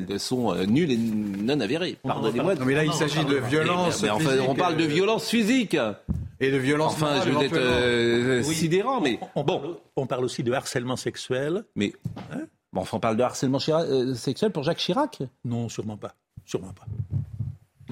[0.09, 1.97] elles sont euh, nulles et non avérées.
[2.03, 2.53] Pardonnez-moi.
[2.55, 4.03] Non, mais là, il s'agit de violence.
[4.03, 5.75] Mais, enfin, on parle de euh, violence physique.
[6.39, 9.59] Et de violence Enfin, je vais être euh, sidérant, mais on, bon.
[9.59, 11.63] Parle, on parle aussi de harcèlement sexuel.
[11.75, 11.93] Mais,
[12.31, 12.41] hein?
[12.71, 15.23] bon, enfin, on parle de harcèlement sexuel pour Jacques Chirac?
[15.45, 16.13] Non, sûrement pas.
[16.45, 16.85] Sûrement pas.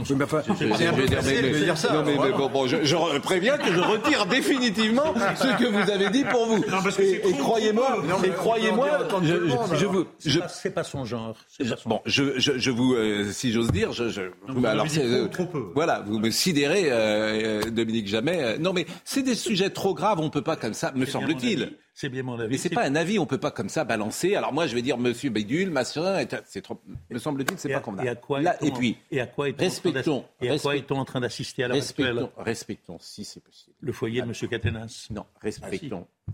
[0.04, 1.94] C'est un peu de dire ça.
[1.94, 6.10] Non, mais, bon, bon, je, je, préviens que je retire définitivement ce que vous avez
[6.10, 6.64] dit pour vous.
[7.00, 11.36] et, croyez-moi, et croyez-moi, je, je, vous, je, c'est pas son genre.
[11.60, 14.88] Pas son bon, je, je, je vous, euh, si j'ose dire, je, je non, alors,
[14.98, 15.72] euh, trop peu.
[15.76, 18.58] voilà, vous me sidérez, euh, Dominique Jamais.
[18.58, 21.74] non, mais c'est des sujets trop graves, on peut pas comme ça, me semble-t-il.
[21.96, 22.52] C'est bien mon avis.
[22.52, 24.36] Mais c'est pas un avis, on peut pas comme ça balancer.
[24.36, 26.82] Alors moi, je vais dire Monsieur Bédul, machin, c'est trop.
[27.10, 28.08] Me semble-t-il, c'est pas convenable.
[28.08, 30.26] Et à quoi Là, et puis, et à quoi respectons.
[30.42, 33.76] Et à quoi est-on en train d'assister à la respectons, respectons, si c'est possible.
[33.80, 35.08] Le foyer de Monsieur Catenas.
[35.12, 36.32] Non, respectons, ah,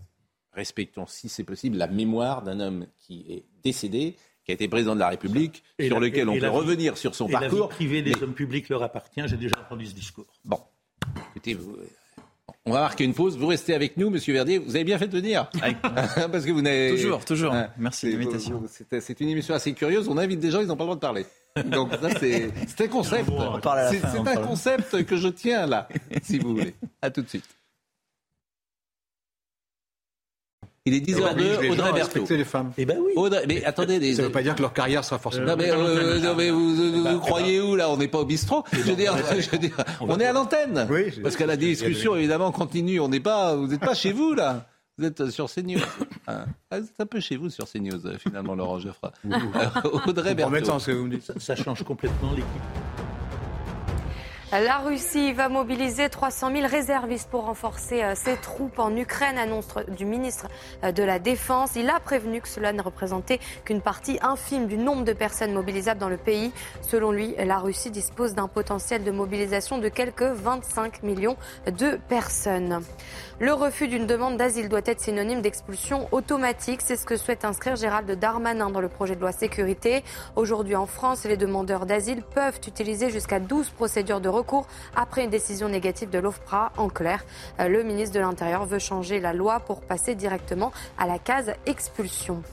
[0.53, 4.95] respectons, si c'est possible, la mémoire d'un homme qui est décédé, qui a été président
[4.95, 7.60] de la République, sur lequel on peut revenir sur son parcours.
[7.60, 9.22] La vie privée des hommes publics leur appartient.
[9.26, 10.39] J'ai déjà entendu ce discours.
[10.45, 10.62] Bon,
[11.32, 11.76] écoutez, vous,
[12.66, 13.38] on va marquer une pause.
[13.38, 14.58] Vous restez avec nous, Monsieur Verdier.
[14.58, 15.50] Vous avez bien fait de venir.
[16.32, 16.91] Parce que vous n'avez...
[16.91, 17.54] Toujours, toujours.
[17.78, 18.64] Merci de l'invitation.
[19.00, 20.08] C'est une émission assez curieuse.
[20.08, 21.26] On invite des gens, ils n'ont pas le droit de parler.
[21.66, 23.30] Donc ça, c'est c'est un concept.
[23.89, 25.88] C'est un concept que je tiens là,
[26.24, 26.76] si vous voulez.
[27.02, 27.59] À tout de suite.
[30.89, 32.25] Il est 10h02, Audrey Berthaud.
[32.29, 32.71] les femmes.
[32.77, 33.13] Eh ben oui.
[33.15, 35.47] Audrey- mais attendez, Ça ne veut pas dire que leur carrière sera forcément.
[35.47, 37.89] non mais, euh, non, mais vous, vous- vous croyez où là?
[37.89, 38.63] On n'est pas au bistrot.
[38.73, 40.87] Je veux dire, je veux dire, on est à l'antenne.
[41.23, 42.99] Parce que la discussion évidemment continue.
[42.99, 44.65] On n'est pas, vous n'êtes pas chez vous là.
[44.97, 45.79] Vous êtes sur CNews.
[46.27, 49.13] Ah, vous êtes un peu chez vous sur CNews euh, finalement, Laurent Geoffroy.
[49.25, 50.77] Euh, Audrey Berthaud.
[50.79, 51.23] ce que vous me dites.
[51.25, 52.45] Ça, ça change complètement l'équipe.
[54.52, 59.68] La Russie va mobiliser 300 000 réservistes pour renforcer euh, ses troupes en Ukraine, annonce
[59.95, 60.47] du ministre
[60.84, 61.76] euh, de la Défense.
[61.76, 66.00] Il a prévenu que cela ne représentait qu'une partie infime du nombre de personnes mobilisables
[66.00, 66.52] dans le pays.
[66.82, 71.38] Selon lui, la Russie dispose d'un potentiel de mobilisation de quelques 25 millions
[71.68, 72.82] de personnes.
[73.41, 76.81] Le refus d'une demande d'asile doit être synonyme d'expulsion automatique.
[76.83, 80.03] C'est ce que souhaite inscrire Gérald Darmanin dans le projet de loi sécurité.
[80.35, 85.29] Aujourd'hui en France, les demandeurs d'asile peuvent utiliser jusqu'à 12 procédures de recours après une
[85.29, 86.73] décision négative de l'OFPRA.
[86.75, 87.23] En clair,
[87.61, 91.53] euh, le ministre de l'Intérieur veut changer la loi pour passer directement à la case
[91.65, 92.43] expulsion.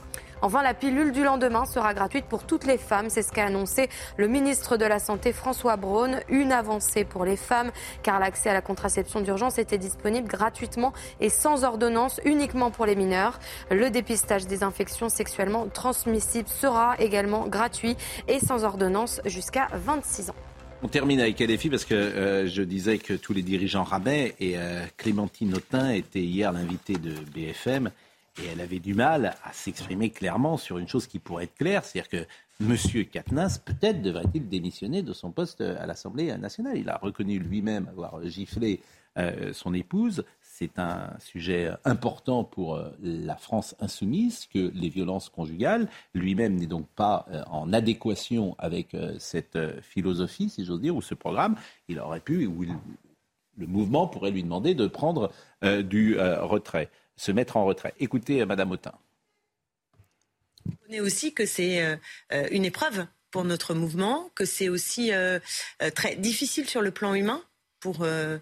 [0.41, 3.09] Enfin, la pilule du lendemain sera gratuite pour toutes les femmes.
[3.09, 6.19] C'est ce qu'a annoncé le ministre de la Santé François Braun.
[6.29, 7.71] Une avancée pour les femmes,
[8.03, 12.95] car l'accès à la contraception d'urgence était disponible gratuitement et sans ordonnance, uniquement pour les
[12.95, 13.39] mineurs.
[13.71, 20.35] Le dépistage des infections sexuellement transmissibles sera également gratuit et sans ordonnance jusqu'à 26 ans.
[20.83, 24.53] On termine avec LFI parce que euh, je disais que tous les dirigeants ramaient et
[24.57, 27.89] euh, Clémentine Autain était hier l'invitée de BFM
[28.41, 31.83] et elle avait du mal à s'exprimer clairement sur une chose qui pourrait être claire,
[31.83, 32.25] c'est-à-dire que
[32.61, 33.05] M.
[33.05, 36.77] Katnas, peut-être devrait-il démissionner de son poste à l'Assemblée nationale.
[36.77, 38.81] Il a reconnu lui-même avoir giflé
[39.17, 40.23] euh, son épouse.
[40.41, 45.87] C'est un sujet important pour euh, la France insoumise que les violences conjugales.
[46.15, 51.13] Lui-même n'est donc pas euh, en adéquation avec cette philosophie, si j'ose dire, ou ce
[51.15, 51.55] programme.
[51.89, 52.75] Il aurait pu, ou il-
[53.59, 55.31] le mouvement pourrait lui demander de prendre
[55.63, 57.93] du retrait, se mettre en retrait.
[57.99, 58.93] Écoutez, euh, Madame Autain.
[60.89, 61.95] On est aussi que c'est euh,
[62.31, 65.11] euh, une épreuve pour notre mouvement, que c'est aussi
[65.93, 67.43] très difficile sur le plan humain
[67.81, 68.37] pour euh,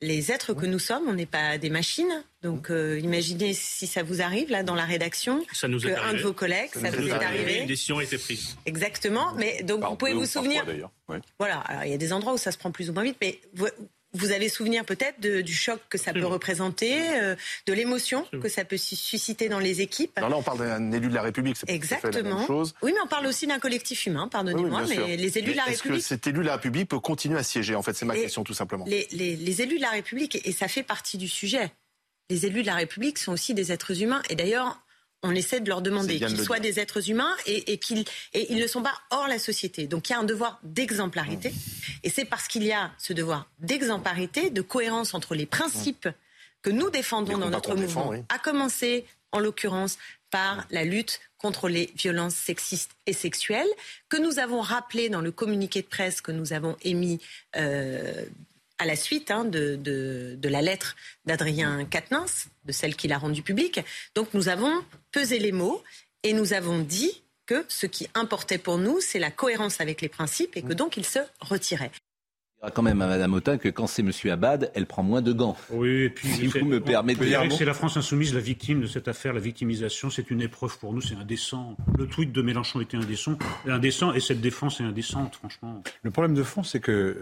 [0.00, 1.04] les êtres que nous sommes.
[1.08, 2.24] On n'est pas des machines.
[2.42, 5.94] Donc euh, imaginez si ça vous arrive là dans la rédaction, Ça nous est que
[5.94, 6.18] un arrivé.
[6.18, 7.58] de vos collègues, ça, vous est arrivé.
[7.60, 8.56] Une décision a été prise.
[8.64, 9.34] Exactement.
[9.34, 10.64] Mais donc vous pouvez vous souvenir.
[11.38, 13.18] Voilà, alors il y a des endroits où ça se prend plus ou moins vite,
[13.20, 13.68] mais vous,
[14.12, 17.36] vous avez souvenir peut-être du choc que ça peut représenter, euh,
[17.66, 20.18] de l'émotion que ça peut su- susciter dans les équipes.
[20.20, 22.38] Non, là, on parle d'un élu de la République, c'est fait la Exactement.
[22.38, 22.74] même chose.
[22.82, 25.52] Oui, mais on parle aussi d'un collectif humain, pardonnez-moi, Oui, oui, bien mais les élus
[25.52, 26.06] de la Mais Est-ce que République.
[26.06, 28.42] cet élu de la République peut continuer à siéger En fait, c'est ma Les- question
[28.42, 28.84] tout simplement.
[28.88, 31.70] Les, les- les élus de la République, et ça fait partie du sujet,
[32.30, 34.22] les élus de la République sont aussi des êtres humains.
[34.30, 34.80] Et d'ailleurs,
[35.22, 36.74] on essaie de leur demander de qu'ils soient dire.
[36.74, 39.86] des êtres humains et, et qu'ils et ils ne sont pas hors la société.
[39.86, 41.52] Donc il y a un devoir d'exemplarité.
[42.02, 46.08] Et c'est parce qu'il y a ce devoir d'exemplarité, de cohérence entre les principes
[46.62, 48.18] que nous défendons dans notre mouvement, défend, oui.
[48.28, 49.98] à commencer en l'occurrence
[50.30, 53.68] par la lutte contre les violences sexistes et sexuelles,
[54.08, 57.20] que nous avons rappelé dans le communiqué de presse que nous avons émis
[57.56, 58.24] euh,
[58.80, 63.18] à la suite hein, de, de- de la lettre d'Adrien Quatennens, de celle qu'il a
[63.18, 63.80] rendue publique.
[64.14, 64.72] Donc nous avons
[65.12, 65.82] pesé les mots
[66.22, 70.08] et nous avons dit que ce qui importait pour nous, c'est la cohérence avec les
[70.08, 71.90] principes et que donc il se retirait.
[72.60, 75.32] Dira quand même à Madame Autain que quand c'est Monsieur Abad, elle prend moins de
[75.32, 75.56] gants.
[75.70, 77.34] Oui, et puis si vous me permettez.
[77.56, 80.10] c'est la France insoumise, la victime de cette affaire, la victimisation.
[80.10, 81.74] C'est une épreuve pour nous, c'est indécent.
[81.96, 85.82] Le tweet de Mélenchon était indécent, indécent et cette défense est indécente, franchement.
[86.02, 87.14] Le problème de fond, c'est qu'il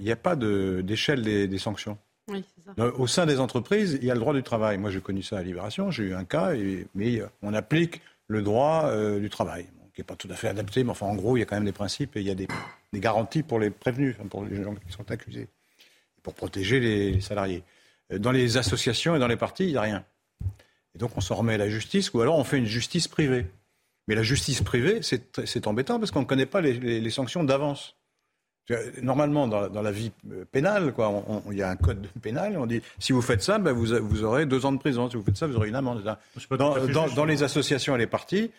[0.00, 1.98] n'y a pas de- d'échelle des, des sanctions.
[2.28, 2.72] Oui, c'est ça.
[2.76, 4.78] Dans- Au sein des entreprises, il y a le droit du travail.
[4.78, 8.00] Moi, j'ai connu ça à Libération, j'ai eu un cas, et- mais euh, on applique
[8.28, 11.06] le droit euh, du travail, bon, qui n'est pas tout à fait adapté, mais enfin,
[11.06, 12.46] en gros, il y a quand même des principes et il y a des,
[12.94, 15.48] des garanties pour les prévenus, enfin, pour les gens qui sont accusés,
[16.22, 17.62] pour protéger les, salariés.
[18.12, 20.04] Euh, Dans les associations et dans les partis, il n'y a rien.
[20.94, 23.46] Et donc, on s'en remet à la justice, ou alors on fait une justice privée.
[24.08, 27.42] Mais la justice privée, c'est embêtant parce qu'on ne connaît pas les, les- les sanctions
[27.44, 27.96] d'avance.
[29.02, 32.56] Normalement, dans, la- dans la vie euh, pénale, quoi, il y a un code pénal.
[32.56, 35.10] On dit si vous faites ça, ben, vous, aurez deux ans de prison.
[35.10, 36.02] Si vous faites ça, vous aurez une amende.
[36.50, 38.50] Dans, les associations et les partis,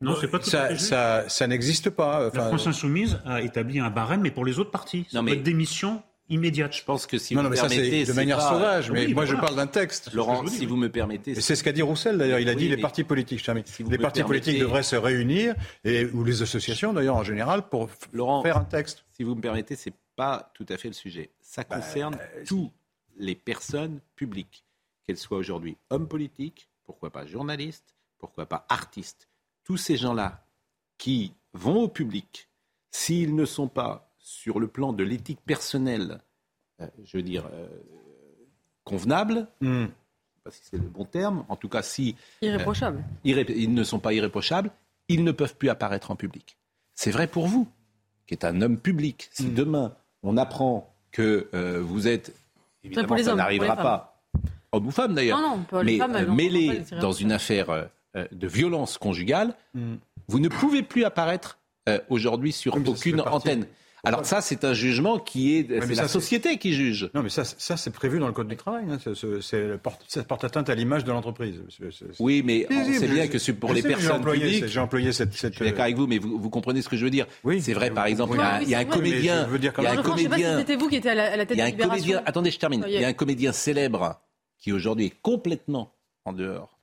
[0.00, 2.30] Non, c'est pas tout à ça, ça, ça n'existe pas.
[2.34, 5.06] La France insoumise a établi un barème, mais pour les autres partis.
[5.12, 6.74] Non, Non, mais- démission immédiate.
[6.76, 8.90] Je pense que si non, vous non, mais ça permettez, c'est de manière pas- sauvage.
[8.90, 9.38] Mais Oui, moi, voilà.
[9.40, 10.12] je parle d'un texte.
[10.12, 12.40] Laurent, si vous me permettez, Et c'est ce qu'a dit Roussel d'ailleurs.
[12.40, 13.38] Il a Oui, dit les partis politiques.
[13.38, 13.62] je termine.
[13.80, 17.88] vous les partis politiques devraient se réunir et ou les associations d'ailleurs en général pour
[18.12, 19.04] Laurent, faire un texte.
[19.12, 21.30] si vous me permettez, c'est pas tout à fait le sujet.
[21.40, 22.72] Ça Bah, concerne toutes
[23.18, 24.64] les personnes publiques,
[25.06, 29.28] qu'elles soient aujourd'hui hommes politiques, pourquoi pas journalistes, pourquoi pas artistes.
[29.66, 30.44] Tous ces gens-là
[30.96, 32.48] qui vont au public
[32.90, 36.20] s'ils ne sont pas sur le plan de l'éthique personnelle,
[36.80, 37.66] euh, je veux dire, euh,
[38.84, 39.86] convenables, Hmm.
[40.44, 42.16] parce que c'est le bon terme, en tout cas si...
[42.42, 42.98] Irréprochables.
[42.98, 44.70] euh, irré- ils ne sont pas irréprochables,
[45.08, 46.56] ils ne peuvent plus apparaître en public.
[46.94, 47.68] C'est vrai pour vous,
[48.26, 49.28] qui êtes un homme public.
[49.32, 52.32] Si demain, on apprend que euh, vous êtes...
[52.84, 54.22] Évidemment, pour les ça n'arrivera pas.
[54.72, 55.40] Homme ou femme d'ailleurs.
[55.40, 57.88] Non, non, pas les mais euh, pas mêlé dans une affaire
[58.32, 59.96] de violence conjugale, Hmm.
[60.28, 61.58] vous ne pouvez plus apparaître
[61.88, 63.66] euh, aujourd'hui sur aucune antenne.
[64.04, 67.10] Alors ça, c'est un jugement qui est, c'est la société qui juge.
[67.12, 68.84] Non, mais ça, c'est- ça c'est prévu dans le code du travail.
[68.88, 68.98] hein.
[70.08, 71.60] Ça porte atteinte à l'image de l'entreprise.
[72.20, 74.60] Oui, mais on sait bien que pour les personnes employé publiques.
[74.60, 75.34] cette- J'ai employé cette.
[75.34, 77.26] cette Je suis d'accord avec vous, mais vous, vous comprenez ce que je veux dire.
[77.42, 79.44] Oui, c'est vrai, par exemple, il y a, un comédien.
[79.46, 80.58] je veux dire quand il y a même- un comédien.
[80.58, 81.88] c'était vous qui étiez à la, à la tête de Libération.
[82.04, 82.22] comédien.
[82.26, 82.80] Attendez, je termine.
[82.82, 84.20] Non, Il y a un comédien célèbre
[84.58, 85.92] qui aujourd'hui est complètement
[86.24, 86.75] en dehors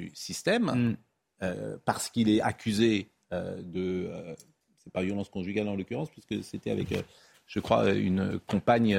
[0.00, 0.94] du système Hmm.
[1.42, 4.08] euh, parce qu'il est accusé euh, de.
[4.10, 4.34] euh,
[4.78, 6.88] c'est pas violence conjugale en l'occurrence, puisque c'était avec,
[7.46, 8.98] je crois, une compagne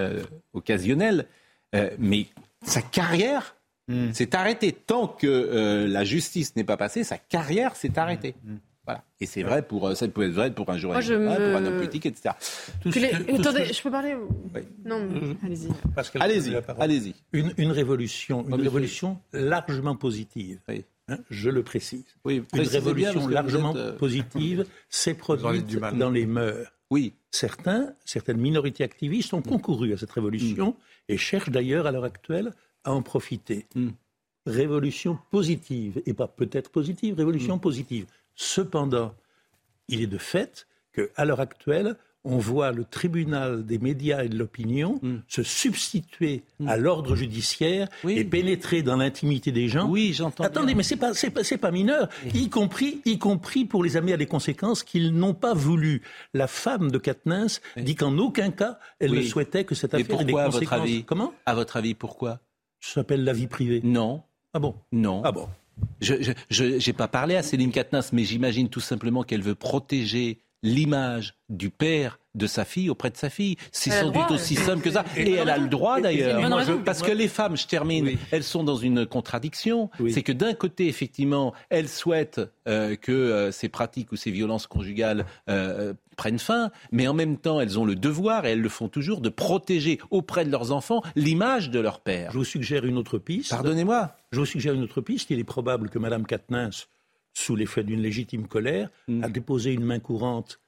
[0.54, 1.26] occasionnelle.
[1.98, 2.28] Mais
[2.64, 3.56] sa carrière
[3.88, 4.12] Hmm.
[4.14, 4.74] s'est arrêtée.
[4.74, 8.36] Tant que la justice n'est pas passée, sa carrière s'est arrêtée.
[8.44, 8.58] Hmm.
[8.86, 9.04] Voilà.
[9.20, 11.76] Et c'est vrai pour ça peut être vrai pour un journaliste, pour un me- homme
[11.78, 12.34] politique, etc.
[12.86, 14.16] Les- tout Attendez, je peux parler
[14.84, 15.08] Non,
[15.44, 15.68] allez-y.
[15.94, 16.82] Pascal, Allez-y, parole.
[16.84, 17.14] allez-y.
[17.32, 18.64] Une, une révolution, une monsieur.
[18.64, 20.60] révolution largement positive.
[21.08, 22.06] hein, je le précise.
[22.26, 26.72] Oui, une révolution largement êtes, euh, positive s'est produite dans les mœurs.
[26.90, 27.14] Oui.
[27.30, 30.76] Certains, certaines minorités activistes ont concouru à cette révolution
[31.08, 32.52] et cherchent d'ailleurs à l'heure actuelle
[32.84, 33.68] à en profiter.
[34.48, 38.08] Révolution positive, et pas peut-être positive, révolution positive.
[38.36, 39.14] Cependant,
[39.88, 44.38] il est de fait qu'à l'heure actuelle, on voit le tribunal des médias et de
[44.38, 49.90] l'opinion se substituer à l'ordre judiciaire et pénétrer dans l'intimité des gens.
[49.90, 50.44] Oui, j'entends.
[50.44, 54.18] Attendez, mais c'est pas c'est pas, mineur, y compris y compris pour les amener à
[54.18, 56.04] des conséquences qu'ils n'ont pas voulu.
[56.36, 60.22] La femme de Katnins dit qu'en aucun cas elle ne souhaitait que cette Mais affaire
[60.22, 60.80] ait des pourquoi, à votre conséquences.
[60.82, 61.04] avis?
[61.04, 61.34] Comment?
[61.48, 62.40] À votre avis, pourquoi?
[62.80, 63.82] Ça s'appelle la vie privée.
[63.84, 64.22] Non.
[64.54, 64.76] Ah bon?
[64.92, 65.24] Non.
[65.26, 65.50] Ah bon
[66.00, 71.36] Je n'ai pas parlé à Céline Katnas, mais j'imagine tout simplement qu'elle veut protéger l'image
[71.50, 73.58] du père de sa fille auprès de sa fille.
[73.72, 75.04] C'est sans doute aussi simple que ça.
[75.18, 76.40] et- elle a le droit d'ailleurs.
[76.86, 79.90] Parce que les femmes, je termine, elles sont dans une contradiction.
[80.10, 84.68] C'est que d'un côté, effectivement, elles souhaitent euh, que euh, ces pratiques ou ces violences
[84.68, 88.70] conjugales euh, prennent fin, mais en même temps, elles ont le devoir, et elles le
[88.70, 92.32] font toujours, de protéger auprès de leurs enfants l'image de leur père.
[92.32, 93.50] Je vous suggère une autre piste.
[93.50, 94.16] Pardonnez-moi.
[94.32, 95.32] Je vous suggère une autre piste.
[95.32, 96.70] Il est probable que Mme Katnins,
[97.34, 99.24] sous l'effet d'une légitime colère, Mm.
[99.24, 100.60] a déposé une main courante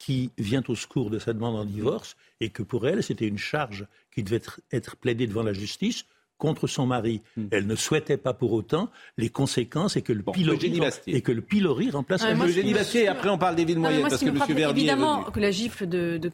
[0.00, 3.38] qui vient au secours de sa demande en divorce et que pour elle, c'était une
[3.38, 6.06] charge qui devait être, être plaidée devant la justice
[6.38, 7.20] contre son mari.
[7.36, 7.44] Mm.
[7.50, 8.88] Elle ne souhaitait pas pour autant
[9.18, 13.04] les conséquences et que le, pilori, Eugénie et que le pilori remplace Ah, la Bastier,
[13.04, 14.38] et après on parle des villes moyennes, parce que M.
[14.38, 16.30] Verdier évidemment que la gifle de, de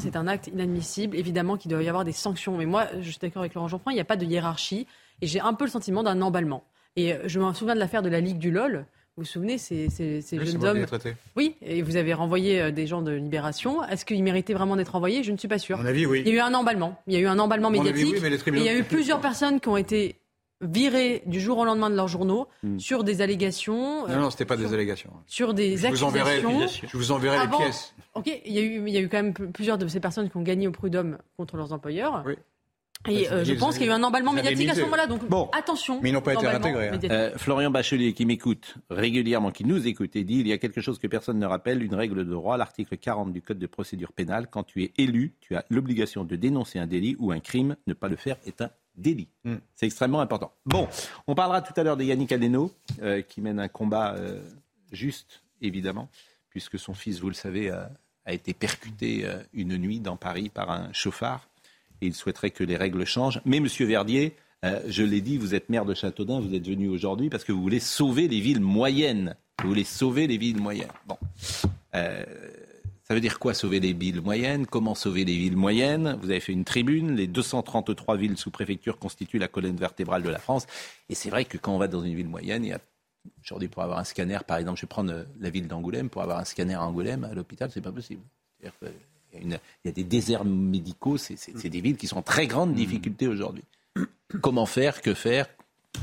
[0.00, 1.16] c'est un acte inadmissible.
[1.16, 2.58] Évidemment qu'il doit y avoir des sanctions.
[2.58, 4.88] Mais moi, je suis d'accord avec Laurent Geoffroy, il n'y a pas de hiérarchie.
[5.22, 6.64] Et j'ai un peu le sentiment d'un emballement.
[6.96, 8.84] Et euh, je me souviens de l'affaire de la Ligue du LOL.
[9.16, 10.86] Vous vous souvenez, ces, ces, ces Oui, c'est jeunes hommes.
[11.36, 13.82] Oui, et vous avez renvoyé euh, des gens de Libération.
[13.84, 15.78] Est-ce qu'ils méritaient vraiment d'être renvoyés Je ne suis pas sûre.
[15.80, 16.22] À mon avis, oui.
[16.26, 17.00] Il y a eu un emballement.
[17.06, 18.14] Il y a eu un emballement mon avis, médiatique.
[18.16, 20.16] oui, mais les tribunaux- et il y a eu plusieurs personnes qui ont été
[20.60, 22.46] virées du jour au lendemain de leurs journaux
[22.76, 24.06] sur des allégations.
[24.06, 25.10] euh, Non, non, c'était pas des allégations.
[25.26, 26.88] sur des Je vous enverrai, accusations.
[26.92, 27.94] je vous enverrai les pièces.
[28.12, 30.28] Ok, il y, a eu, il y a eu quand même plusieurs de ces personnes
[30.28, 32.22] qui ont gagné au prud'homme contre leurs employeurs.
[33.08, 35.06] Et euh, je pense qu'il y a eu un emballement médiatique à ce moment-là.
[35.06, 35.22] Donc
[35.52, 36.00] attention.
[36.02, 36.98] Mais ils n'ont pas été réintégrés, hein.
[37.04, 40.80] Euh, Florian Bachelier, qui m'écoute régulièrement, qui nous écoute, et dit il y a quelque
[40.80, 44.12] chose que personne ne rappelle, une règle de droit, l'article 40 du Code de procédure
[44.12, 44.48] pénale.
[44.50, 47.76] Quand tu es élu, tu as l'obligation de dénoncer un délit ou un crime.
[47.86, 49.28] Ne pas le faire est un délit.
[49.74, 50.52] C'est extrêmement important.
[50.64, 50.88] Bon,
[51.26, 52.72] on parlera tout à l'heure de Yannick Aleno,
[53.02, 54.40] euh, qui mène un combat euh,
[54.90, 56.08] juste, évidemment,
[56.48, 57.90] puisque son fils, vous le savez, a,
[58.24, 61.48] a été percuté euh, une nuit dans Paris par un chauffard.
[62.00, 63.40] Il souhaiterait que les règles changent.
[63.44, 64.34] Mais, Monsieur Verdier,
[64.64, 67.52] euh, je l'ai dit, vous êtes maire de Châteaudun, vous êtes venu aujourd'hui parce que
[67.52, 69.36] vous voulez sauver les villes moyennes.
[69.62, 70.88] Vous voulez sauver les villes moyennes.
[71.06, 71.16] Bon.
[71.94, 72.24] Euh,
[73.04, 74.66] ça veut dire quoi sauver les villes moyennes?
[74.66, 76.18] Comment sauver les villes moyennes?
[76.20, 77.14] Vous avez fait une tribune.
[77.14, 80.66] Les 233 villes sous préfecture constituent la colonne vertébrale de la France.
[81.08, 82.80] Et c'est vrai que quand on va dans une ville moyenne, il y a
[83.42, 86.22] aujourd'hui pour avoir un scanner, par exemple, je vais prendre euh, la ville d'Angoulême, pour
[86.22, 88.22] avoir un scanner à Angoulême, à l'hôpital, c'est pas possible.
[89.42, 92.18] Il y, a une- il y a des déserts médicaux, c'est des villes qui sont
[92.18, 93.64] en très grande difficulté aujourd'hui.
[94.42, 95.46] Comment faire Que faire?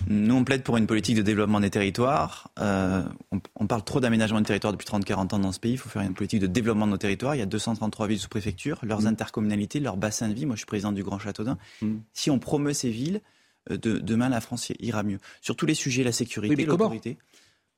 [0.07, 2.49] Nous, on plaide pour une politique de développement des territoires.
[2.59, 5.73] Euh, on, on parle trop d'aménagement du territoire depuis 30-40 ans dans ce pays.
[5.73, 7.35] Il faut faire une politique de développement de nos territoires.
[7.35, 10.47] Il y a 233 villes sous préfecture, leurs intercommunalités, leurs bassins de vie.
[10.47, 11.57] Moi, je suis président du Grand Châteaudun.
[12.13, 13.21] Si on promeut ces villes,
[13.69, 15.19] euh, de- demain, la France ira mieux.
[15.41, 17.17] Sur tous les sujets, la sécurité, Oui, l'autorité.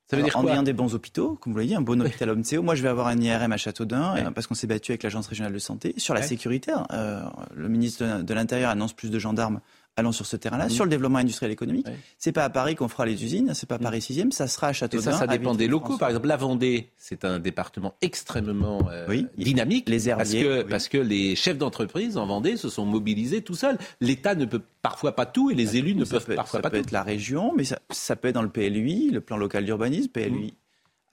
[0.07, 1.99] Ça veut dire en quoi ayant des bons hôpitaux, comme vous l'avez dit, un bon
[1.99, 2.61] hôpital OMCO.
[2.61, 5.25] Moi, je vais avoir un IRM à Châteaudun, euh, parce qu'on s'est battu avec l'Agence
[5.27, 5.93] régionale de santé.
[5.97, 6.27] Sur la Ouais.
[6.27, 7.23] sécurité, euh,
[7.55, 9.61] le ministre de l'Intérieur annonce plus de gendarmes
[9.97, 10.69] allant sur ce terrain-là.
[10.69, 11.87] Sur le développement industriel et économique,
[12.17, 14.67] c'est pas à Paris qu'on fera les usines, c'est pas à Paris 6e, ça sera
[14.67, 15.03] à Et Châteaudun.
[15.03, 15.97] ça, ça à dépend des locaux.
[15.97, 19.87] Par exemple, la Vendée, c'est un département extrêmement euh, dynamique.
[19.89, 20.69] Les parce herbiers, que, oui.
[20.69, 23.77] parce que les chefs d'entreprise en Vendée se sont mobilisés tout seuls.
[24.01, 26.61] L'État ne peut parfois pas tout et les élus ne Ça peuvent peut, parfois ça
[26.61, 26.83] pas peut tout.
[26.83, 30.09] être la région, mais ça, ça peut être dans le PLUI, le plan local d'urbanisme,
[30.09, 30.53] PLUI.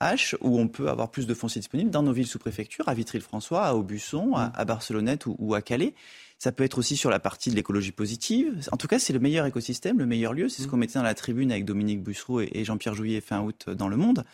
[0.01, 2.93] H, où on peut avoir plus de fonciers disponibles dans nos villes sous préfecture, à
[2.93, 5.93] Vitry-le-François, à Aubusson, à, à Barcelonnette ou, ou à Calais.
[6.39, 8.67] Ça peut être aussi sur la partie de l'écologie positive.
[8.73, 10.49] En tout cas, c'est le meilleur écosystème, le meilleur lieu.
[10.49, 13.41] C'est ce qu'on mettait dans la tribune avec Dominique Bussereau et, et Jean-Pierre Jouillet fin
[13.41, 14.25] août euh, dans Le Monde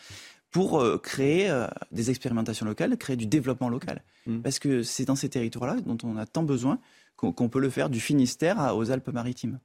[0.50, 4.02] pour euh, créer euh, des expérimentations locales, créer du développement local.
[4.42, 6.78] Parce que c'est dans ces territoires-là dont on a tant besoin
[7.16, 9.60] qu'on peut le faire du Finistère aux Alpes-Maritimes.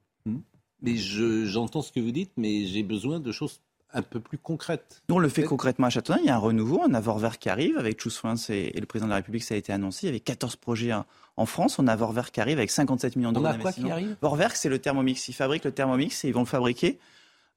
[0.82, 3.62] Mais je- j'entends ce que vous dites, mais j'ai besoin de choses
[3.96, 5.02] un peu plus concrètes.
[5.10, 6.20] Nous, on le fait concrètement à Châteaudun.
[6.22, 8.86] Il y a un renouveau, un avoir vert qui arrive avec Choose France et, le
[8.86, 10.06] président de la République, ça a été annoncé.
[10.06, 10.92] Il y avait 14 projets
[11.38, 11.80] en, France.
[11.80, 14.16] On a avoir vert qui arrive avec 57 millions d'euros On a quoi qui arrive?
[14.22, 15.28] Vorwerk, c'est le thermomix.
[15.28, 17.00] Ils fabriquent le thermomix et ils vont le fabriquer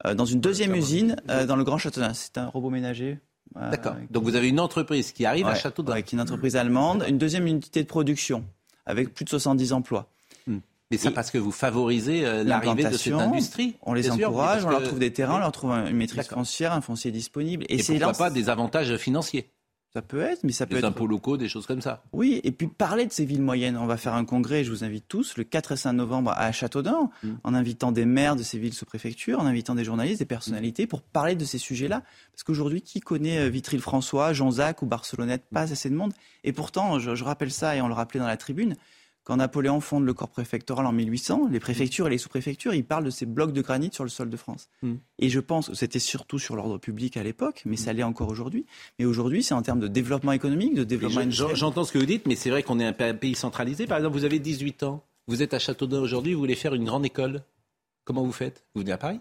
[0.07, 2.15] euh, dans une deuxième usine euh, dans le Grand Châteaudun.
[2.15, 3.19] C'est un robot ménager.
[3.55, 3.97] D'accord.
[4.11, 5.95] Donc vous avez une entreprise qui arrive à ouais, Châteaudun.
[5.95, 7.05] ouais, qui est une entreprise allemande.
[7.09, 8.45] Une deuxième unité de production
[8.87, 10.09] avec plus de 70 emplois.
[10.91, 13.77] Mais ça parce que vous favorisez euh, l'arrivée de cette industrie.
[13.83, 16.27] On les sûr, encourage, on leur trouve des terrains, on leur trouve un- une maîtrise
[16.29, 17.65] foncière, un foncier disponible.
[17.69, 19.51] Et, c'est pourquoi là- pas des avantages financiers
[19.95, 22.05] Ça peut être, mais ça peut Des être impôts locaux, des choses comme ça.
[22.13, 23.77] Oui, et puis parler de ces villes moyennes.
[23.79, 26.53] On va faire un congrès, je vous invite tous, le 4 et 5 novembre à
[26.53, 27.29] Châteaudun, Mm.
[27.43, 30.87] en invitant des maires de ces villes sous préfecture, en invitant des journalistes, des personnalités,
[30.87, 32.03] pour parler de ces sujets-là.
[32.33, 35.45] Parce qu'aujourd'hui, qui connaît euh, Vitry-le-François, Jonzac ou Barcelonnette?
[35.53, 36.13] Pas assez de monde.
[36.45, 38.75] Et pourtant, je, je rappelle ça, et on le rappelait dans la tribune,
[39.29, 43.05] quand Napoléon fonde le corps préfectoral en 1800, les préfectures et les sous-préfectures, ils parlent
[43.05, 44.71] de ces blocs de granit sur le sol de France.
[44.81, 44.95] Mm.
[45.19, 48.31] Et je pense que c'était surtout sur l'ordre public à l'époque, mais ça l'est encore
[48.31, 48.65] aujourd'hui.
[48.99, 51.57] Mais aujourd'hui, c'est en termes de développement économique, de développement industriel.
[51.57, 53.87] J'entends ce que vous dites, mais c'est vrai qu'on est un pa- un pays centralisé.
[53.87, 56.87] Par exemple, vous avez 18 ans, vous êtes à Châteaudun aujourd'hui, vous voulez faire une
[56.87, 57.43] grande école.
[58.05, 58.65] Comment vous faites?
[58.75, 59.21] Vous venez à Paris?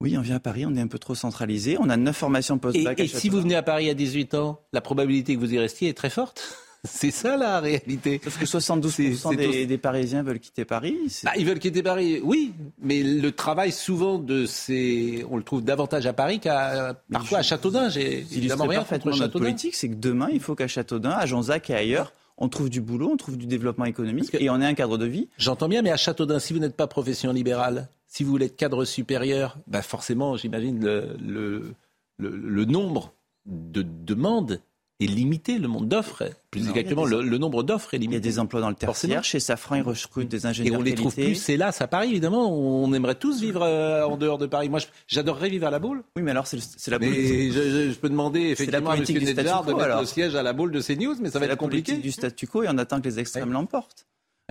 [0.00, 1.76] Oui, on vient à Paris, on est un peu trop centralisé.
[1.80, 3.00] On a neuf formations post-bac.
[3.00, 5.88] et si vous venez à Paris à 18 ans, la probabilité que vous y restiez
[5.88, 6.56] est très forte?
[6.84, 8.20] C'est ça la réalité.
[8.22, 10.96] Parce que 72% C'est- des, Parisiens veulent quitter Paris.
[11.24, 15.62] Bah, ils veulent quitter Paris, oui, mais le travail souvent de ces, on le trouve
[15.64, 17.88] davantage à Paris qu'à parfois à Châteaudun.
[17.88, 19.44] J'ai évidemment rien contre Châteaudun.
[19.46, 22.80] politique, c'est que demain, il faut qu'à Châteaudun, à Jonzac et ailleurs, on trouve du
[22.80, 25.28] boulot, on trouve du développement économique et on ait un cadre de vie.
[25.38, 28.56] J'entends bien, mais à Châteaudun, si vous n'êtes pas profession libérale, si vous voulez être
[28.56, 31.74] cadre supérieur, bah forcément, j'imagine le, le,
[32.18, 33.12] le, le nombre
[33.46, 34.60] de demandes
[35.00, 36.70] est limité, le nombre d'offres, plus Non.
[36.70, 38.16] exactement, des- le, le nombre d'offres est Il y limité.
[38.16, 39.14] a des emplois dans le Forcément.
[39.14, 39.24] tertiaire.
[39.24, 42.10] Chez Safran, ils recrutent des ingénieurs Et on les trouve plus, c'est là, à Paris,
[42.10, 42.52] évidemment.
[42.52, 44.68] On aimerait tous vivre euh, en dehors de Paris.
[44.68, 46.02] Moi, j'adorerais vivre à la boule.
[46.16, 47.52] Oui, mais alors, c'est c'est la Mais politique.
[47.52, 49.04] je, je- je peux demander effectivement à M.
[49.08, 50.00] Nedjar de mettre alors.
[50.00, 51.92] le siège à la boule de CNews, mais ça va C'est être la compliqué.
[51.92, 54.06] politique du statu quo et on attend que les extrêmes l'emportent.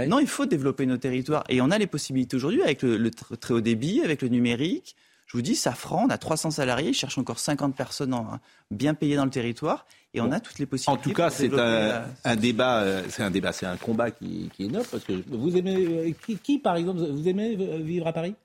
[0.08, 1.43] Non, il faut développer nos territoires.
[1.50, 4.28] Et on a les possibilités aujourd'hui avec le, le tr- très haut débit, avec le
[4.30, 4.95] numérique.
[5.26, 8.39] Je vous dis, Safran, on a 300 salariés, ils cherchent encore 50 personnes en-
[8.72, 9.86] bien payées dans le territoire.
[10.18, 11.03] Et on a toutes les En possibilités.
[11.03, 14.49] tout cas, c'est un, la- un débat, euh, c'est un débat, c'est un combat qui,
[14.53, 17.78] qui est neuf parce que vous aimez euh, qui, qui, par exemple, vous aimez euh,
[17.78, 18.36] vivre à Paris?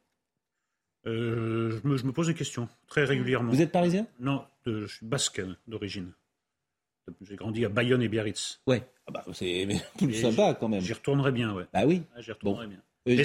[1.06, 3.52] Euh, je, me, je me pose des questions très régulièrement.
[3.52, 4.06] Vous êtes parisien?
[4.20, 6.12] Non, de- je suis basque d'origine.
[7.22, 8.60] J'ai grandi à Bayonne et Biarritz.
[8.68, 8.84] Ouais.
[9.08, 9.66] Ah bah, c'est
[9.98, 10.80] plus Et sympa quand même.
[10.80, 11.64] J'y retournerai bien, ouais.
[11.72, 12.02] Bah oui.
[12.14, 12.70] Ah, J'y retournerai Bon.
[12.72, 12.82] bien.
[13.08, 13.16] Euh,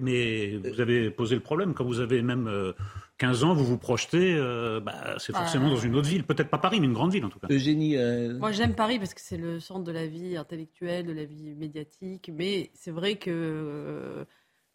[0.00, 1.74] Mais, vous avez posé le problème.
[1.74, 2.72] Quand vous avez même euh,
[3.18, 5.70] 15 ans, vous vous projetez, euh, bah, c'est forcément Ah.
[5.70, 6.22] dans une autre ville.
[6.24, 7.48] Peut-être pas Paris, mais une grande ville en tout cas.
[7.50, 7.96] Eugénie.
[7.96, 11.24] euh, Moi, j'aime Paris parce que c'est le centre de la vie intellectuelle, de la
[11.24, 12.30] vie médiatique.
[12.32, 14.24] Mais c'est vrai que euh,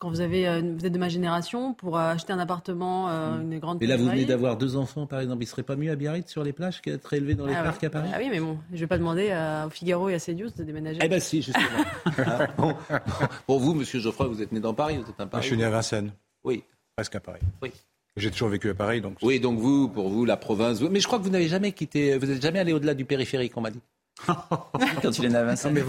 [0.02, 3.60] quand vous, avez, euh, vous êtes de ma génération, pour acheter un appartement, euh, une
[3.60, 5.44] grande Et là, vous venez d'avoir deux enfants, par exemple.
[5.44, 7.64] Il serait pas mieux à Biarritz sur les plages qu'être élevé dans les Ah ouais.
[7.66, 8.10] parcs à Paris?
[8.12, 10.64] Ah oui, mais bon, je vais pas demander à- au Figaro et à CNews de
[10.64, 11.00] déménager.
[11.04, 11.66] Eh ben si, justement.
[12.18, 12.74] Ah, bon.
[13.48, 15.44] Bon, vous, Monsieur Geoffroy, vous êtes né dans Paris, vous êtes un Moi, Paris.
[15.44, 16.12] je suis né à Vincennes,
[16.44, 16.64] Oui.
[16.96, 17.42] presque à Paris.
[17.62, 17.72] Oui.
[18.18, 20.82] J'ai toujours vécu à Paris, donc Oui, donc vous, pour vous, la province.
[20.82, 23.06] vous- Mais je crois que vous n'avez jamais quitté, vous n'êtes jamais allé au-delà du
[23.06, 23.80] périphérique, on m'a dit.
[24.28, 25.84] Quand il est né à Vincennes.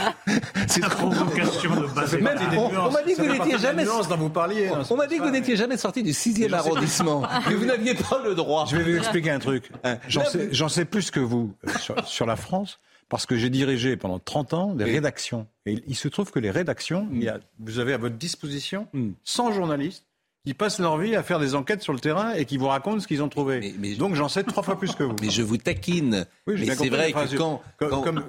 [0.66, 2.18] C'est provocation de base.
[2.18, 3.84] Même- on on m'a dit que vous n'étiez jamais.
[3.84, 4.70] dont vous parliez.
[4.90, 7.22] On m'a dit que vous n'étiez jamais sorti du 6e arrondissement.
[7.48, 8.66] Mais vous n'aviez pas le droit.
[8.68, 9.70] Je vais vous expliquer un truc.
[10.08, 13.26] J'en Là, sais, vous- j'en sais plus que vous euh, sur, sur la France, parce
[13.26, 15.46] que j'ai dirigé pendant 30 ans des rédactions.
[15.66, 18.88] Et il se trouve que les rédactions, il y a, vous avez à votre disposition
[19.24, 20.04] 100 journalistes
[20.48, 23.00] qui passent leur vie à faire des enquêtes sur le terrain et qui vous racontent
[23.00, 23.74] ce qu'ils ont trouvé.
[23.98, 25.14] Donc j'en sais trois fois plus que vous.
[25.20, 26.24] Mais je vous taquine.
[26.46, 27.60] Oui, mais c'est vrai que quand,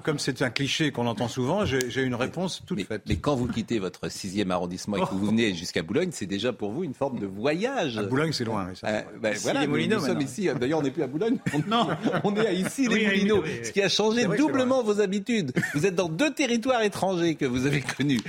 [0.04, 3.04] Comme c'est un cliché qu'on entend souvent, j'ai une réponse toute faite.
[3.08, 6.52] Mais quand vous quittez votre sixième arrondissement et que vous venez jusqu'à Boulogne, c'est déjà
[6.52, 7.98] pour vous une forme de voyage.
[7.98, 8.68] À Boulogne, c'est loin.
[8.76, 8.88] ça.
[8.88, 10.50] Euh, ben, voilà, nous, nous sommes ici.
[10.60, 11.38] D'ailleurs, on n'est plus à Boulogne.
[11.70, 11.88] non,
[12.26, 13.46] on est à ici, les Moulineaux.
[13.64, 15.54] ce qui a changé doublement vos habitudes.
[15.74, 18.20] Vous êtes dans deux territoires étrangers que vous avez connus.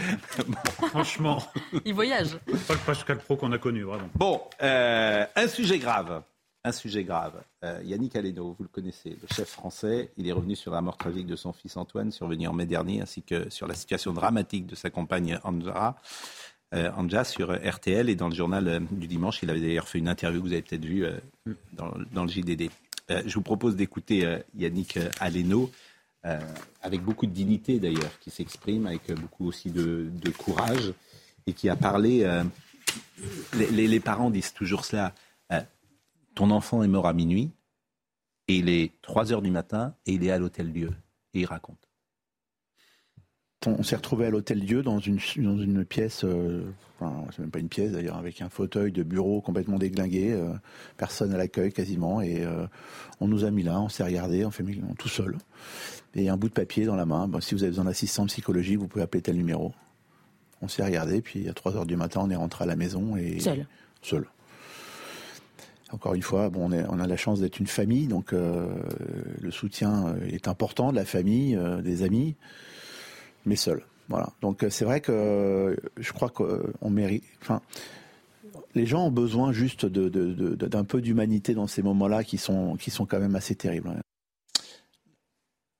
[0.91, 1.43] Franchement.
[1.84, 2.38] Il voyage.
[2.68, 3.79] Pas le Pascal Pro qu'on a connu,
[4.14, 6.22] Bon, euh, un sujet grave.
[6.64, 7.40] Un sujet grave.
[7.64, 10.96] Euh, Yannick Aleno, vous le connaissez, le chef français, il est revenu sur la mort
[10.96, 14.66] tragique de son fils Antoine, survenu en mai dernier, ainsi que sur la situation dramatique
[14.66, 15.96] de sa compagne Anja,
[16.74, 19.42] euh, sur RTL et dans le journal du dimanche.
[19.42, 21.06] Il avait d'ailleurs fait une interview, vous avez peut-être vu,
[21.72, 22.70] dans, le JDD.
[23.08, 25.70] je vous propose d'écouter Yannick Aleno,
[26.82, 30.92] avec beaucoup de dignité d'ailleurs, qui s'exprime, avec beaucoup aussi de, courage,
[31.46, 32.26] et qui a parlé
[33.55, 35.14] les, parents disent toujours cela.
[35.53, 35.61] Euh,
[36.34, 37.51] ton enfant est mort à minuit,
[38.49, 40.91] et il est 3 heures du matin, et il est à l'hôtel Dieu.
[41.34, 41.88] Et il raconte.
[43.66, 45.18] On s'est retrouvé à l'hôtel Dieu dans une,
[45.84, 46.64] pièce, euh,
[46.99, 50.55] enfin, c'est même pas une pièce d'ailleurs, avec un fauteuil de bureau complètement déglingué, euh,
[50.97, 52.47] personne à l'accueil quasiment, et
[53.20, 54.64] on nous a mis là, on s'est regardé, on fait
[54.99, 55.36] tout seul,
[56.14, 57.30] et un bout de papier dans la main.
[57.41, 59.74] si vous avez besoin d'assistance psychologique, vous pouvez appeler tel numéro.
[60.62, 63.16] On s'est regardé, puis à 3 heures du matin, on est rentré à la maison
[63.16, 63.66] et seul.
[64.02, 64.26] Seul.
[65.92, 68.68] Encore une fois, bon, on, a la chance d'être une famille, donc euh,
[69.40, 72.36] le soutien euh, est important de la famille, euh, des amis,
[73.44, 73.84] mais seul.
[74.08, 74.30] Voilà.
[74.40, 77.24] Donc c'est vrai que je crois qu'on mérite.
[77.42, 77.61] Enfin,
[78.74, 83.06] les gens ont besoin juste d'un peu d'humanité dans ces moments-là qui sont, qui sont
[83.06, 83.90] quand même assez terribles.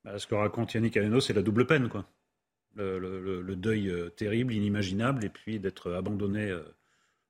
[0.05, 2.05] Bah, ce que raconte Yannick Aleno, c'est la double peine, quoi
[2.77, 6.63] le, deuil euh, terrible, inimaginable, et puis d'être abandonné euh,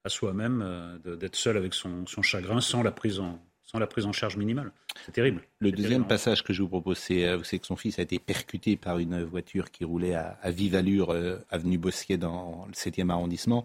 [0.05, 4.07] à soi-même, euh, d'être seul avec son, chagrin sans la prise en, sans la prise
[4.07, 4.73] en charge minimale.
[5.07, 5.43] C'est terrible.
[5.59, 8.99] Le deuxième passage que je vous propose, c'est que son fils a été percuté par
[8.99, 11.15] une voiture qui roulait à, vive allure,
[11.51, 13.65] avenue Bosquet, dans le 7e arrondissement.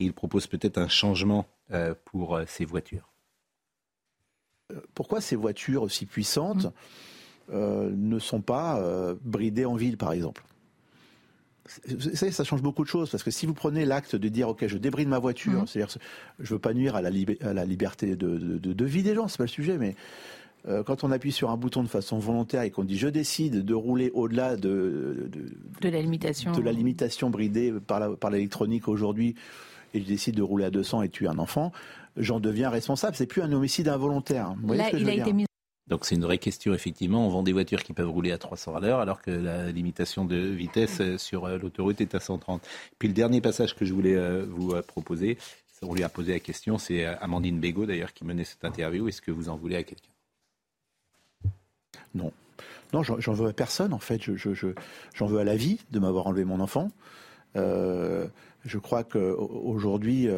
[0.00, 1.46] Et il propose peut-être un changement
[2.06, 3.10] pour ces voitures.
[4.94, 6.72] Pourquoi ces voitures aussi puissantes
[7.50, 10.42] ne sont pas bridées en ville, par exemple?
[12.14, 14.66] Ça, ça change beaucoup de choses parce que si vous prenez l'acte de dire ok
[14.66, 15.66] je débride ma voiture, mhm.
[15.66, 15.96] c'est-à-dire
[16.38, 17.10] je veux pas nuire à la,
[17.42, 19.94] à la liberté de, de, vie des gens, c'est pas le sujet, mais
[20.68, 23.64] euh, quand on appuie sur un bouton de façon volontaire et qu'on dit je décide
[23.64, 25.28] de rouler au-delà de,
[25.80, 29.34] de, la limitation de la limitation bridée par par l'électronique aujourd'hui
[29.94, 31.72] et je décide de rouler à 200 et tuer un enfant,
[32.16, 33.16] j'en deviens responsable.
[33.16, 34.54] C'est plus un homicide involontaire.
[34.66, 35.46] Là, il a été mis
[35.88, 37.26] donc c'est une vraie question, effectivement.
[37.26, 40.24] On vend des voitures qui peuvent rouler à 300 à l'heure, alors que la limitation
[40.24, 42.66] de vitesse euh, sur euh, l'autoroute est à 130.
[42.98, 45.38] Puis le dernier passage que je voulais euh, vous proposer,
[45.82, 49.08] on lui a posé la question, c'est Amandine Bégaud d'ailleurs qui menait cette interview.
[49.08, 50.12] Est-ce que vous en voulez à quelqu'un?
[52.14, 52.32] Non.
[52.92, 54.20] Non, j'en veux à personne en fait.
[54.22, 56.92] J'en veux à la vie de m'avoir enlevé mon enfant.
[57.56, 60.28] je crois qu'aujourd'hui,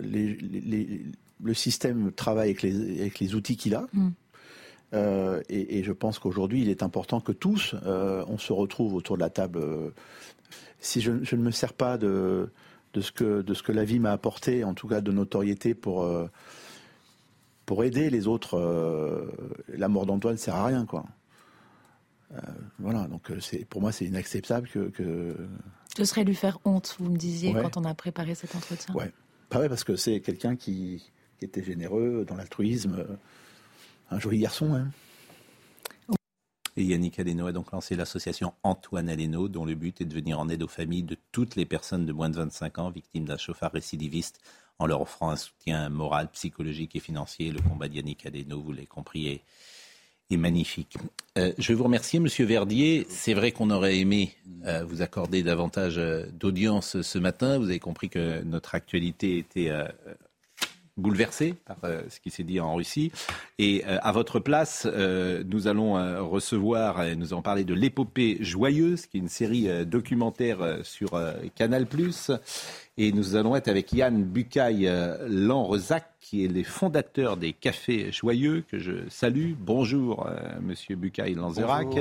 [0.00, 3.86] le système travaille avec les, outils qu'il a.
[3.92, 4.08] Mm.
[4.94, 9.16] Euh, et, je pense qu'aujourd'hui, il est important que tous, euh, on se retrouve autour
[9.16, 9.62] de la table.
[10.80, 12.50] si je, ne me sers pas de,
[12.94, 15.74] de, ce que, de ce que la vie m'a apporté, en tout cas de notoriété
[15.74, 16.26] pour, euh,
[17.66, 18.58] pour aider les autres,
[19.68, 20.86] la mort d'Antoine ne sert à rien.
[20.86, 21.04] Quoi.
[22.78, 23.30] voilà, donc
[23.68, 25.36] pour moi, c'est inacceptable que, que...
[25.96, 28.94] Ce serait lui faire honte, vous me disiez, quand on a préparé cet entretien.
[28.94, 29.12] Ouais.
[29.50, 33.06] Pas vrai, parce que c'est quelqu'un qui, qui était généreux dans l'altruisme
[34.10, 34.74] un joli garçon.
[34.74, 34.90] Hein.
[36.78, 40.38] Et Yannick Aleno a donc lancé l'association Antoine Aleno, dont le but est de venir
[40.38, 43.36] en aide aux familles de toutes les personnes de moins de 25 ans victimes d'un
[43.36, 44.38] chauffard récidiviste,
[44.78, 47.50] en leur offrant un soutien moral, psychologique et financier.
[47.50, 49.42] Le combat de Yannick Aleno, vous l'avez compris, est,
[50.36, 50.98] magnifique.
[51.36, 53.06] Euh, je vous remercie, Monsieur Verdier.
[53.08, 54.36] C'est vrai qu'on aurait aimé
[54.66, 57.58] euh, vous accorder davantage euh, d'audience ce matin.
[57.58, 59.72] Vous avez compris que notre actualité était
[60.98, 63.12] bouleversé par euh, ce qui s'est dit en Russie.
[63.58, 65.94] Et euh, à votre place, euh, nous allons
[66.28, 71.20] recevoir, nous allons parler de l'épopée joyeuse, qui est une série documentaire sur
[71.54, 71.86] Canal+.
[73.00, 78.80] Et nous allons être avec Yann Bucaille-Lanrezac, qui est le fondateur des Cafés Joyeux, que
[78.80, 79.52] je salue.
[79.56, 81.96] Bonjour, euh, monsieur Bucaille-Lanzerac.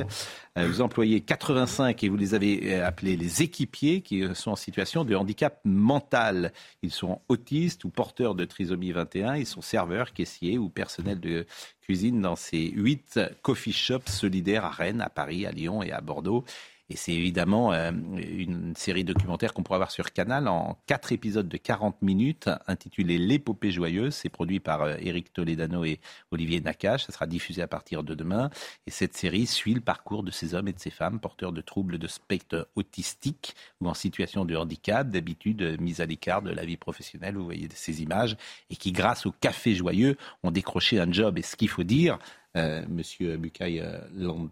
[0.57, 4.55] Euh, vous employez 85 et vous les avez euh, appelés les équipiers, qui sont en
[4.55, 6.51] situation de handicap mental.
[6.81, 9.35] Ils sont autistes ou porteurs de trisomie 21.
[9.35, 11.45] Ils sont serveurs, caissiers ou personnels de
[11.79, 16.01] cuisine dans ces huit coffee shops solidaires à Rennes, à Paris, à Lyon et à
[16.01, 16.43] Bordeaux.
[16.89, 21.47] Et c'est évidemment euh, une série documentaire qu'on pourra voir sur Canal en quatre épisodes
[21.47, 24.15] de 40 minutes, intitulé L'épopée joyeuse.
[24.15, 25.99] C'est produit par euh, Eric Toledano et
[26.31, 27.05] Olivier Nakache.
[27.05, 28.49] Ça sera diffusé à partir de demain.
[28.85, 31.59] Et cette série suit le parcours de ces hommes et de ces femmes porteurs de
[31.59, 36.63] troubles de spectre autistique ou en situation de handicap, d'habitude mis à l'écart de la
[36.63, 37.35] vie professionnelle.
[37.35, 38.37] Vous voyez ces images.
[38.69, 41.37] Et qui, grâce au café joyeux, ont décroché un job.
[41.37, 42.17] Et ce qu'il faut dire,
[42.55, 43.83] euh, Monsieur Bucaille
[44.15, 44.49] Land,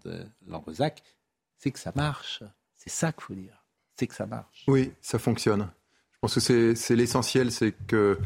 [1.58, 2.44] c'est que ça marche.
[2.76, 3.64] C'est ça qu'il faut dire.
[3.96, 4.64] C'est que ça marche.
[4.68, 5.70] Oui, ça fonctionne.
[6.12, 8.20] Je pense que c'est l'essentiel, c'est que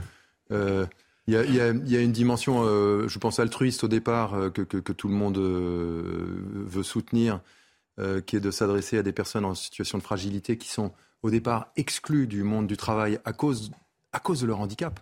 [0.51, 0.85] euh,
[1.27, 5.13] il y, a, une dimension, euh, je pense, altruiste au départ euh, que, tout le
[5.13, 7.41] monde veut soutenir,
[8.25, 11.71] qui est de s'adresser à des personnes en situation de fragilité qui sont au départ
[11.75, 13.71] exclues du monde du travail à cause
[14.13, 15.01] de leur handicap.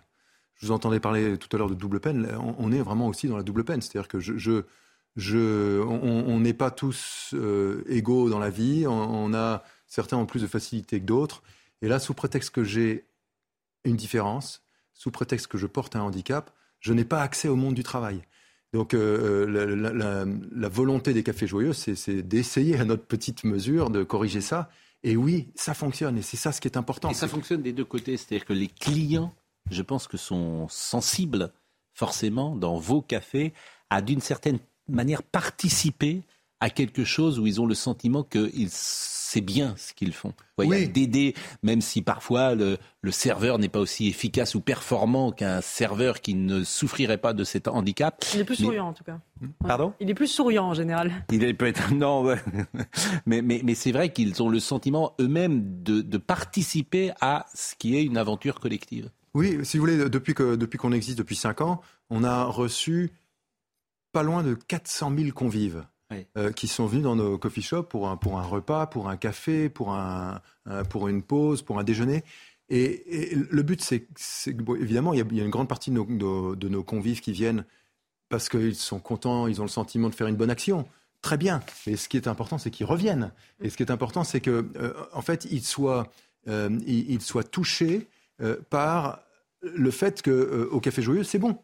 [0.56, 2.28] Je vous entendais parler tout à l'heure de double peine.
[2.58, 3.80] On, est vraiment aussi dans la double peine.
[3.80, 4.64] C'est-à-dire que je
[5.18, 8.86] on n'est pas tous euh, égaux dans la vie.
[8.86, 11.42] On, a certains ont plus de facilité que d'autres.
[11.82, 13.04] Et là, sous prétexte que j'ai
[13.84, 14.62] une différence,
[14.94, 16.50] sous prétexte que je porte un handicap,
[16.80, 18.22] je n'ai pas accès au monde du travail.
[18.72, 24.02] Donc euh, euh, la, volonté des cafés joyeux, c'est d'essayer à notre petite mesure de
[24.04, 24.68] corriger ça.
[25.02, 26.18] Et oui, ça fonctionne.
[26.18, 27.10] Et c'est ça ce qui est important.
[27.10, 28.16] Et ça fonctionne des deux côtés.
[28.16, 29.32] C'est-à-dire que les clients,
[29.70, 31.52] je pense que sont sensibles
[31.94, 33.52] forcément dans vos cafés
[33.90, 34.58] à d'une certaine
[34.88, 36.22] manière participer
[36.60, 40.32] à quelque chose où ils ont le sentiment que c'est bien ce qu'ils font.
[40.58, 40.88] Oui.
[40.88, 42.78] D'aider, même si parfois le,
[43.10, 47.68] serveur n'est pas aussi efficace ou performant qu'un serveur qui ne souffrirait pas de cet
[47.68, 48.24] handicap.
[48.34, 49.20] Il est plus souriant en tout cas.
[49.60, 49.92] Pardon?
[50.00, 51.12] Il est plus souriant en général.
[51.30, 52.24] Il est peut-être non,
[53.26, 57.76] mais, mais, mais c'est vrai qu'ils ont le sentiment eux-mêmes de, de participer à ce
[57.76, 59.10] qui est une aventure collective.
[59.34, 63.12] Oui, si vous voulez, depuis que depuis qu'on existe depuis cinq ans, on a reçu
[64.12, 65.84] pas loin de 400 000 convives.
[66.38, 69.18] Euh, qui sont venus dans nos coffee shops pour un, pour un repas, pour un
[69.18, 70.40] café, pour, un,
[70.88, 72.24] pour une pause, pour un déjeuner.
[72.70, 74.06] Et, le but, c'est
[74.80, 77.66] évidemment, il y, a, une grande partie de nos, de nos convives qui viennent
[78.30, 80.88] parce qu'ils sont contents, ils ont le sentiment de faire une bonne action.
[81.20, 81.60] Très bien.
[81.86, 83.32] Mais ce qui est important, c'est qu'ils reviennent.
[83.60, 86.10] Et ce qui est important, c'est que, euh, en fait, ils soient,
[86.48, 88.08] euh, ils, soient touchés
[88.70, 89.20] par
[89.60, 91.58] le fait que au Café Joyeux, c'est bon.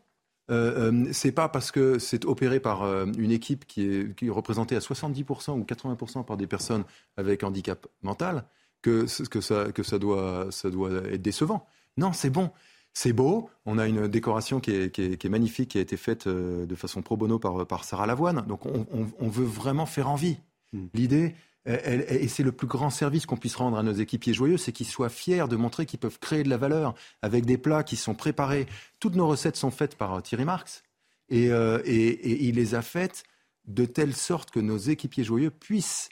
[0.50, 4.26] Euh, euh, c'est pas parce que c'est opéré par euh, une équipe qui est, qui
[4.26, 6.84] est représentée à 70% ou 80% par des personnes
[7.16, 8.44] avec handicap mental
[8.82, 11.66] que, que, ça, que ça, doit, ça doit être décevant.
[11.96, 12.50] Non, c'est bon.
[12.92, 13.50] C'est beau.
[13.64, 16.28] On a une décoration qui est, qui est, qui est, magnifique, qui a été faite
[16.28, 18.44] de façon pro bono par, par Sarah Lavoine.
[18.46, 20.36] Donc on, on, on veut vraiment faire envie.
[20.72, 20.86] Hmm.
[20.94, 21.34] L'idée,
[21.66, 24.86] et c'est le plus grand service qu'on puisse rendre à nos équipiers joyeux, c'est qu'ils
[24.86, 28.14] soient fiers de montrer qu'ils peuvent créer de la valeur avec des plats qui sont
[28.14, 28.66] préparés.
[29.00, 30.82] Toutes nos recettes sont faites par euh, Thierry Marx
[31.30, 33.24] et, euh, il les a faites
[33.66, 36.10] de telle sorte que nos équipiers joyeux puissent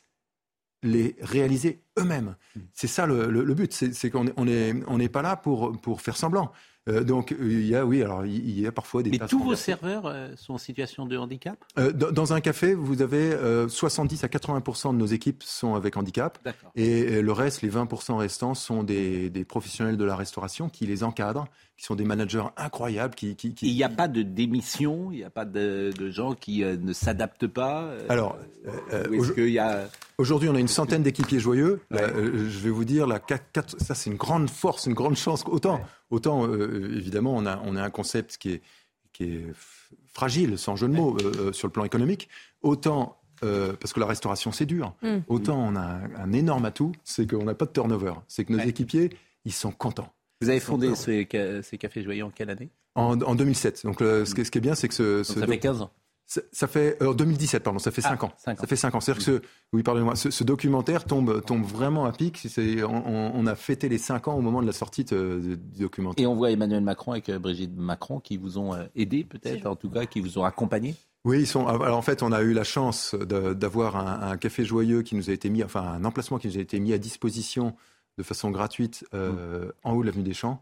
[0.83, 2.35] les réaliser eux-mêmes.
[2.57, 2.61] Mmh.
[2.73, 6.51] C'est ça le, but, c'est qu'on n'est pas là pour faire semblant.
[6.89, 9.11] Euh, donc il y a, oui, alors il y a parfois des.
[9.11, 11.57] Mais tous vos serveurs euh, sont en situation de handicap?
[11.79, 13.37] Euh, dans, un café, vous avez
[13.69, 16.39] 70 à 80 de nos équipes sont avec handicap,
[16.75, 21.47] et le reste, les 20 restants, sont des, professionnels de la restauration qui les encadrent,
[21.77, 23.15] qui sont des managers incroyables.
[23.15, 26.63] Qui, qui, Il n'y a pas de démission, il n'y a pas de, gens qui
[26.63, 27.91] ne s'adaptent pas.
[28.09, 28.39] Alors,
[30.23, 31.81] Aujourd'hui, on a une centaine d'équipiers joyeux.
[31.91, 33.21] je vais vous dire, la
[33.79, 35.43] ça c'est une grande force, une grande chance.
[35.47, 35.81] Autant,
[36.11, 38.63] autant euh, évidemment, on a, on a un concept qui est,
[39.13, 39.47] qui est
[40.13, 42.29] fragile, sans jeu de mots, euh, euh, sur le plan économique.
[42.63, 43.19] Autant
[43.81, 44.95] parce que la restauration c'est dur.
[45.03, 45.17] Mm.
[45.27, 48.13] Autant on a un, énorme atout, c'est qu'on n'a pas de turnover.
[48.29, 49.11] C'est que nos équipiers,
[49.45, 50.13] ils sont contents.
[50.43, 52.71] Vous avez fondé ces, cafés joyeux en quelle année?
[52.95, 53.85] En, 2007.
[53.85, 55.91] Donc ce, qui est, bien, c'est que ce, ça fait 15 ans.
[56.53, 58.33] Ça fait 2017, euh, pardon, ça fait 5 ah, ans.
[58.39, 59.01] Ça fait 5 ans.
[59.01, 59.43] C'est-à-dire que ce,
[59.73, 62.47] oui, pardonnez-moi, ce, documentaire tombe, tombe vraiment à pic.
[62.59, 66.23] On, on, a fêté les 5 ans au moment de la sortie du documentaire.
[66.23, 69.67] Et on voit Emmanuel Macron avec euh, Brigitte Macron qui vous ont euh, aidé, peut-être,
[69.67, 70.95] en tout cas, qui vous ont accompagné?
[71.25, 71.67] Oui, ils sont.
[71.69, 75.33] Alors en fait, on a eu la chance d'avoir un, café joyeux qui nous a
[75.33, 77.77] été mis, enfin un emplacement qui nous a été mis à disposition
[78.19, 79.19] de façon gratuite mmh.
[79.85, 80.61] en haut de l'avenue des Champs.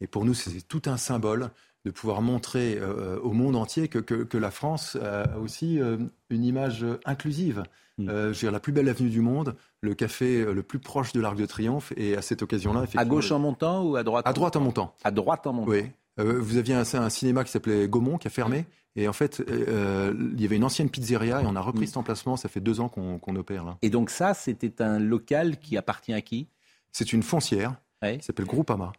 [0.00, 1.50] Et pour nous, c'est tout un symbole
[1.84, 5.96] de pouvoir montrer euh, au monde entier que, que, la France a aussi euh,
[6.28, 7.62] une image inclusive.
[7.96, 8.08] Mm.
[8.08, 11.12] Euh, je veux dire, la plus belle avenue du monde, le café le plus proche
[11.12, 14.26] de l'Arc de Triomphe, et à cette occasion-là, À gauche en montant ou à droite
[14.26, 14.94] À droite en montant.
[15.04, 15.70] À droite en montant.
[15.70, 15.84] Oui.
[16.18, 18.66] vous aviez un, un, cinéma qui s'appelait Gaumont qui a fermé.
[18.96, 21.86] Et en fait, il y avait une ancienne pizzeria et on a repris mm.
[21.86, 22.36] cet emplacement.
[22.36, 23.78] Ça fait deux ans qu'on opère là.
[23.80, 26.48] Et donc ça, c'était un local qui appartient à qui?
[26.92, 28.92] C'est une foncière qui s'appelle Groupama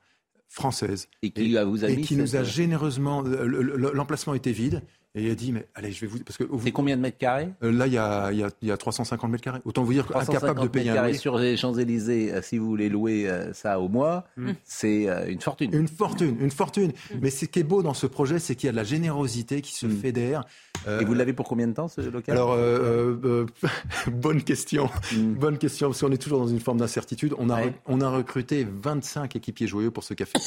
[0.47, 1.07] française.
[1.21, 3.21] Et qui, vous a et qui nous a généreusement.
[3.21, 4.83] L'emplacement était vide.
[5.13, 6.19] Et il a dit, mais allez, je vais vous...
[6.19, 7.49] Parce que C'est combien de mètres carrés?
[7.63, 9.59] Euh, Là, il y, a, il, y a, il y a 350 mètres carrés.
[9.65, 12.87] Autant vous dire incapable de payer mètres carrés sur les Champs-Élysées, euh, si vous voulez
[12.87, 14.51] louer euh, ça au mois, mm.
[14.63, 15.73] c'est une fortune.
[15.73, 16.91] Une fortune, une fortune.
[16.91, 17.17] Mm.
[17.21, 19.61] Mais ce qui est beau dans ce projet, c'est qu'il y a de la générosité
[19.61, 19.97] qui se mm.
[19.97, 20.43] fédère.
[20.87, 22.35] Et vous l'avez pour combien de temps, ce local?
[22.35, 22.57] Alors,
[24.11, 24.89] bonne question.
[25.13, 27.35] Bonne question, parce qu'on est toujours dans une forme d'incertitude.
[27.37, 30.39] On, a, on a recruté 25 équipiers joyeux pour ce café.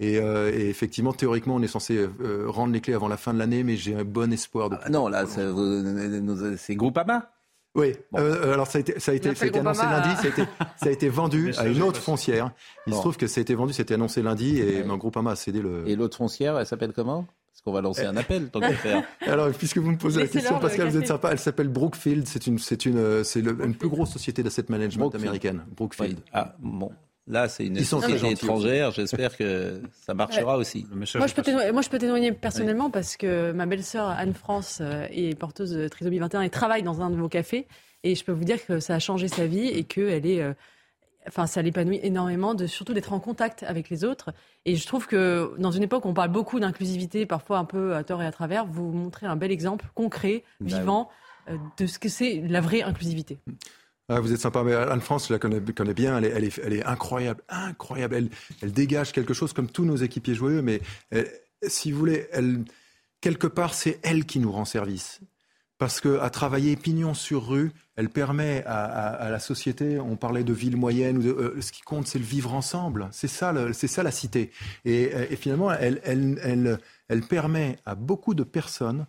[0.00, 2.08] Et, et, effectivement, théoriquement, on est censé
[2.46, 4.76] rendre les clés avant la fin de l'année, mais j'ai un bon espoir de.
[4.82, 7.30] Ah, non, là, c'est Groupama.
[7.74, 10.24] Oui, euh, alors ça a été, ça a été, ça a été annoncé lundi, ça
[10.24, 10.42] a été,
[10.76, 12.50] ça a été vendu à une autre foncière.
[12.86, 14.98] Il se trouve que ça a été vendu, c'était annoncé lundi et ouais.
[14.98, 15.86] Groupama a cédé le.
[15.86, 17.26] Et l'autre foncière, elle s'appelle comment?
[17.52, 19.04] Parce qu'on va lancer un appel tant qu'à faire.
[19.26, 22.46] Alors, puisque vous me posez la question, Pascal, vous êtes sympa, elle s'appelle Brookfield, c'est
[22.46, 25.64] une, c'est une, c'est une plus grosse société d'asset management américaine.
[25.76, 26.18] Brookfield.
[26.32, 26.90] Ah, bon.
[27.28, 28.90] Là, c'est une société étrangère.
[28.90, 30.86] J'espère que ça marchera aussi.
[30.90, 35.38] Moi je, peux moi, je peux témoigner personnellement parce que ma belle-sœur Anne-France euh, est
[35.38, 37.66] porteuse de trisomie 21 et travaille dans un de vos cafés.
[38.02, 40.40] Et je peux vous dire que ça a changé sa vie et qu'elle est.
[40.40, 40.54] Euh,
[41.26, 44.32] enfin, ça l'épanouit énormément, de, surtout d'être en contact avec les autres.
[44.64, 47.94] Et je trouve que dans une époque où on parle beaucoup d'inclusivité, parfois un peu
[47.94, 51.10] à tort et à travers, vous montrez un bel exemple concret, bah vivant,
[51.50, 53.38] euh, de ce que c'est la vraie inclusivité.
[54.10, 58.30] Ah, vous êtes sympa, mais Anne-France, je la connais, bien, elle est, incroyable, incroyable.
[58.62, 60.80] Elle, dégage quelque chose comme tous nos équipiers joyeux, mais
[61.66, 62.26] si vous voulez,
[63.20, 65.20] quelque part, c'est elle qui nous rend service.
[65.76, 70.76] Parce qu'à travailler pignon sur rue, elle permet à, la société, on parlait de ville
[70.76, 73.08] moyenne, de, euh, ce qui compte, c'est le vivre ensemble.
[73.12, 74.50] C'est ça, c'est ça la cité.
[74.86, 76.00] Et, et finalement, elle,
[77.08, 79.06] elle permet à beaucoup de personnes,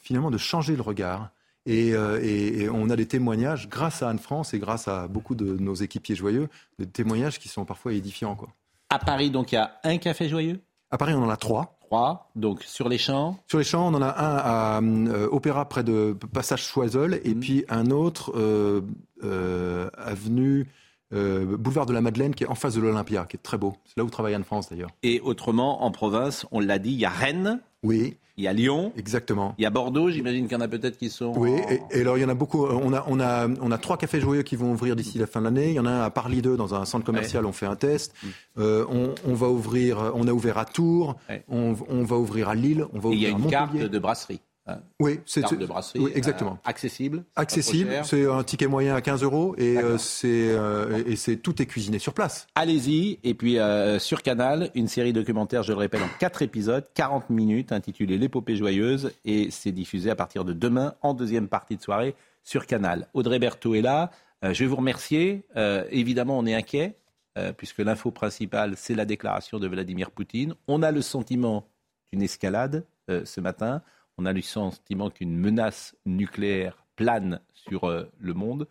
[0.00, 1.30] finalement, de changer le regard
[1.68, 5.74] euh, et, on a des témoignages, grâce à Anne-France et grâce à beaucoup de nos
[5.74, 8.34] équipiers joyeux, des témoignages qui sont parfois édifiants.
[8.34, 8.48] Quoi.
[8.90, 10.60] À Paris, donc, il y a un café joyeux?
[10.90, 11.78] À Paris, on en a trois.
[11.82, 13.38] Trois, donc sur les champs?
[13.46, 17.34] Sur les champs, on en a un à euh, Opéra près de Passage Choiseul, et
[17.34, 17.40] mhm.
[17.40, 20.66] puis un autre euh, avenue
[21.10, 23.74] boulevard de la Madeleine, qui est en face de l'Olympia, qui est très beau.
[23.86, 24.90] C'est là où travaille Anne-France d'ailleurs.
[25.02, 27.60] Et autrement, en province, on l'a dit, il y a Rennes.
[27.82, 28.16] Oui.
[28.36, 28.92] Il y a Lyon.
[28.96, 29.54] Exactement.
[29.58, 31.32] Il y a Bordeaux, j'imagine qu'il y en a peut-être qui sont.
[31.36, 31.56] Oui,
[31.90, 32.64] et, alors il y en a beaucoup.
[32.66, 35.40] On a, on a, on a trois cafés joyeux qui vont ouvrir d'ici la fin
[35.40, 35.70] de l'année.
[35.70, 37.74] Il y en a un à Parly 2 dans un centre commercial, on fait un
[37.74, 38.14] test.
[38.22, 38.28] Mm.
[38.58, 41.16] Euh, on, on, va ouvrir, on a ouvert à Tours,
[41.48, 43.76] on, on, va ouvrir à Lille, on va ouvrir et il y a une carte
[43.76, 44.40] de brasserie.
[44.68, 44.80] Hein.
[45.00, 45.98] Oui, c'est de brasserie.
[45.98, 46.52] Oui, exactement.
[46.52, 47.24] Euh, accessible.
[47.36, 47.90] Accessible.
[48.04, 51.66] C'est un ticket moyen à 15 euros et euh, c'est euh, et c'est tout est
[51.66, 52.46] cuisiné sur place.
[52.54, 53.58] Allez-y et puis
[53.98, 58.56] sur Canal une série documentaire, je le répète, en quatre épisodes, 40 minutes, intitulée L'épopée
[58.56, 62.14] joyeuse et c'est diffusé à partir de demain en deuxième partie de soirée
[62.44, 63.08] sur Canal.
[63.14, 64.10] Audrey Berthaud est là.
[64.42, 65.44] je vais vous remercier.
[65.90, 66.98] évidemment, on est inquiet
[67.56, 70.54] puisque l'info principale c'est la déclaration de Vladimir Poutine.
[70.66, 71.66] On a le sentiment
[72.12, 73.82] d'une escalade ce matin
[74.18, 78.66] on a le sentiment qu'une menace nucléaire plane sur euh, le monde.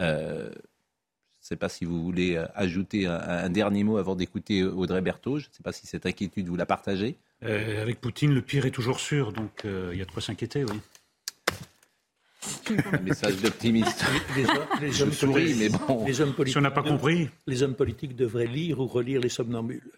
[0.00, 4.62] Euh, je ne sais pas si vous voulez euh, ajouter un, dernier mot avant d'écouter
[4.64, 5.38] Audrey Berthaud.
[5.38, 7.16] Je ne sais pas si cette inquiétude, vous la partagez.
[7.40, 10.76] avec Poutine, le pire est toujours sûr, donc il y a de quoi s'inquiéter, oui.
[12.92, 14.04] Un message d'optimiste.
[14.80, 16.06] Les, hommes souris, mais bon.
[16.06, 17.28] Les hommes politiques, si on n'a pas compris.
[17.46, 19.92] Les hommes politiques devraient lire ou relire Les Somnambules.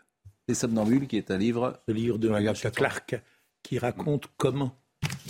[0.49, 1.81] Les Somnambules, qui est un livre.
[1.87, 3.21] Le livre de Clark,
[3.63, 4.77] qui raconte comment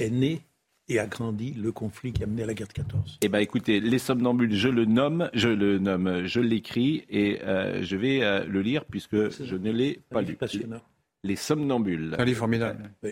[0.00, 0.40] est né
[0.88, 3.18] et a grandi le conflit qui a mené à la guerre de 14.
[3.22, 7.82] Eh bien, écoutez, Les Somnambules, je le nomme, je le nomme, je l'écris et euh,
[7.82, 10.34] je vais euh, le lire puisque je ne l'ai pas lu.
[10.34, 10.80] Passionnant.
[11.24, 12.16] Les Somnambules.
[12.18, 12.90] Un livre formidable.
[13.02, 13.10] Oui.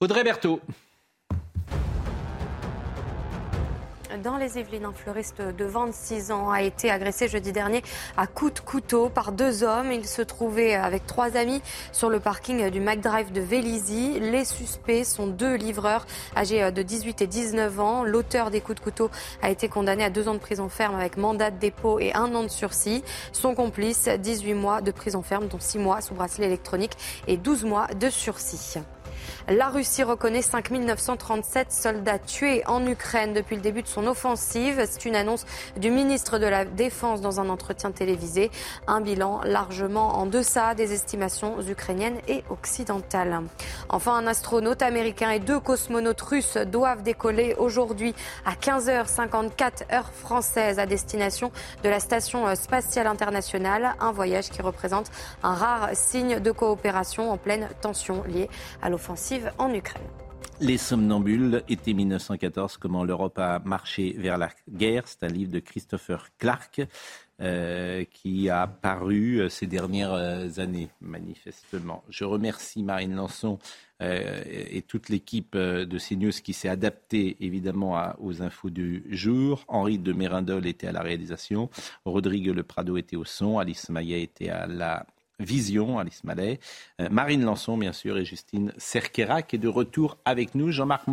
[0.00, 0.60] Audrey Berthaud.
[4.22, 4.84] Dans les Yvelines.
[4.84, 7.82] Un fleuriste de 26 ans a été agressé jeudi dernier
[8.16, 9.92] à coups de couteau par deux hommes.
[9.92, 14.20] Il se trouvait avec trois amis sur le parking du McDrive de Vélizy.
[14.20, 16.06] Les suspects sont deux livreurs
[16.36, 18.04] âgés de 18 et 19 ans.
[18.04, 19.10] L'auteur des coups de couteau
[19.42, 22.34] a été condamné à deux ans de prison ferme avec mandat de dépôt et un
[22.34, 23.02] an de sursis.
[23.32, 27.64] Son complice, 18 mois de prison ferme, dont 6 mois sous bracelet électronique et 12
[27.64, 28.78] mois de sursis.
[29.48, 34.84] La Russie reconnaît 5 937 soldats tués en Ukraine depuis le début de son offensive.
[34.88, 35.46] C'est une annonce
[35.76, 38.50] du ministre de la Défense dans un entretien télévisé.
[38.86, 43.40] Un bilan largement en deçà des estimations ukrainiennes et occidentales.
[43.88, 48.14] Enfin, un astronaute américain et deux cosmonautes russes doivent décoller aujourd'hui
[48.44, 51.50] à 15h54 heure française à destination
[51.82, 53.94] de la station spatiale internationale.
[54.00, 55.10] Un voyage qui représente
[55.42, 58.48] un rare signe de coopération en pleine tension liée
[58.82, 60.02] à l'offensive en Ukraine.
[60.60, 65.04] Les somnambules, été 1914, comment l'Europe a marché vers la guerre.
[65.06, 66.82] C'est un livre de Christopher Clark.
[68.10, 72.04] qui a paru ces dernières années, manifestement.
[72.10, 73.58] Je remercie Marine Lançon
[74.00, 79.64] et toute l'équipe de CNews qui s'est adaptée évidemment aux infos du jour.
[79.68, 81.70] Henri de Mérindol était à la réalisation,
[82.04, 85.06] Rodrigue Le Prado était au son, Alice Maillet était à la
[85.40, 86.60] Vision, Alice Mallet,
[87.00, 90.70] euh, Marine Lançon, bien sûr, et Justine Cerquera, qui est de retour avec nous.
[90.70, 91.08] Jean-Marc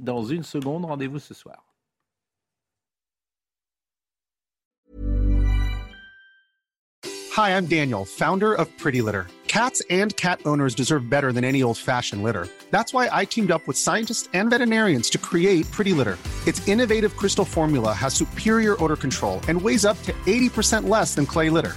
[0.00, 1.64] dans une seconde, rendez-vous ce soir.
[7.36, 9.26] Hi, I'm Daniel, founder of Pretty Litter.
[9.46, 12.48] Cats and cat owners deserve better than any old-fashioned litter.
[12.70, 16.18] That's why I teamed up with scientists and veterinarians to create Pretty Litter.
[16.46, 21.26] Its innovative crystal formula has superior odor control and weighs up to 80% less than
[21.26, 21.76] clay litter.